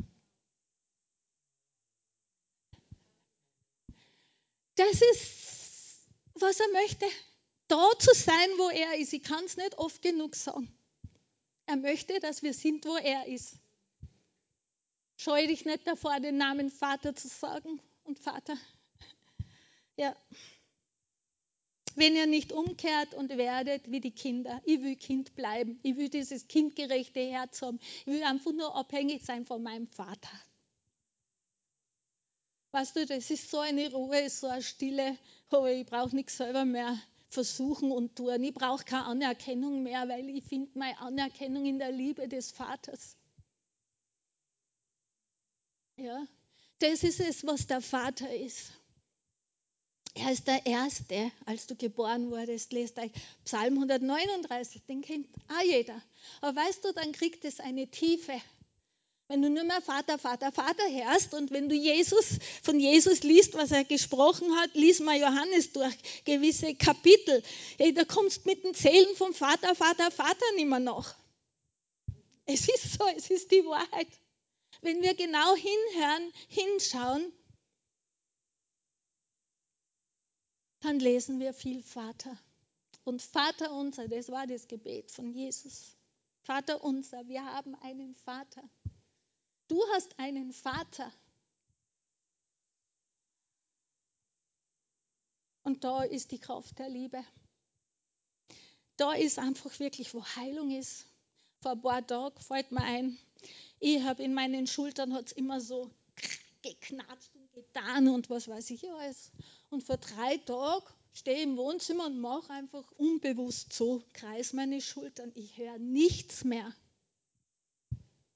Das 4.77 5.03
ist, 5.03 5.99
was 6.35 6.61
er 6.61 6.69
möchte. 6.73 7.07
Da 7.69 7.91
zu 7.99 8.15
sein, 8.15 8.49
wo 8.59 8.71
er 8.71 8.99
ist. 8.99 9.13
Ich 9.13 9.23
kann 9.23 9.45
es 9.45 9.57
nicht 9.57 9.77
oft 9.79 10.01
genug 10.03 10.37
sagen. 10.37 10.71
Er 11.67 11.77
möchte, 11.77 12.21
dass 12.21 12.43
wir 12.43 12.55
sind, 12.55 12.85
wo 12.85 12.97
er 12.97 13.27
ist. 13.27 13.57
Scheue 15.17 15.49
dich 15.49 15.65
nicht 15.65 15.87
davor, 15.87 16.21
den 16.21 16.37
Namen 16.37 16.71
Vater 16.71 17.17
zu 17.17 17.29
sagen 17.29 17.81
und 18.05 18.19
Vater. 18.19 18.57
Ja. 19.97 20.15
Wenn 21.95 22.15
ihr 22.15 22.27
nicht 22.27 22.53
umkehrt 22.53 23.15
und 23.15 23.31
werdet 23.31 23.91
wie 23.91 24.01
die 24.01 24.11
Kinder. 24.11 24.61
Ich 24.67 24.83
will 24.83 24.97
Kind 24.97 25.35
bleiben. 25.35 25.81
Ich 25.83 25.97
will 25.97 26.11
dieses 26.11 26.47
kindgerechte 26.47 27.21
Herz 27.21 27.63
haben. 27.63 27.81
Ich 28.01 28.07
will 28.07 28.23
einfach 28.23 28.53
nur 28.53 28.77
abhängig 28.77 29.25
sein 29.25 29.47
von 29.47 29.63
meinem 29.63 29.89
Vater. 29.89 30.29
Weißt 32.77 32.95
du, 32.95 33.07
das 33.07 33.31
ist 33.31 33.51
so 33.51 33.61
eine 33.61 33.91
Ruhe, 33.91 34.29
so 34.29 34.49
eine 34.49 34.63
Stille, 34.63 35.17
aber 35.49 35.73
ich 35.73 35.87
brauche 35.87 36.15
nichts 36.15 36.37
selber 36.37 36.67
mehr 36.67 37.01
versuchen 37.31 37.91
und 37.91 38.17
tun. 38.17 38.45
Ich 38.45 38.53
brauche 38.53 38.85
keine 38.85 39.07
Anerkennung 39.07 39.83
mehr, 39.83 40.07
weil 40.11 40.29
ich 40.29 40.45
finde 40.45 40.79
meine 40.79 40.99
Anerkennung 40.99 41.65
in 41.65 41.79
der 41.79 41.91
Liebe 41.91 42.29
des 42.29 42.51
Vaters. 42.51 43.17
Ja, 45.97 46.27
das 46.81 47.03
ist 47.03 47.21
es, 47.21 47.47
was 47.47 47.67
der 47.67 47.81
Vater 47.81 48.31
ist. 48.37 48.73
Er 50.13 50.33
ist 50.33 50.47
der 50.47 50.67
Erste, 50.67 51.33
als 51.47 51.67
du 51.67 51.77
geboren 51.77 52.31
wurdest. 52.31 52.75
Lest 52.75 52.99
euch 52.99 53.13
Psalm 53.47 53.73
139, 53.73 54.83
den 54.87 55.01
kennt 55.01 55.29
auch 55.49 55.65
jeder. 55.65 56.03
Aber 56.43 56.61
weißt 56.61 56.85
du, 56.85 56.93
dann 56.93 57.13
kriegt 57.13 57.47
es 57.47 57.59
eine 57.59 57.87
Tiefe. 57.87 58.39
Wenn 59.29 59.43
du 59.43 59.51
nur 59.51 59.65
mehr 59.65 59.83
Vater, 59.83 60.19
Vater, 60.19 60.53
Vater 60.53 60.85
hörst 60.89 61.35
und 61.35 61.51
wenn 61.51 61.69
du 61.69 61.75
Jesus 61.75 62.39
von 62.63 62.79
Jesus 62.79 63.25
liest, 63.25 63.55
was 63.55 63.73
er 63.73 63.85
gesprochen 63.85 64.55
hat, 64.57 64.75
lies 64.75 65.01
mal 65.01 65.19
Johannes 65.19 65.73
durch, 65.73 65.95
gewisse 66.25 66.77
Kapitel. 66.77 67.43
Hey, 67.77 67.93
da 67.93 68.05
kommst 68.05 68.47
mit 68.47 68.63
dem 68.63 68.73
Zählen 68.73 69.17
vom 69.17 69.35
Vater, 69.35 69.75
Vater, 69.75 70.13
Vater 70.13 70.45
nicht 70.55 70.69
mehr 70.69 70.79
nach. 70.79 71.17
Es 72.45 72.69
ist 72.69 72.93
so, 72.93 73.07
es 73.17 73.29
ist 73.29 73.51
die 73.51 73.65
Wahrheit. 73.65 74.09
Wenn 74.81 75.03
wir 75.03 75.15
genau 75.15 75.57
hinhören, 75.57 76.33
hinschauen, 76.49 77.33
dann 80.81 81.01
lesen 81.01 81.41
wir 81.41 81.53
viel 81.53 81.83
Vater. 81.83 82.39
Und 83.03 83.23
Vater 83.23 83.73
unser, 83.73 84.07
das 84.07 84.31
war 84.31 84.47
das 84.47 84.69
Gebet 84.69 85.11
von 85.11 85.33
Jesus. 85.33 85.97
Vater 86.43 86.85
unser, 86.85 87.27
wir 87.27 87.45
haben 87.45 87.75
einen 87.83 88.15
Vater. 88.15 88.63
Du 89.69 89.83
hast 89.95 90.19
einen 90.19 90.53
Vater. 90.53 91.13
Und 95.63 95.83
da 95.83 96.05
ist 96.05 96.31
die 96.31 96.39
Kraft 96.39 96.79
der 96.79 96.89
Liebe. 96.89 97.25
Da 98.97 99.13
ist 99.13 99.39
einfach 99.39 99.79
wirklich, 99.81 100.15
wo 100.15 100.25
Heilung 100.25 100.71
ist. 100.71 101.07
Vor 101.61 101.73
ein 101.73 101.83
paar 101.83 102.07
Tagen 102.07 102.41
fällt 102.41 102.71
mir 102.71 102.83
ein, 102.83 103.19
ich 103.81 104.03
habe 104.03 104.23
in 104.23 104.33
meinen 104.33 104.67
Schultern 104.67 105.13
hat 105.13 105.27
es 105.27 105.33
immer 105.33 105.61
so 105.61 105.91
geknarzt 106.63 107.35
und 107.35 107.53
getan 107.53 108.09
und 108.09 108.31
was 108.31 108.49
weiß 108.49 108.71
ich 108.71 108.91
alles. 108.91 109.33
Und 109.71 109.85
vor 109.85 109.97
drei 109.97 110.39
Tagen 110.39 110.87
stehe 111.13 111.39
ich 111.39 111.43
im 111.43 111.57
Wohnzimmer 111.57 112.07
und 112.07 112.21
mache 112.21 112.53
einfach 112.53 112.91
unbewusst 112.93 113.73
so, 113.73 114.03
kreis 114.13 114.53
meine 114.53 114.81
Schultern. 114.81 115.33
Ich 115.35 115.57
höre 115.59 115.79
nichts 115.79 116.45
mehr. 116.45 116.75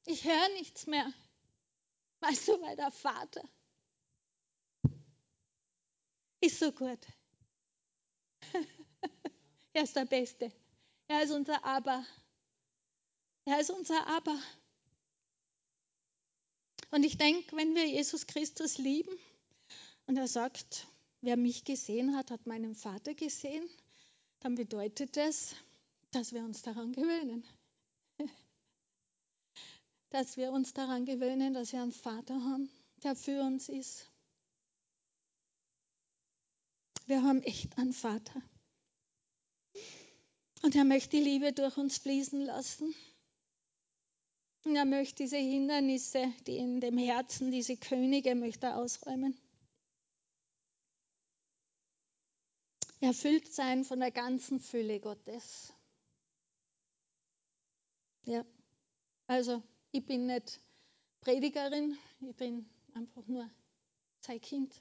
Ich 0.04 0.24
höre 0.24 0.48
nichts 0.54 0.86
mehr. 0.86 1.12
Weißt 2.20 2.48
du, 2.48 2.60
weil 2.60 2.76
der 2.76 2.90
Vater 2.90 3.42
ist 6.40 6.58
so 6.58 6.72
gut. 6.72 6.98
er 9.72 9.82
ist 9.82 9.96
der 9.96 10.06
Beste. 10.06 10.52
Er 11.08 11.22
ist 11.22 11.32
unser 11.32 11.64
Aber. 11.64 12.04
Er 13.44 13.60
ist 13.60 13.70
unser 13.70 14.06
Aber. 14.06 14.38
Und 16.90 17.04
ich 17.04 17.18
denke, 17.18 17.56
wenn 17.56 17.74
wir 17.74 17.86
Jesus 17.86 18.26
Christus 18.26 18.78
lieben 18.78 19.16
und 20.06 20.16
er 20.16 20.28
sagt, 20.28 20.86
wer 21.20 21.36
mich 21.36 21.64
gesehen 21.64 22.16
hat, 22.16 22.30
hat 22.30 22.46
meinen 22.46 22.74
Vater 22.74 23.14
gesehen, 23.14 23.68
dann 24.40 24.54
bedeutet 24.54 25.16
das, 25.16 25.54
dass 26.10 26.32
wir 26.32 26.42
uns 26.42 26.62
daran 26.62 26.92
gewöhnen 26.92 27.46
dass 30.10 30.36
wir 30.36 30.52
uns 30.52 30.72
daran 30.72 31.04
gewöhnen, 31.04 31.54
dass 31.54 31.72
wir 31.72 31.82
einen 31.82 31.92
Vater 31.92 32.34
haben, 32.34 32.70
der 33.02 33.16
für 33.16 33.40
uns 33.42 33.68
ist. 33.68 34.10
Wir 37.06 37.22
haben 37.22 37.42
echt 37.42 37.76
einen 37.78 37.92
Vater. 37.92 38.42
Und 40.62 40.74
er 40.74 40.84
möchte 40.84 41.16
die 41.16 41.22
Liebe 41.22 41.52
durch 41.52 41.76
uns 41.76 41.98
fließen 41.98 42.42
lassen. 42.42 42.94
Und 44.64 44.76
er 44.76 44.84
möchte 44.84 45.22
diese 45.22 45.38
Hindernisse, 45.38 46.32
die 46.46 46.58
in 46.58 46.80
dem 46.80 46.98
Herzen, 46.98 47.50
diese 47.50 47.76
Könige, 47.76 48.34
möchte 48.34 48.66
er 48.66 48.76
ausräumen. 48.76 49.36
Erfüllt 53.00 53.50
sein 53.52 53.84
von 53.84 54.00
der 54.00 54.10
ganzen 54.10 54.60
Fülle 54.60 55.00
Gottes. 55.00 55.72
Ja, 58.26 58.44
also 59.26 59.62
ich 59.92 60.04
bin 60.04 60.26
nicht 60.26 60.60
Predigerin, 61.20 61.98
ich 62.20 62.36
bin 62.36 62.68
einfach 62.94 63.26
nur 63.26 63.50
sein 64.20 64.40
Kind. 64.40 64.80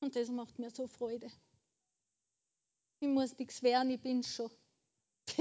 Und 0.00 0.14
das 0.16 0.28
macht 0.28 0.58
mir 0.58 0.70
so 0.70 0.86
Freude. 0.86 1.30
Ich 3.00 3.08
muss 3.08 3.38
nichts 3.38 3.62
werden, 3.62 3.90
ich 3.90 4.00
bin 4.00 4.22
schon. 4.22 4.50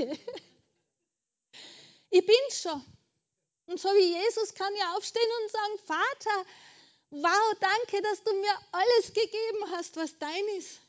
ich 2.10 2.26
bin 2.26 2.36
schon. 2.52 2.84
Und 3.68 3.80
so 3.80 3.90
wie 3.90 4.14
Jesus 4.14 4.54
kann 4.54 4.74
ich 4.76 4.84
aufstehen 4.96 5.30
und 5.42 5.52
sagen, 5.52 5.80
Vater, 5.86 6.46
wow, 7.10 7.54
danke, 7.60 8.02
dass 8.02 8.24
du 8.24 8.34
mir 8.34 8.60
alles 8.72 9.08
gegeben 9.08 9.72
hast, 9.72 9.96
was 9.96 10.18
dein 10.20 10.48
ist. 10.58 10.80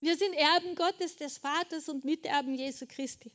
Wir 0.00 0.16
sind 0.16 0.32
Erben 0.34 0.74
Gottes, 0.74 1.16
des 1.16 1.38
Vaters 1.38 1.88
und 1.88 2.04
Miterben 2.04 2.54
Jesu 2.54 2.86
Christi. 2.86 3.32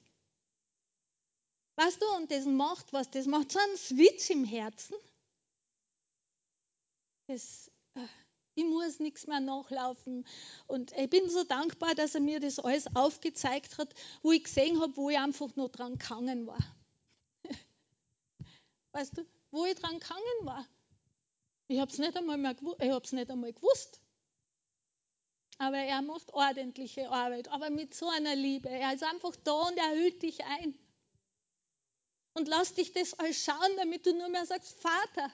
Weißt 1.75 2.01
du, 2.01 2.05
und 2.17 2.29
das 2.31 2.45
macht 2.45 2.93
was, 2.93 3.09
das 3.09 3.25
macht 3.25 3.51
so 3.51 3.59
einen 3.59 3.77
Switch 3.77 4.29
im 4.29 4.45
Herzen. 4.45 4.95
Das, 7.27 7.71
äh, 7.95 8.05
ich 8.55 8.65
muss 8.65 8.99
nichts 8.99 9.25
mehr 9.25 9.39
nachlaufen. 9.39 10.25
Und 10.67 10.91
ich 10.95 11.09
bin 11.09 11.29
so 11.29 11.43
dankbar, 11.43 11.95
dass 11.95 12.13
er 12.13 12.21
mir 12.21 12.39
das 12.39 12.59
alles 12.59 12.85
aufgezeigt 12.95 13.77
hat, 13.79 13.93
wo 14.21 14.31
ich 14.31 14.43
gesehen 14.43 14.79
habe, 14.79 14.95
wo 14.95 15.09
ich 15.09 15.17
einfach 15.17 15.55
nur 15.55 15.69
dran 15.69 15.97
gehangen 15.97 16.45
war. 16.45 16.59
Weißt 18.91 19.17
du, 19.17 19.25
wo 19.49 19.65
ich 19.65 19.75
dran 19.75 19.99
gehangen 19.99 20.45
war. 20.45 20.67
Ich 21.67 21.79
habe 21.79 21.91
es 21.91 21.97
nicht, 21.97 22.15
einmal 22.15 22.37
nicht 22.37 23.31
einmal 23.31 23.53
gewusst. 23.53 23.99
Aber 25.57 25.77
er 25.77 26.01
macht 26.01 26.33
ordentliche 26.33 27.09
Arbeit, 27.09 27.47
aber 27.47 27.69
mit 27.69 27.95
so 27.95 28.07
einer 28.09 28.35
Liebe. 28.35 28.69
Er 28.69 28.93
ist 28.93 29.03
einfach 29.03 29.35
da 29.37 29.53
und 29.53 29.77
er 29.77 29.95
hüllt 29.95 30.21
dich 30.21 30.43
ein. 30.43 30.77
Und 32.33 32.47
lass 32.47 32.73
dich 32.73 32.91
das 32.91 33.17
alles 33.19 33.43
schauen, 33.43 33.77
damit 33.77 34.05
du 34.05 34.13
nur 34.13 34.29
mehr 34.29 34.45
sagst, 34.45 34.79
Vater. 34.79 35.31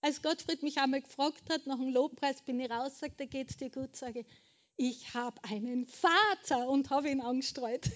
Als 0.00 0.22
Gottfried 0.22 0.62
mich 0.62 0.78
einmal 0.78 1.02
gefragt 1.02 1.50
hat, 1.50 1.66
nach 1.66 1.76
dem 1.76 1.88
Lobpreis 1.88 2.40
bin 2.42 2.60
ich 2.60 2.70
raus, 2.70 3.00
sagt 3.00 3.20
er, 3.20 3.26
geht's 3.26 3.56
dir 3.56 3.70
gut? 3.70 3.96
Sage 3.96 4.20
ich, 4.20 4.26
ich 4.76 5.14
habe 5.14 5.42
einen 5.42 5.86
Vater 5.86 6.68
und 6.68 6.90
habe 6.90 7.10
ihn 7.10 7.20
angestreut. 7.20 7.84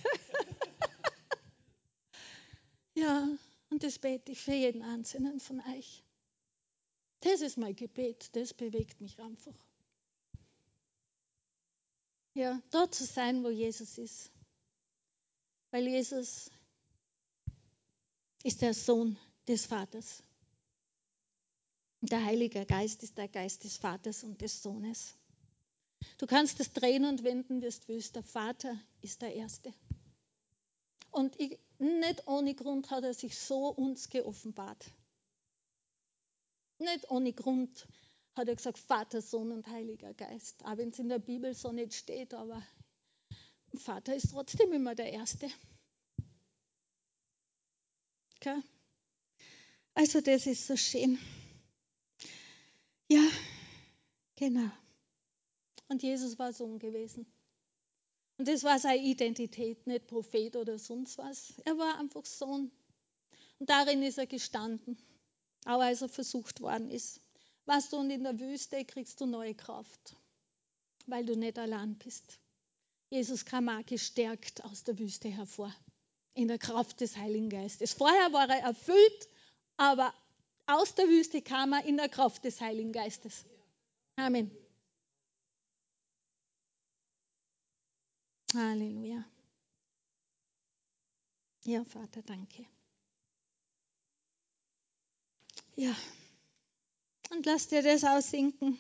ja, 2.95 3.29
und 3.71 3.85
das 3.85 4.01
bete 4.01 4.33
ich 4.33 4.41
für 4.41 4.53
jeden 4.53 4.83
Einzelnen 4.83 5.39
von 5.39 5.61
euch. 5.61 6.03
Das 7.21 7.41
ist 7.41 7.57
mein 7.57 7.77
Gebet, 7.77 8.35
das 8.35 8.53
bewegt 8.53 9.01
mich 9.01 9.21
einfach. 9.21 9.55
Ja, 12.35 12.61
dort 12.73 12.97
zu 12.97 13.05
sein, 13.05 13.45
wo 13.45 13.51
Jesus 13.51 13.99
ist. 13.99 14.33
Weil 15.73 15.89
Jesus 15.89 16.51
ist 18.45 18.61
der 18.61 18.75
Sohn 18.75 19.19
des 19.49 19.65
Vaters. 19.65 20.23
Und 22.03 22.13
der 22.13 22.25
Heilige 22.25 22.67
Geist 22.67 23.03
ist 23.03 23.17
der 23.17 23.29
Geist 23.29 23.65
des 23.65 23.79
Vaters 23.79 24.23
und 24.23 24.43
des 24.43 24.63
Sohnes. 24.63 25.15
Du 26.19 26.27
kannst 26.27 26.61
es 26.61 26.75
drehen 26.75 27.07
und 27.07 27.25
wenden, 27.25 27.63
wie 27.63 27.71
du 27.71 27.89
willst. 27.89 28.15
Der 28.17 28.23
Vater 28.23 28.79
ist 29.01 29.23
der 29.23 29.35
Erste. 29.35 29.73
Und 31.11 31.41
ich, 31.41 31.59
nicht 31.79 32.27
ohne 32.27 32.55
Grund 32.55 32.91
hat 32.91 33.05
er 33.05 33.15
sich 33.15 33.39
so 33.39 33.69
uns 33.69 34.11
geoffenbart. 34.11 34.85
Nicht 36.79 37.11
ohne 37.11 37.33
Grund 37.33 37.89
hat 38.35 38.49
er 38.49 38.57
gesagt, 38.57 38.79
Vater, 38.79 39.23
Sohn 39.23 39.53
und 39.53 39.67
Heiliger 39.69 40.13
Geist. 40.13 40.63
Auch 40.67 40.77
wenn 40.77 40.91
es 40.91 40.99
in 40.99 41.09
der 41.09 41.19
Bibel 41.19 41.55
so 41.55 41.73
nicht 41.73 41.95
steht, 41.95 42.35
aber 42.35 42.63
Vater 43.79 44.15
ist 44.15 44.31
trotzdem 44.31 44.73
immer 44.73 44.95
der 44.95 45.13
Erste. 45.13 45.49
Okay? 48.37 48.61
Also 49.95 50.21
das 50.21 50.47
ist 50.47 50.67
so 50.67 50.77
schön. 50.77 51.19
Ja, 53.09 53.27
genau. 54.37 54.71
Und 55.89 56.03
Jesus 56.03 56.39
war 56.39 56.53
Sohn 56.53 56.79
gewesen. 56.79 57.27
Und 58.39 58.49
das 58.49 58.65
war 58.65 58.79
seine 58.79 59.03
Identität, 59.03 59.87
nicht 59.87 60.07
Prophet 60.07 60.57
oder 60.57 60.79
sonst 60.79 61.19
was. 61.19 61.61
Er 61.65 61.77
war 61.77 61.99
einfach 61.99 62.25
Sohn. 62.25 62.71
Und 63.59 63.71
darin 63.71 64.03
ist 64.03 64.19
er 64.19 64.27
gestanden 64.27 64.97
auch 65.65 65.81
als 65.81 66.03
er 66.03 66.09
versucht 66.09 66.61
worden 66.61 66.91
ist. 66.91 67.21
Was 67.65 67.91
du 67.91 67.99
und 67.99 68.11
in 68.11 68.25
der 68.25 68.39
Wüste 68.41 68.85
kriegst 68.85 69.21
du 69.21 69.27
neue 69.27 69.55
Kraft, 69.55 70.17
weil 71.07 71.25
du 71.25 71.37
nicht 71.37 71.59
allein 71.59 71.97
bist. 71.97 72.41
Jesus 73.13 73.45
kam 73.45 73.69
auch 73.69 73.85
gestärkt 73.85 74.65
aus 74.65 74.85
der 74.85 74.99
Wüste 74.99 75.29
hervor, 75.29 75.71
in 76.33 76.49
der 76.49 76.57
Kraft 76.57 77.03
des 77.03 77.15
Heiligen 77.15 77.51
Geistes. 77.51 77.93
Vorher 77.93 78.33
war 78.33 78.49
er 78.49 78.63
erfüllt, 78.63 79.29
aber 79.77 80.15
aus 80.65 80.95
der 80.95 81.07
Wüste 81.09 81.43
kam 81.43 81.75
er 81.75 81.85
in 81.85 81.99
der 81.99 82.09
Kraft 82.09 82.43
des 82.43 82.59
Heiligen 82.63 82.91
Geistes. 82.91 83.45
Amen. 84.17 84.51
Halleluja. 88.55 89.23
Ja, 91.65 91.85
Vater, 91.85 92.23
danke. 92.23 92.65
Ja. 95.77 95.95
Und 97.29 97.45
lass 97.45 97.69
dir 97.69 97.83
das 97.83 98.05
aussinken. 98.05 98.79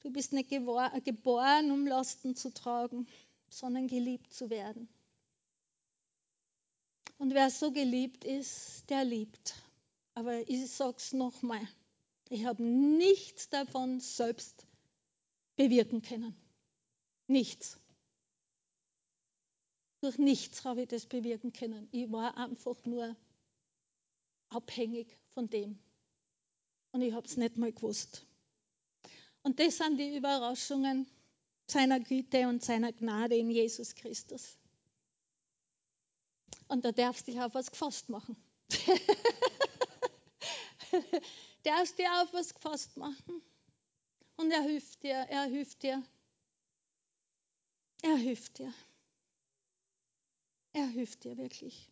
Du 0.00 0.10
bist 0.10 0.32
nicht 0.32 0.48
geboren, 0.48 1.70
um 1.70 1.86
Lasten 1.86 2.36
zu 2.36 2.54
tragen, 2.54 3.06
sondern 3.48 3.88
geliebt 3.88 4.32
zu 4.32 4.50
werden. 4.50 4.88
Und 7.18 7.32
wer 7.32 7.50
so 7.50 7.72
geliebt 7.72 8.24
ist, 8.24 8.88
der 8.90 9.04
liebt. 9.04 9.54
Aber 10.14 10.48
ich 10.48 10.70
sage 10.70 10.96
es 10.98 11.12
nochmal, 11.12 11.66
ich 12.28 12.44
habe 12.44 12.62
nichts 12.62 13.48
davon 13.48 14.00
selbst 14.00 14.66
bewirken 15.56 16.02
können. 16.02 16.34
Nichts. 17.26 17.78
Durch 20.00 20.18
nichts 20.18 20.64
habe 20.64 20.82
ich 20.82 20.88
das 20.88 21.06
bewirken 21.06 21.52
können. 21.52 21.88
Ich 21.90 22.10
war 22.12 22.36
einfach 22.36 22.84
nur 22.84 23.16
abhängig 24.48 25.18
von 25.34 25.48
dem, 25.48 25.78
und 26.92 27.02
ich 27.02 27.12
habe 27.12 27.26
es 27.26 27.36
nicht 27.36 27.56
mal 27.58 27.72
gewusst. 27.72 28.26
Und 29.42 29.60
das 29.60 29.76
sind 29.76 29.98
die 29.98 30.16
Überraschungen 30.16 31.06
seiner 31.66 32.00
Güte 32.00 32.48
und 32.48 32.64
seiner 32.64 32.92
Gnade 32.92 33.36
in 33.36 33.50
Jesus 33.50 33.94
Christus. 33.94 34.56
Und 36.68 36.84
da 36.84 36.92
darfst 36.92 37.26
du 37.26 37.32
dich 37.32 37.40
auf 37.40 37.54
was 37.54 37.70
gefasst 37.70 38.08
machen. 38.08 38.36
darfst 41.62 41.98
dir 41.98 42.22
auf 42.22 42.32
was 42.32 42.54
gefasst 42.54 42.96
machen. 42.96 43.42
Und 44.36 44.50
er 44.50 44.62
hilft 44.62 45.02
dir, 45.02 45.26
er 45.28 45.44
hilft 45.44 45.82
dir. 45.82 46.02
Er 48.02 48.16
hilft 48.16 48.58
dir. 48.58 48.72
Er 50.72 50.86
hilft 50.86 51.24
dir 51.24 51.36
wirklich. 51.38 51.90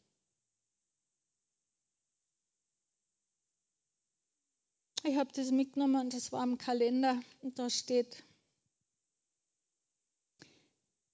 Ich 5.02 5.16
habe 5.16 5.32
das 5.32 5.50
mitgenommen, 5.50 6.10
das 6.10 6.32
war 6.32 6.42
im 6.42 6.56
Kalender 6.56 7.20
und 7.42 7.58
da 7.58 7.68
steht 7.68 8.24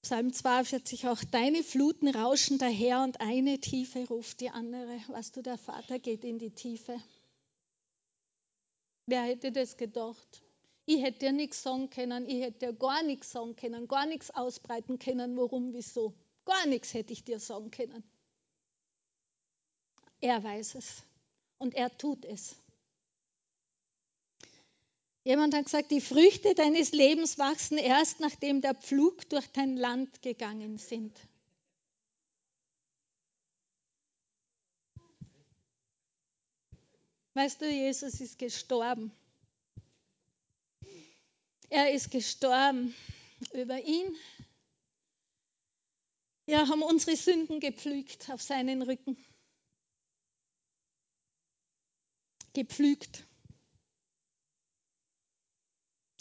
Psalm 0.03 0.33
42 0.33 1.09
auch, 1.09 1.23
deine 1.25 1.63
Fluten 1.63 2.09
rauschen 2.09 2.59
daher 2.59 3.03
und 3.03 3.21
eine 3.21 3.59
Tiefe 3.59 4.07
ruft 4.09 4.41
die 4.41 4.51
andere. 4.51 4.99
Weißt 5.09 5.37
du, 5.37 5.43
der 5.43 5.59
Vater 5.59 5.99
geht 5.99 6.25
in 6.25 6.39
die 6.39 6.51
Tiefe. 6.51 7.01
Wer 9.07 9.23
hätte 9.23 9.53
das 9.53 9.77
gedacht? 9.77 10.43
Ich 10.87 11.03
hätte 11.03 11.19
dir 11.21 11.33
nichts 11.33 11.63
sagen 11.63 11.91
können, 11.91 12.29
ich 12.29 12.43
hätte 12.43 12.67
dir 12.67 12.73
gar 12.73 13.03
nichts 13.03 13.31
sagen 13.31 13.55
können, 13.57 13.87
gar 13.87 14.07
nichts 14.07 14.31
ausbreiten 14.31 14.99
können, 14.99 15.37
warum, 15.37 15.73
wieso. 15.73 16.15
Gar 16.45 16.67
nichts 16.67 16.95
hätte 16.95 17.13
ich 17.13 17.23
dir 17.23 17.39
sagen 17.39 17.71
können. 17.71 18.03
Er 20.21 20.43
weiß 20.43 20.75
es 20.77 21.03
und 21.59 21.75
er 21.75 21.97
tut 21.97 22.25
es. 22.25 22.60
Jemand 25.23 25.55
hat 25.55 25.65
gesagt, 25.65 25.91
die 25.91 26.01
Früchte 26.01 26.55
deines 26.55 26.93
Lebens 26.93 27.39
wachsen 27.39 27.77
erst, 27.77 28.21
nachdem 28.21 28.63
der 28.63 28.75
Pflug 28.75 29.29
durch 29.29 29.47
dein 29.49 29.77
Land 29.77 30.23
gegangen 30.23 30.79
sind. 30.79 31.15
Weißt 37.35 37.61
du, 37.61 37.71
Jesus 37.71 38.21
ist 38.21 38.39
gestorben. 38.39 39.13
Er 41.69 41.93
ist 41.93 42.11
gestorben. 42.11 42.95
Über 43.53 43.81
ihn 43.83 44.17
ja, 46.51 46.67
haben 46.69 46.83
unsere 46.83 47.17
Sünden 47.17 47.61
gepflügt 47.61 48.29
auf 48.31 48.43
seinen 48.43 48.83
Rücken. 48.83 49.17
Gepflügt. 52.53 53.25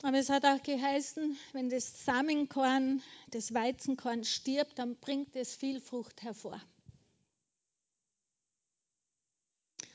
Aber 0.01 0.17
es 0.17 0.29
hat 0.29 0.45
auch 0.45 0.63
geheißen, 0.63 1.37
wenn 1.51 1.69
das 1.69 2.05
Samenkorn, 2.05 3.03
das 3.31 3.53
Weizenkorn 3.53 4.23
stirbt, 4.23 4.79
dann 4.79 4.95
bringt 4.95 5.35
es 5.35 5.55
viel 5.55 5.81
Frucht 5.81 6.21
hervor. 6.21 6.61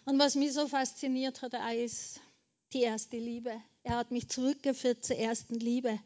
Und 0.05 0.18
was 0.18 0.34
mich 0.34 0.52
so 0.52 0.68
fasziniert 0.68 1.40
hat, 1.40 1.55
ist 1.74 2.20
die 2.74 2.82
erste 2.82 3.16
Liebe. 3.16 3.59
Er 3.82 3.96
hat 3.96 4.11
mich 4.11 4.28
zurückgeführt 4.28 5.05
zur 5.05 5.16
ersten 5.16 5.55
Liebe, 5.55 5.98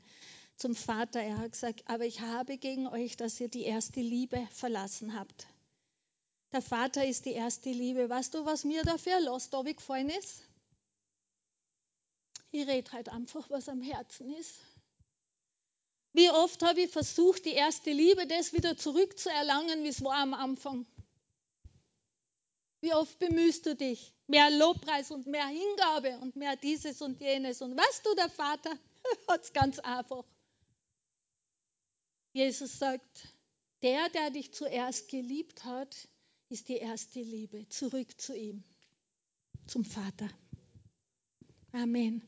zum 0.57 0.77
Vater. 0.77 1.21
Er 1.21 1.39
hat 1.39 1.53
gesagt, 1.53 1.83
aber 1.87 2.05
ich 2.05 2.21
habe 2.21 2.59
gegen 2.59 2.87
euch, 2.87 3.17
dass 3.17 3.41
ihr 3.41 3.49
die 3.49 3.65
erste 3.65 4.01
Liebe 4.01 4.47
verlassen 4.53 5.19
habt. 5.19 5.49
Der 6.53 6.63
Vater 6.63 7.05
ist 7.05 7.25
die 7.25 7.33
erste 7.33 7.71
Liebe. 7.71 8.09
Weißt 8.09 8.35
du, 8.35 8.45
was 8.45 8.65
mir 8.65 8.83
dafür 8.85 9.21
Last 9.21 9.53
gefallen 9.65 10.11
ist? 10.11 10.48
Ich 12.51 12.67
rede 12.67 12.91
halt 12.93 13.09
einfach, 13.09 13.49
was 13.51 13.69
am 13.69 13.83
Herzen 13.83 14.35
ist. 14.35 14.55
Wie 16.13 16.31
oft 16.31 16.63
habe 16.63 16.83
ich 16.83 16.91
versucht, 16.91 17.45
die 17.45 17.53
erste 17.53 17.93
Liebe, 17.93 18.27
das 18.27 18.53
wieder 18.53 18.77
zurückzuerlangen, 18.77 19.85
wie 19.85 19.89
es 19.89 20.03
war 20.03 20.17
am 20.17 20.35
Anfang. 20.35 20.87
Wie 22.81 22.95
oft 22.95 23.19
bemühst 23.19 23.67
du 23.67 23.75
dich? 23.75 24.15
Mehr 24.27 24.51
Lobpreis 24.51 25.11
und 25.11 25.27
mehr 25.27 25.47
Hingabe 25.47 26.19
und 26.19 26.37
mehr 26.37 26.57
dieses 26.57 27.03
und 27.03 27.21
jenes. 27.21 27.61
Und 27.61 27.77
weißt 27.77 28.07
du, 28.07 28.15
der 28.15 28.31
Vater 28.31 28.71
hat 29.29 29.43
es 29.43 29.53
ganz 29.53 29.79
einfach. 29.81 30.25
Jesus 32.33 32.79
sagt, 32.79 33.29
der, 33.83 34.09
der 34.11 34.31
dich 34.31 34.53
zuerst 34.53 35.09
geliebt 35.09 35.65
hat, 35.65 36.09
ist 36.49 36.69
die 36.69 36.77
erste 36.77 37.21
Liebe. 37.21 37.69
Zurück 37.69 38.21
zu 38.21 38.37
ihm, 38.37 38.63
zum 39.67 39.85
Vater. 39.85 40.29
Amen. 41.73 42.23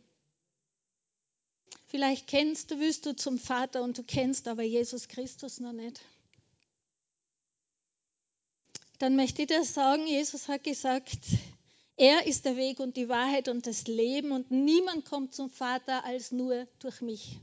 Vielleicht 1.90 2.28
kennst 2.28 2.70
du, 2.70 2.78
willst 2.78 3.04
du 3.04 3.16
zum 3.16 3.36
Vater 3.36 3.82
und 3.82 3.98
du 3.98 4.04
kennst 4.04 4.46
aber 4.46 4.62
Jesus 4.62 5.08
Christus 5.08 5.58
noch 5.58 5.72
nicht. 5.72 6.00
Dann 9.00 9.16
möchte 9.16 9.42
ich 9.42 9.48
dir 9.48 9.64
sagen, 9.64 10.06
Jesus 10.06 10.46
hat 10.46 10.62
gesagt, 10.62 11.18
er 11.96 12.26
ist 12.26 12.44
der 12.44 12.56
Weg 12.56 12.78
und 12.78 12.96
die 12.96 13.08
Wahrheit 13.08 13.48
und 13.48 13.66
das 13.66 13.88
Leben 13.88 14.30
und 14.30 14.52
niemand 14.52 15.04
kommt 15.04 15.34
zum 15.34 15.50
Vater 15.50 16.04
als 16.04 16.30
nur 16.30 16.68
durch 16.78 17.00
mich. 17.00 17.38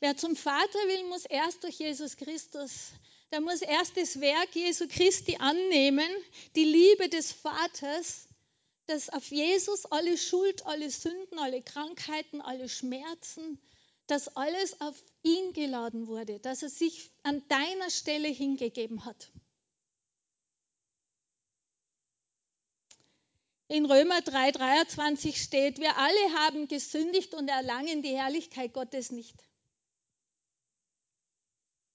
Wer 0.00 0.18
zum 0.18 0.36
Vater 0.36 0.78
will, 0.86 1.08
muss 1.08 1.24
erst 1.24 1.64
durch 1.64 1.78
Jesus 1.78 2.18
Christus, 2.18 2.90
der 3.32 3.40
muss 3.40 3.62
erst 3.62 3.96
das 3.96 4.20
Werk 4.20 4.54
Jesu 4.54 4.86
Christi 4.86 5.36
annehmen, 5.36 6.08
die 6.56 6.64
Liebe 6.64 7.08
des 7.08 7.32
Vaters, 7.32 8.25
dass 8.86 9.08
auf 9.10 9.30
Jesus 9.30 9.86
alle 9.86 10.16
Schuld, 10.16 10.64
alle 10.66 10.90
Sünden, 10.90 11.38
alle 11.38 11.62
Krankheiten, 11.62 12.40
alle 12.40 12.68
Schmerzen, 12.68 13.60
dass 14.06 14.36
alles 14.36 14.80
auf 14.80 14.94
ihn 15.22 15.52
geladen 15.52 16.06
wurde, 16.06 16.38
dass 16.38 16.62
er 16.62 16.68
sich 16.68 17.10
an 17.22 17.46
deiner 17.48 17.90
Stelle 17.90 18.28
hingegeben 18.28 19.04
hat. 19.04 19.32
In 23.68 23.84
Römer 23.84 24.20
3:23 24.20 25.42
steht, 25.42 25.78
wir 25.78 25.96
alle 25.96 26.32
haben 26.34 26.68
gesündigt 26.68 27.34
und 27.34 27.48
erlangen 27.48 28.02
die 28.02 28.16
Herrlichkeit 28.16 28.72
Gottes 28.72 29.10
nicht. 29.10 29.34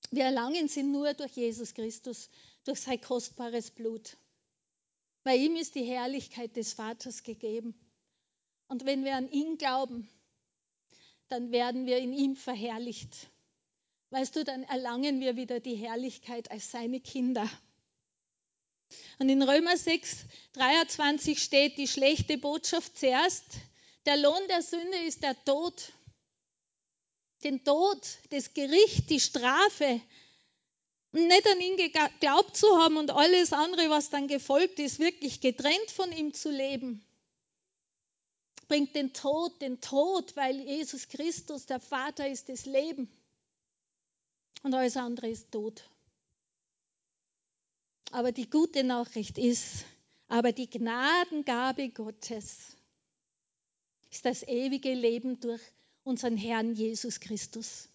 Wir 0.09 0.25
erlangen 0.25 0.67
sie 0.67 0.83
nur 0.83 1.13
durch 1.13 1.31
Jesus 1.31 1.73
Christus, 1.73 2.29
durch 2.65 2.81
sein 2.81 2.99
kostbares 2.99 3.71
Blut. 3.71 4.17
Bei 5.23 5.35
ihm 5.35 5.55
ist 5.55 5.75
die 5.75 5.83
Herrlichkeit 5.83 6.55
des 6.55 6.73
Vaters 6.73 7.23
gegeben. 7.23 7.75
Und 8.67 8.85
wenn 8.85 9.05
wir 9.05 9.15
an 9.15 9.29
ihn 9.29 9.57
glauben, 9.57 10.09
dann 11.27 11.51
werden 11.51 11.85
wir 11.85 11.97
in 11.99 12.13
ihm 12.13 12.35
verherrlicht. 12.35 13.29
Weißt 14.09 14.35
du, 14.35 14.43
dann 14.43 14.63
erlangen 14.63 15.21
wir 15.21 15.35
wieder 15.35 15.59
die 15.59 15.75
Herrlichkeit 15.75 16.51
als 16.51 16.71
seine 16.71 16.99
Kinder. 16.99 17.49
Und 19.19 19.29
in 19.29 19.41
Römer 19.41 19.77
6, 19.77 20.25
23 20.53 21.41
steht 21.41 21.77
die 21.77 21.87
schlechte 21.87 22.37
Botschaft 22.37 22.97
zuerst. 22.97 23.45
Der 24.05 24.17
Lohn 24.17 24.47
der 24.49 24.61
Sünde 24.61 24.97
ist 25.05 25.23
der 25.23 25.41
Tod. 25.45 25.93
Den 27.43 27.63
Tod, 27.63 28.01
das 28.31 28.53
Gericht, 28.53 29.09
die 29.09 29.19
Strafe. 29.19 30.01
Nicht 31.13 31.47
an 31.47 31.59
ihn 31.59 31.77
geglaubt 31.77 32.55
zu 32.55 32.67
haben 32.77 32.97
und 32.97 33.11
alles 33.11 33.51
andere, 33.51 33.89
was 33.89 34.09
dann 34.09 34.27
gefolgt 34.27 34.79
ist, 34.79 34.99
wirklich 34.99 35.41
getrennt 35.41 35.91
von 35.91 36.11
ihm 36.11 36.33
zu 36.33 36.49
leben 36.49 37.03
bringt 38.71 38.95
den 38.95 39.11
Tod, 39.11 39.61
den 39.61 39.81
Tod, 39.81 40.33
weil 40.37 40.61
Jesus 40.61 41.09
Christus, 41.09 41.65
der 41.65 41.81
Vater, 41.81 42.29
ist 42.29 42.47
das 42.47 42.65
Leben. 42.65 43.11
Und 44.63 44.73
alles 44.73 44.95
andere 44.95 45.27
ist 45.27 45.51
Tod. 45.51 45.83
Aber 48.11 48.31
die 48.31 48.49
gute 48.49 48.85
Nachricht 48.85 49.37
ist, 49.37 49.83
aber 50.29 50.53
die 50.53 50.69
Gnadengabe 50.69 51.89
Gottes 51.89 52.77
ist 54.09 54.23
das 54.23 54.41
ewige 54.43 54.93
Leben 54.93 55.41
durch 55.41 55.61
unseren 56.05 56.37
Herrn 56.37 56.73
Jesus 56.73 57.19
Christus. 57.19 57.89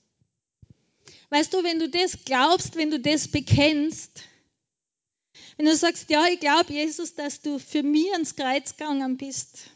Weißt 1.31 1.53
du, 1.53 1.63
wenn 1.63 1.79
du 1.79 1.89
das 1.89 2.25
glaubst, 2.25 2.77
wenn 2.77 2.91
du 2.91 3.01
das 3.01 3.29
bekennst, 3.29 4.23
wenn 5.57 5.67
du 5.67 5.77
sagst, 5.77 6.11
ja, 6.11 6.27
ich 6.27 6.41
glaube, 6.41 6.73
Jesus, 6.73 7.15
dass 7.15 7.41
du 7.41 7.59
für 7.59 7.83
mich 7.83 8.13
ans 8.13 8.37
Kreuz 8.37 8.77
gegangen 8.77 9.17
bist, 9.17 9.71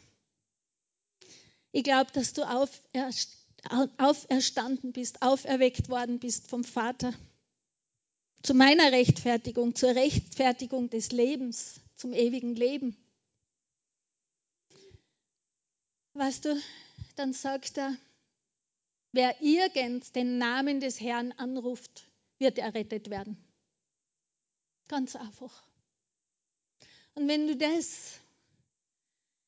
ich 1.71 1.83
glaube, 1.83 2.11
dass 2.11 2.33
du 2.33 2.43
auferstanden 3.97 4.91
bist, 4.91 5.21
auferweckt 5.21 5.89
worden 5.89 6.19
bist 6.19 6.47
vom 6.47 6.63
Vater. 6.63 7.13
Zu 8.43 8.53
meiner 8.53 8.91
Rechtfertigung, 8.91 9.75
zur 9.75 9.95
Rechtfertigung 9.95 10.89
des 10.89 11.11
Lebens, 11.11 11.79
zum 11.95 12.13
ewigen 12.13 12.55
Leben. 12.55 12.97
Weißt 16.13 16.45
du, 16.45 16.59
dann 17.15 17.33
sagt 17.33 17.77
er, 17.77 17.95
wer 19.11 19.41
irgend 19.41 20.15
den 20.15 20.37
Namen 20.37 20.79
des 20.79 20.99
Herrn 20.99 21.31
anruft, 21.33 22.07
wird 22.39 22.57
errettet 22.57 23.09
werden. 23.09 23.37
Ganz 24.87 25.15
einfach. 25.15 25.63
Und 27.13 27.27
wenn 27.27 27.47
du 27.47 27.55
das 27.55 28.19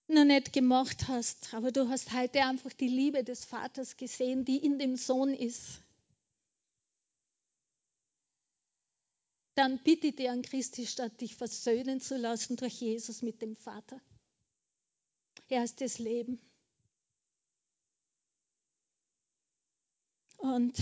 noch 0.08 0.26
nicht 0.26 0.54
gemacht 0.54 1.08
hast, 1.08 1.54
aber 1.54 1.72
du 1.72 1.88
hast 1.90 2.14
heute 2.14 2.44
einfach 2.44 2.74
die 2.74 2.88
Liebe 2.88 3.24
des 3.24 3.46
Vaters 3.46 3.98
gesehen, 3.98 4.46
die 4.46 4.58
in 4.58 4.80
dem 4.80 4.96
Sohn 4.96 5.34
ist, 5.34 5.82
dann 9.56 9.80
bitte 9.84 10.12
dir 10.12 10.32
an 10.32 10.42
Christi 10.42 10.86
statt 10.86 11.22
dich 11.22 11.36
versöhnen 11.36 12.02
zu 12.02 12.18
lassen 12.18 12.58
durch 12.58 12.82
Jesus 12.82 13.22
mit 13.22 13.42
dem 13.42 13.56
Vater. 13.56 14.02
Er 15.50 15.64
ist 15.64 15.80
das 15.82 16.00
Leben. 16.00 16.40
Und 20.44 20.78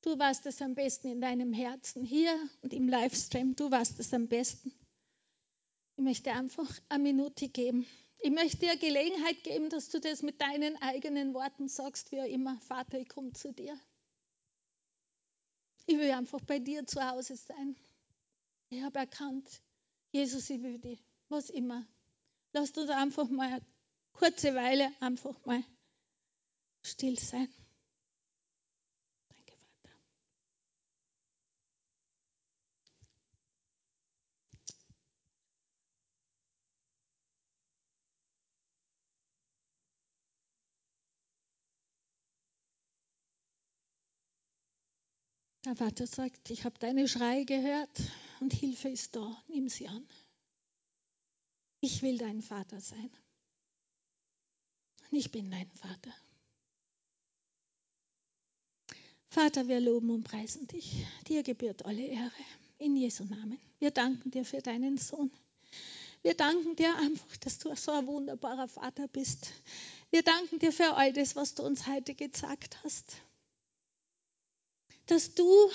du 0.00 0.18
warst 0.18 0.46
es 0.46 0.62
am 0.62 0.74
besten 0.74 1.08
in 1.08 1.20
deinem 1.20 1.52
Herzen, 1.52 2.02
hier 2.02 2.34
und 2.62 2.72
im 2.72 2.88
Livestream, 2.88 3.54
du 3.54 3.70
warst 3.70 4.00
es 4.00 4.14
am 4.14 4.26
besten. 4.26 4.72
Ich 5.96 6.02
möchte 6.02 6.32
einfach 6.32 6.66
eine 6.88 7.02
Minute 7.02 7.50
geben. 7.50 7.86
Ich 8.20 8.30
möchte 8.30 8.60
dir 8.60 8.78
Gelegenheit 8.78 9.44
geben, 9.44 9.68
dass 9.68 9.90
du 9.90 10.00
das 10.00 10.22
mit 10.22 10.40
deinen 10.40 10.80
eigenen 10.80 11.34
Worten 11.34 11.68
sagst, 11.68 12.10
wie 12.10 12.16
immer, 12.16 12.58
Vater, 12.60 12.98
ich 12.98 13.08
komme 13.10 13.34
zu 13.34 13.52
dir. 13.52 13.78
Ich 15.84 15.98
will 15.98 16.10
einfach 16.10 16.40
bei 16.40 16.58
dir 16.58 16.86
zu 16.86 17.06
Hause 17.06 17.36
sein. 17.36 17.76
Ich 18.70 18.82
habe 18.82 18.98
erkannt, 18.98 19.46
Jesus, 20.10 20.48
ich 20.48 20.62
will 20.62 20.78
dich, 20.78 21.04
was 21.28 21.50
immer. 21.50 21.86
Lass 22.54 22.70
uns 22.70 22.88
einfach 22.88 23.28
mal 23.28 23.52
eine 23.52 23.66
kurze 24.14 24.54
Weile 24.54 24.90
einfach 25.00 25.36
mal 25.44 25.62
still 26.82 27.18
sein. 27.18 27.52
Der 45.66 45.74
Vater 45.74 46.06
sagt, 46.06 46.48
ich 46.50 46.64
habe 46.64 46.78
deine 46.78 47.08
Schreie 47.08 47.44
gehört 47.44 47.90
und 48.38 48.52
Hilfe 48.52 48.88
ist 48.88 49.16
da, 49.16 49.36
nimm 49.48 49.68
sie 49.68 49.88
an. 49.88 50.06
Ich 51.80 52.02
will 52.02 52.18
dein 52.18 52.40
Vater 52.40 52.80
sein. 52.80 53.10
Und 55.10 55.18
ich 55.18 55.32
bin 55.32 55.50
dein 55.50 55.68
Vater. 55.72 56.14
Vater, 59.28 59.66
wir 59.66 59.80
loben 59.80 60.10
und 60.10 60.22
preisen 60.22 60.68
dich. 60.68 61.04
Dir 61.26 61.42
gebührt 61.42 61.84
alle 61.84 62.06
Ehre. 62.06 62.30
In 62.78 62.94
Jesu 62.94 63.24
Namen. 63.24 63.58
Wir 63.80 63.90
danken 63.90 64.30
dir 64.30 64.44
für 64.44 64.62
deinen 64.62 64.98
Sohn. 64.98 65.32
Wir 66.22 66.34
danken 66.34 66.76
dir 66.76 66.96
einfach, 66.96 67.36
dass 67.38 67.58
du 67.58 67.74
so 67.74 67.90
ein 67.90 68.06
wunderbarer 68.06 68.68
Vater 68.68 69.08
bist. 69.08 69.48
Wir 70.10 70.22
danken 70.22 70.60
dir 70.60 70.70
für 70.70 70.94
all 70.94 71.12
das, 71.12 71.34
was 71.34 71.56
du 71.56 71.64
uns 71.64 71.88
heute 71.88 72.14
gezeigt 72.14 72.78
hast 72.84 73.16
dass 75.06 75.34
du 75.34 75.70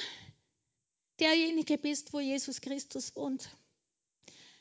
derjenige 1.20 1.78
bist, 1.78 2.14
wo 2.14 2.20
Jesus 2.20 2.62
Christus 2.62 3.16
wohnt. 3.16 3.50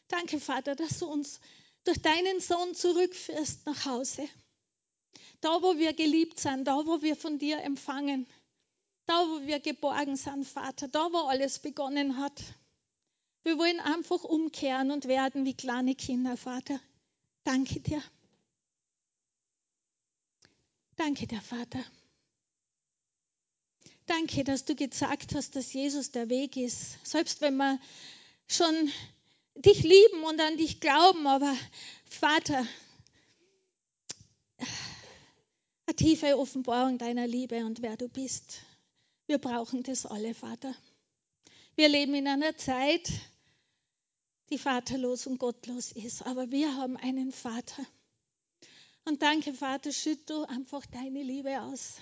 Danke, 0.09 0.41
Vater, 0.41 0.75
dass 0.75 0.99
du 0.99 1.07
uns 1.07 1.41
durch 1.85 2.01
deinen 2.03 2.41
Sohn 2.41 2.75
zurückführst 2.75 3.67
nach 3.67 3.85
Hause. 3.87 4.29
Da, 5.41 5.63
wo 5.63 5.79
wir 5.79 5.93
geliebt 5.95 6.39
sind, 6.39 6.65
da, 6.65 6.85
wo 6.87 7.01
wir 7.03 7.17
von 7.17 7.39
dir 7.39 7.63
empfangen, 7.63 8.27
da 9.07 9.15
wo 9.15 9.47
wir 9.47 9.59
geborgen 9.61 10.17
sind, 10.17 10.47
Vater, 10.47 10.89
da 10.89 11.11
wo 11.13 11.19
alles 11.19 11.59
begonnen 11.59 12.19
hat. 12.19 12.43
Wir 13.43 13.57
wollen 13.57 13.81
einfach 13.81 14.23
umkehren 14.23 14.91
und 14.91 15.09
werden 15.09 15.47
wie 15.47 15.55
kleine 15.55 15.95
Kinder, 15.95 16.37
Vater. 16.37 16.79
Danke 17.45 17.81
dir. 17.81 18.03
Danke 20.97 21.27
dir, 21.27 21.41
Vater. 21.41 21.83
Danke, 24.11 24.43
dass 24.43 24.65
du 24.65 24.75
gesagt 24.75 25.37
hast, 25.37 25.55
dass 25.55 25.73
Jesus 25.73 26.11
der 26.11 26.29
Weg 26.29 26.57
ist. 26.57 26.99
Selbst 27.07 27.41
wenn 27.43 27.57
wir 27.59 27.79
schon 28.49 28.91
dich 29.55 29.85
lieben 29.85 30.25
und 30.25 30.41
an 30.41 30.57
dich 30.57 30.81
glauben, 30.81 31.29
aber 31.29 31.55
Vater, 32.11 32.67
eine 35.87 35.95
tiefe 35.95 36.37
Offenbarung 36.37 36.99
deiner 36.99 37.29
Liebe 37.29 37.65
und 37.65 37.83
wer 37.83 37.97
du 37.97 38.09
bist. 38.09 38.63
Wir 39.29 39.39
brauchen 39.39 39.85
das 39.85 40.07
alle, 40.07 40.35
Vater. 40.35 40.75
Wir 41.77 41.89
leben 41.89 42.17
in 42.17 42.27
einer 42.27 42.57
Zeit, 42.57 43.09
die 44.51 44.59
vaterlos 44.59 45.29
und 45.29 45.39
gottlos 45.39 45.93
ist, 45.93 46.27
aber 46.27 46.51
wir 46.51 46.75
haben 46.75 46.97
einen 46.97 47.31
Vater. 47.31 47.87
Und 49.05 49.23
danke, 49.23 49.55
Vater, 49.55 49.93
schütt 49.93 50.29
du 50.29 50.43
einfach 50.47 50.85
deine 50.87 51.23
Liebe 51.23 51.63
aus 51.63 51.95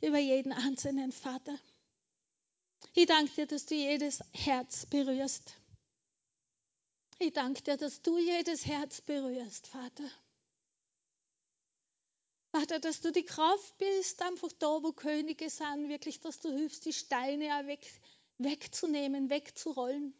über 0.00 0.18
jeden 0.18 0.52
einzelnen 0.52 1.12
Vater. 1.12 1.58
Ich 2.94 3.06
danke 3.06 3.32
dir, 3.32 3.46
dass 3.46 3.66
du 3.66 3.74
jedes 3.74 4.20
Herz 4.32 4.86
berührst. 4.86 5.54
Ich 7.18 7.32
danke 7.32 7.62
dir, 7.62 7.76
dass 7.76 8.02
du 8.02 8.18
jedes 8.18 8.66
Herz 8.66 9.00
berührst, 9.00 9.66
Vater. 9.68 10.10
Vater, 12.50 12.78
dass 12.78 13.00
du 13.00 13.10
die 13.10 13.24
Kraft 13.24 13.76
bist, 13.78 14.22
einfach 14.22 14.52
da, 14.60 14.80
wo 14.80 14.92
Könige 14.92 15.50
sind, 15.50 15.88
wirklich, 15.88 16.20
dass 16.20 16.38
du 16.38 16.50
hilfst, 16.52 16.84
die 16.84 16.92
Steine 16.92 17.58
auch 17.58 17.66
weg, 17.66 17.84
wegzunehmen, 18.38 19.28
wegzurollen. 19.28 20.14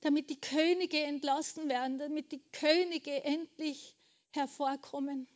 Damit 0.00 0.28
die 0.28 0.40
Könige 0.40 1.02
entlassen 1.02 1.70
werden, 1.70 1.98
damit 1.98 2.32
die 2.32 2.42
Könige 2.52 3.24
endlich 3.24 3.96
hervorkommen. 4.32 5.26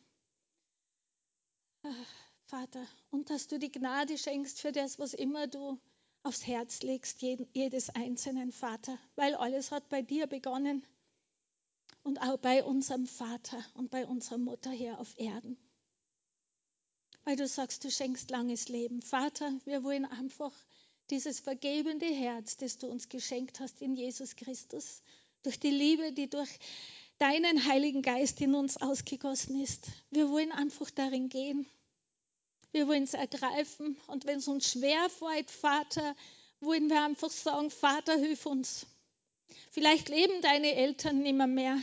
Ach, 1.81 2.28
Vater, 2.49 2.87
und 3.11 3.29
dass 3.29 3.45
du 3.45 3.59
die 3.59 3.71
Gnade 3.71 4.17
schenkst 4.17 4.59
für 4.59 4.71
das, 4.71 4.97
was 4.97 5.13
immer 5.13 5.45
du 5.45 5.79
aufs 6.23 6.47
Herz 6.47 6.81
legst, 6.81 7.21
jedes 7.21 7.91
einzelnen 7.91 8.51
Vater, 8.51 8.97
weil 9.15 9.35
alles 9.35 9.69
hat 9.69 9.87
bei 9.87 10.01
dir 10.01 10.25
begonnen 10.25 10.83
und 12.01 12.19
auch 12.23 12.37
bei 12.37 12.63
unserem 12.63 13.05
Vater 13.05 13.63
und 13.75 13.91
bei 13.91 14.07
unserer 14.07 14.39
Mutter 14.39 14.71
hier 14.71 14.99
auf 14.99 15.13
Erden. 15.19 15.57
Weil 17.23 17.35
du 17.35 17.47
sagst, 17.47 17.83
du 17.83 17.91
schenkst 17.91 18.31
langes 18.31 18.67
Leben. 18.67 19.03
Vater, 19.03 19.53
wir 19.65 19.83
wollen 19.83 20.05
einfach 20.05 20.51
dieses 21.11 21.39
vergebende 21.39 22.07
Herz, 22.07 22.57
das 22.57 22.79
du 22.79 22.87
uns 22.87 23.09
geschenkt 23.09 23.59
hast 23.59 23.79
in 23.79 23.93
Jesus 23.95 24.35
Christus, 24.35 25.03
durch 25.43 25.59
die 25.59 25.69
Liebe, 25.69 26.13
die 26.13 26.27
durch 26.27 26.49
deinen 27.19 27.65
Heiligen 27.67 28.01
Geist 28.01 28.41
in 28.41 28.55
uns 28.55 28.77
ausgegossen 28.77 29.61
ist. 29.61 29.85
Wir 30.09 30.31
wollen 30.31 30.51
einfach 30.51 30.89
darin 30.89 31.29
gehen 31.29 31.67
wir 32.71 32.87
wollen 32.87 33.03
es 33.03 33.13
ergreifen. 33.13 33.97
Und 34.07 34.25
wenn 34.25 34.39
es 34.39 34.47
uns 34.47 34.71
schwer 34.71 35.09
fällt, 35.09 35.49
Vater, 35.49 36.15
wollen 36.59 36.89
wir 36.89 37.03
einfach 37.03 37.29
sagen, 37.29 37.71
Vater, 37.71 38.17
hilf 38.17 38.45
uns. 38.45 38.85
Vielleicht 39.71 40.09
leben 40.09 40.41
deine 40.41 40.75
Eltern 40.75 41.19
nimmer 41.19 41.47
mehr. 41.47 41.81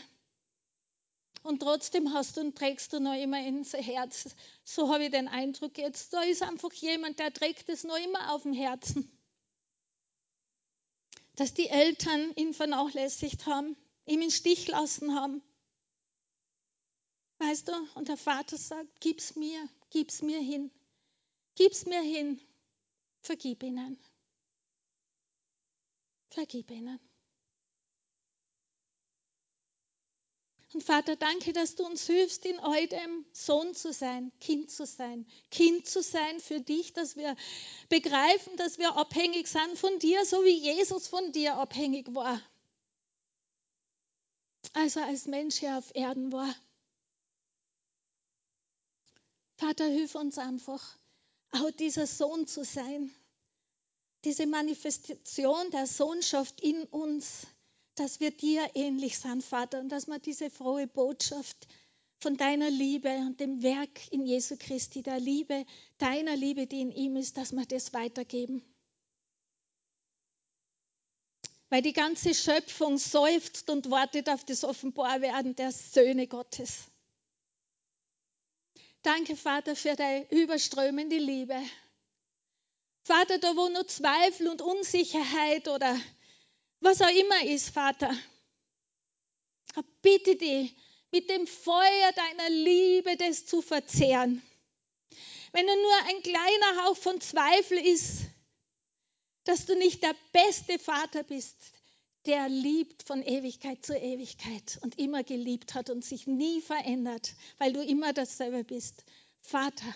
Und 1.42 1.60
trotzdem 1.60 2.12
hast 2.12 2.36
du 2.36 2.40
und 2.40 2.58
trägst 2.58 2.92
du 2.92 2.98
noch 2.98 3.14
immer 3.14 3.40
ins 3.40 3.72
Herz. 3.72 4.34
So 4.64 4.92
habe 4.92 5.04
ich 5.04 5.10
den 5.12 5.28
Eindruck 5.28 5.78
jetzt. 5.78 6.12
Da 6.12 6.22
ist 6.22 6.42
einfach 6.42 6.72
jemand, 6.72 7.20
der 7.20 7.32
trägt 7.32 7.68
es 7.68 7.84
noch 7.84 7.98
immer 7.98 8.34
auf 8.34 8.42
dem 8.42 8.52
Herzen. 8.52 9.10
Dass 11.36 11.54
die 11.54 11.68
Eltern 11.68 12.32
ihn 12.34 12.52
vernachlässigt 12.52 13.46
haben, 13.46 13.76
ihm 14.06 14.22
in 14.22 14.30
Stich 14.30 14.66
lassen 14.66 15.14
haben. 15.14 15.40
Weißt 17.38 17.68
du, 17.68 17.72
und 17.94 18.08
der 18.08 18.16
Vater 18.16 18.56
sagt, 18.56 19.00
gib's 19.00 19.36
mir, 19.36 19.68
gib's 19.90 20.22
mir 20.22 20.40
hin. 20.40 20.70
Gib's 21.54 21.86
mir 21.86 22.00
hin. 22.00 22.40
Vergib 23.20 23.62
ihnen. 23.62 23.98
Vergib 26.30 26.70
ihnen. 26.70 27.00
Und 30.76 30.82
Vater, 30.82 31.16
danke, 31.16 31.54
dass 31.54 31.74
du 31.74 31.86
uns 31.86 32.06
hilfst, 32.06 32.44
in 32.44 32.58
eurem 32.58 33.24
Sohn 33.32 33.74
zu 33.74 33.94
sein, 33.94 34.30
Kind 34.40 34.70
zu 34.70 34.84
sein. 34.84 35.26
Kind 35.50 35.86
zu 35.88 36.02
sein 36.02 36.38
für 36.38 36.60
dich, 36.60 36.92
dass 36.92 37.16
wir 37.16 37.34
begreifen, 37.88 38.56
dass 38.58 38.76
wir 38.76 38.94
abhängig 38.94 39.46
sind 39.46 39.78
von 39.78 39.98
dir, 39.98 40.24
so 40.26 40.44
wie 40.44 40.58
Jesus 40.58 41.06
von 41.06 41.32
dir 41.32 41.54
abhängig 41.56 42.14
war. 42.14 42.42
Also 44.74 45.00
als 45.00 45.26
Mensch 45.26 45.56
hier 45.56 45.78
auf 45.78 45.94
Erden 45.94 46.30
war. 46.30 46.54
Vater, 49.56 49.86
hilf 49.86 50.14
uns 50.14 50.36
einfach, 50.38 50.98
auch 51.52 51.70
dieser 51.72 52.06
Sohn 52.06 52.46
zu 52.46 52.64
sein. 52.64 53.10
Diese 54.24 54.46
Manifestation 54.46 55.70
der 55.70 55.86
Sohnschaft 55.86 56.60
in 56.60 56.84
uns, 56.84 57.46
dass 57.94 58.20
wir 58.20 58.30
dir 58.30 58.68
ähnlich 58.74 59.18
sind, 59.18 59.42
Vater, 59.42 59.80
und 59.80 59.88
dass 59.88 60.08
wir 60.08 60.18
diese 60.18 60.50
frohe 60.50 60.86
Botschaft 60.86 61.66
von 62.18 62.36
deiner 62.36 62.70
Liebe 62.70 63.08
und 63.18 63.40
dem 63.40 63.62
Werk 63.62 64.12
in 64.12 64.26
Jesu 64.26 64.56
Christi, 64.58 65.02
der 65.02 65.20
Liebe, 65.20 65.64
deiner 65.98 66.36
Liebe, 66.36 66.66
die 66.66 66.80
in 66.82 66.90
ihm 66.90 67.16
ist, 67.16 67.36
dass 67.36 67.52
wir 67.52 67.64
das 67.64 67.94
weitergeben. 67.94 68.62
Weil 71.70 71.82
die 71.82 71.92
ganze 71.92 72.34
Schöpfung 72.34 72.98
seufzt 72.98 73.70
und 73.70 73.90
wartet 73.90 74.28
auf 74.28 74.44
das 74.44 74.64
Offenbarwerden 74.64 75.56
der 75.56 75.72
Söhne 75.72 76.26
Gottes. 76.26 76.90
Danke, 79.06 79.36
Vater, 79.36 79.76
für 79.76 79.94
deine 79.94 80.28
überströmende 80.32 81.16
Liebe. 81.16 81.56
Vater, 83.04 83.38
da 83.38 83.54
wo 83.54 83.68
nur 83.68 83.86
Zweifel 83.86 84.48
und 84.48 84.60
Unsicherheit 84.60 85.68
oder 85.68 85.96
was 86.80 87.00
auch 87.00 87.14
immer 87.14 87.44
ist, 87.44 87.70
Vater, 87.70 88.12
bitte 90.02 90.34
dich, 90.34 90.74
mit 91.12 91.30
dem 91.30 91.46
Feuer 91.46 92.12
deiner 92.16 92.50
Liebe 92.50 93.16
das 93.16 93.46
zu 93.46 93.62
verzehren. 93.62 94.42
Wenn 95.52 95.66
nur 95.66 95.96
ein 96.08 96.22
kleiner 96.24 96.84
Hauch 96.84 96.96
von 96.96 97.20
Zweifel 97.20 97.78
ist, 97.78 98.22
dass 99.44 99.66
du 99.66 99.76
nicht 99.76 100.02
der 100.02 100.16
beste 100.32 100.80
Vater 100.80 101.22
bist, 101.22 101.54
der 102.26 102.48
liebt 102.48 103.04
von 103.04 103.22
Ewigkeit 103.22 103.84
zu 103.84 103.96
Ewigkeit 103.96 104.78
und 104.82 104.98
immer 104.98 105.22
geliebt 105.22 105.74
hat 105.74 105.90
und 105.90 106.04
sich 106.04 106.26
nie 106.26 106.60
verändert, 106.60 107.34
weil 107.58 107.72
du 107.72 107.82
immer 107.82 108.12
dasselbe 108.12 108.64
bist. 108.64 109.04
Vater, 109.40 109.94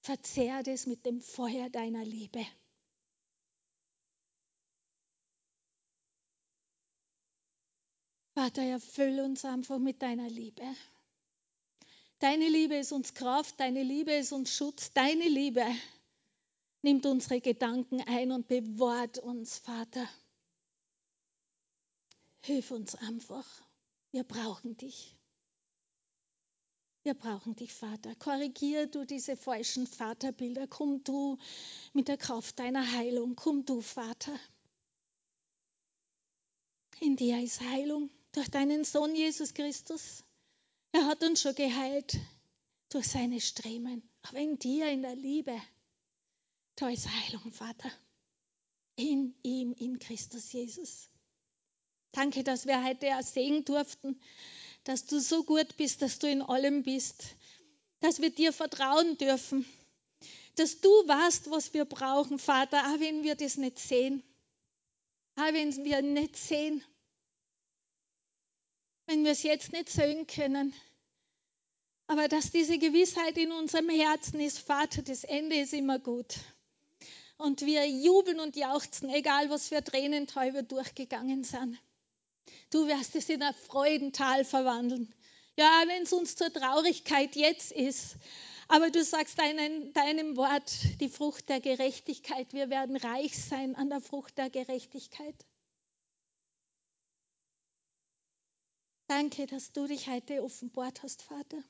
verzehr 0.00 0.62
das 0.62 0.86
mit 0.86 1.04
dem 1.04 1.20
Feuer 1.20 1.68
deiner 1.68 2.04
Liebe. 2.04 2.46
Vater, 8.34 8.62
erfüll 8.62 9.20
uns 9.20 9.44
einfach 9.44 9.78
mit 9.78 10.00
deiner 10.00 10.28
Liebe. 10.28 10.62
Deine 12.20 12.48
Liebe 12.48 12.76
ist 12.76 12.92
uns 12.92 13.14
Kraft, 13.14 13.58
deine 13.60 13.82
Liebe 13.82 14.12
ist 14.12 14.32
uns 14.32 14.54
Schutz, 14.54 14.92
deine 14.92 15.28
Liebe 15.28 15.64
nimmt 16.82 17.04
unsere 17.04 17.40
Gedanken 17.40 18.00
ein 18.02 18.32
und 18.32 18.48
bewahrt 18.48 19.18
uns, 19.18 19.58
Vater. 19.58 20.08
Hilf 22.48 22.70
uns 22.70 22.94
einfach. 22.94 23.44
Wir 24.10 24.24
brauchen 24.24 24.74
dich. 24.78 25.14
Wir 27.02 27.12
brauchen 27.12 27.54
dich, 27.54 27.74
Vater. 27.74 28.14
Korrigier 28.14 28.86
du 28.86 29.04
diese 29.04 29.36
falschen 29.36 29.86
Vaterbilder. 29.86 30.66
Komm 30.66 31.04
du 31.04 31.36
mit 31.92 32.08
der 32.08 32.16
Kraft 32.16 32.58
deiner 32.58 32.90
Heilung. 32.90 33.36
Komm 33.36 33.66
du, 33.66 33.82
Vater. 33.82 34.34
In 37.00 37.16
dir 37.16 37.38
ist 37.42 37.60
Heilung 37.60 38.08
durch 38.32 38.48
deinen 38.48 38.82
Sohn 38.82 39.14
Jesus 39.14 39.52
Christus. 39.52 40.24
Er 40.92 41.04
hat 41.04 41.22
uns 41.22 41.42
schon 41.42 41.54
geheilt 41.54 42.18
durch 42.88 43.08
seine 43.08 43.42
Streben. 43.42 44.08
Aber 44.22 44.38
in 44.38 44.58
dir, 44.58 44.88
in 44.90 45.02
der 45.02 45.16
Liebe, 45.16 45.60
da 46.76 46.88
ist 46.88 47.10
Heilung, 47.10 47.52
Vater. 47.52 47.92
In 48.96 49.34
ihm, 49.42 49.74
in 49.74 49.98
Christus 49.98 50.50
Jesus. 50.50 51.10
Danke, 52.12 52.42
dass 52.44 52.66
wir 52.66 52.84
heute 52.84 53.16
auch 53.16 53.22
sehen 53.22 53.64
durften, 53.64 54.20
dass 54.84 55.06
du 55.06 55.20
so 55.20 55.44
gut 55.44 55.76
bist, 55.76 56.02
dass 56.02 56.18
du 56.18 56.28
in 56.28 56.42
allem 56.42 56.82
bist, 56.82 57.36
dass 58.00 58.20
wir 58.20 58.30
dir 58.30 58.52
vertrauen 58.52 59.16
dürfen, 59.18 59.66
dass 60.56 60.80
du 60.80 60.88
weißt, 60.88 61.50
was 61.50 61.74
wir 61.74 61.84
brauchen, 61.84 62.38
Vater, 62.38 62.78
auch 62.88 63.00
wenn 63.00 63.22
wir 63.22 63.34
das 63.34 63.56
nicht 63.56 63.78
sehen, 63.78 64.22
auch 65.36 65.52
wenn 65.52 65.84
wir 65.84 66.02
nicht 66.02 66.36
sehen, 66.36 66.82
wenn 69.06 69.24
wir 69.24 69.32
es 69.32 69.42
jetzt 69.42 69.72
nicht 69.72 69.88
sehen 69.88 70.26
können. 70.26 70.74
Aber 72.06 72.26
dass 72.26 72.50
diese 72.50 72.78
Gewissheit 72.78 73.36
in 73.36 73.52
unserem 73.52 73.90
Herzen 73.90 74.40
ist, 74.40 74.58
Vater, 74.60 75.02
das 75.02 75.24
Ende 75.24 75.56
ist 75.56 75.74
immer 75.74 75.98
gut. 75.98 76.34
und 77.38 77.60
wir 77.60 77.88
jubeln 77.88 78.40
und 78.40 78.56
jauchzen, 78.56 79.08
egal 79.10 79.48
was 79.48 79.68
für 79.68 79.82
Tränental 79.82 80.54
wir 80.54 80.62
durchgegangen 80.62 81.44
sind. 81.44 81.78
Du 82.70 82.86
wirst 82.86 83.14
es 83.16 83.28
in 83.28 83.42
ein 83.42 83.54
Freudental 83.54 84.44
verwandeln. 84.44 85.12
Ja, 85.56 85.82
wenn 85.86 86.02
es 86.02 86.12
uns 86.12 86.36
zur 86.36 86.52
Traurigkeit 86.52 87.34
jetzt 87.34 87.72
ist, 87.72 88.16
aber 88.68 88.90
du 88.90 89.02
sagst 89.02 89.38
deinen, 89.38 89.92
deinem 89.94 90.36
Wort 90.36 90.72
die 91.00 91.08
Frucht 91.08 91.48
der 91.48 91.60
Gerechtigkeit. 91.60 92.52
Wir 92.52 92.68
werden 92.68 92.96
reich 92.96 93.42
sein 93.42 93.74
an 93.74 93.88
der 93.88 94.00
Frucht 94.00 94.36
der 94.36 94.50
Gerechtigkeit. 94.50 95.34
Danke, 99.06 99.46
dass 99.46 99.72
du 99.72 99.86
dich 99.86 100.06
heute 100.06 100.42
offenbart 100.42 101.02
hast, 101.02 101.22
Vater. 101.22 101.62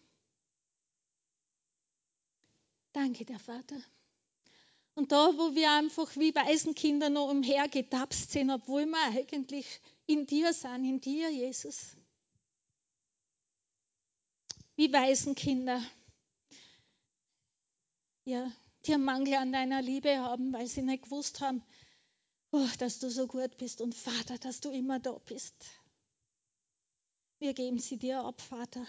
Danke, 2.93 3.25
der 3.25 3.39
Vater. 3.39 3.81
Und 4.97 5.13
da, 5.13 5.33
wo 5.39 5.55
wir 5.55 5.71
einfach 5.71 6.17
wie 6.17 6.35
Waisenkinder 6.35 7.11
noch 7.11 7.31
umhergetapst 7.31 8.33
sind, 8.33 8.51
obwohl 8.51 8.87
wir 8.87 9.01
eigentlich 9.17 9.81
in 10.09 10.27
dir 10.27 10.53
sind, 10.55 10.85
in 10.85 11.01
dir, 11.01 11.31
Jesus. 11.31 11.95
Wie 14.75 14.93
Waisenkinder. 14.93 15.83
Ja, 18.25 18.51
die 18.87 18.95
einen 18.95 19.05
Mangel 19.05 19.35
an 19.35 19.53
deiner 19.53 19.83
Liebe 19.83 20.19
haben, 20.19 20.53
weil 20.53 20.67
sie 20.67 20.83
nicht 20.83 21.05
gewusst 21.05 21.41
haben, 21.41 21.63
oh, 22.53 22.67
dass 22.79 22.99
du 23.01 23.11
so 23.11 23.27
gut 23.27 23.59
bist 23.59 23.81
und 23.83 23.95
Vater, 23.95 24.39
dass 24.39 24.61
du 24.61 24.71
immer 24.71 24.99
da 24.99 25.13
bist. 25.13 25.55
Wir 27.39 27.53
geben 27.53 27.79
sie 27.79 27.99
dir 27.99 28.21
ab, 28.21 28.41
Vater. 28.41 28.87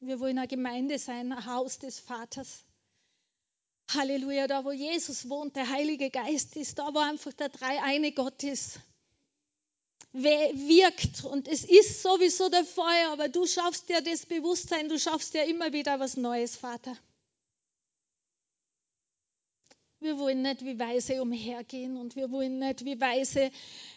Wir 0.00 0.20
wollen 0.20 0.38
eine 0.38 0.48
Gemeinde 0.48 0.98
sein, 0.98 1.32
ein 1.32 1.46
Haus 1.46 1.78
des 1.78 1.98
Vaters. 1.98 2.64
Halleluja, 3.94 4.46
da 4.46 4.64
wo 4.66 4.72
Jesus 4.72 5.30
wohnt, 5.30 5.56
der 5.56 5.70
Heilige 5.70 6.10
Geist 6.10 6.56
ist, 6.56 6.78
da 6.78 6.92
wo 6.92 6.98
einfach 6.98 7.32
der 7.32 7.48
dreieine 7.48 8.12
Gott 8.12 8.42
ist, 8.44 8.80
wirkt. 10.12 11.24
Und 11.24 11.48
es 11.48 11.64
ist 11.64 12.02
sowieso 12.02 12.48
der 12.48 12.64
Feuer, 12.64 13.10
aber 13.12 13.28
du 13.28 13.46
schaffst 13.46 13.88
dir 13.88 14.00
das 14.00 14.26
Bewusstsein, 14.26 14.88
du 14.88 14.98
schaffst 14.98 15.34
dir 15.34 15.44
immer 15.44 15.72
wieder 15.72 16.00
was 16.00 16.16
Neues, 16.16 16.56
Vater. 16.56 16.96
Wir 20.00 20.16
wollen 20.18 20.42
nicht 20.42 20.64
wie 20.64 20.78
Weise 20.78 21.20
umhergehen 21.20 21.96
und 21.96 22.14
wir 22.14 22.30
wollen 22.30 22.60
nicht 22.60 22.84
wie 22.84 23.00
Weise 23.00 23.50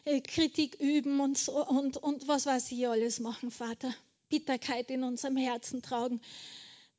äh, 0.04 0.20
Kritik 0.20 0.80
üben 0.80 1.20
und, 1.20 1.38
so, 1.38 1.64
und, 1.68 1.98
und 1.98 2.28
was 2.28 2.48
weiß 2.48 2.72
ich 2.72 2.88
alles 2.88 3.20
machen, 3.20 3.52
Vater. 3.52 3.94
Bitterkeit 4.30 4.90
in 4.90 5.04
unserem 5.04 5.38
Herzen 5.38 5.82
tragen 5.84 6.22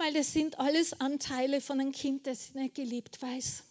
weil 0.03 0.15
das 0.15 0.33
sind 0.33 0.59
alles 0.59 1.01
Anteile 1.01 1.61
von 1.61 1.81
einem 1.81 1.93
Kind, 1.93 2.27
das 2.27 2.55
nicht 2.55 2.75
geliebt 2.75 3.23
weiß. 3.23 3.63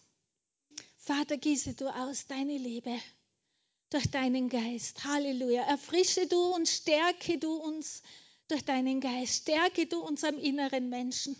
Vater, 0.97 1.37
gieße 1.37 1.73
du 1.73 1.89
aus 1.89 2.25
deine 2.25 2.57
Liebe 2.57 2.97
durch 3.91 4.09
deinen 4.09 4.49
Geist. 4.49 5.03
Halleluja. 5.03 5.63
Erfrische 5.63 6.27
du 6.27 6.55
und 6.55 6.67
stärke 6.67 7.37
du 7.37 7.53
uns 7.53 8.01
durch 8.47 8.65
deinen 8.65 8.99
Geist. 8.99 9.43
Stärke 9.43 9.85
du 9.85 10.01
unserem 10.01 10.39
inneren 10.39 10.89
Menschen. 10.89 11.35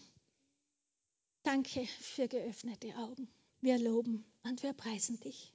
Danke 1.43 1.87
für 1.87 2.27
geöffnete 2.27 2.95
Augen. 2.97 3.27
Wir 3.61 3.79
loben 3.79 4.25
und 4.43 4.61
wir 4.61 4.73
preisen 4.73 5.19
dich. 5.19 5.53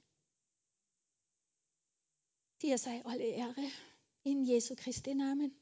Dir 2.61 2.77
sei 2.77 3.05
alle 3.05 3.23
Ehre. 3.23 3.71
In 4.23 4.43
Jesu 4.43 4.75
Christi 4.75 5.15
Namen. 5.15 5.55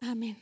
Amen. 0.00 0.36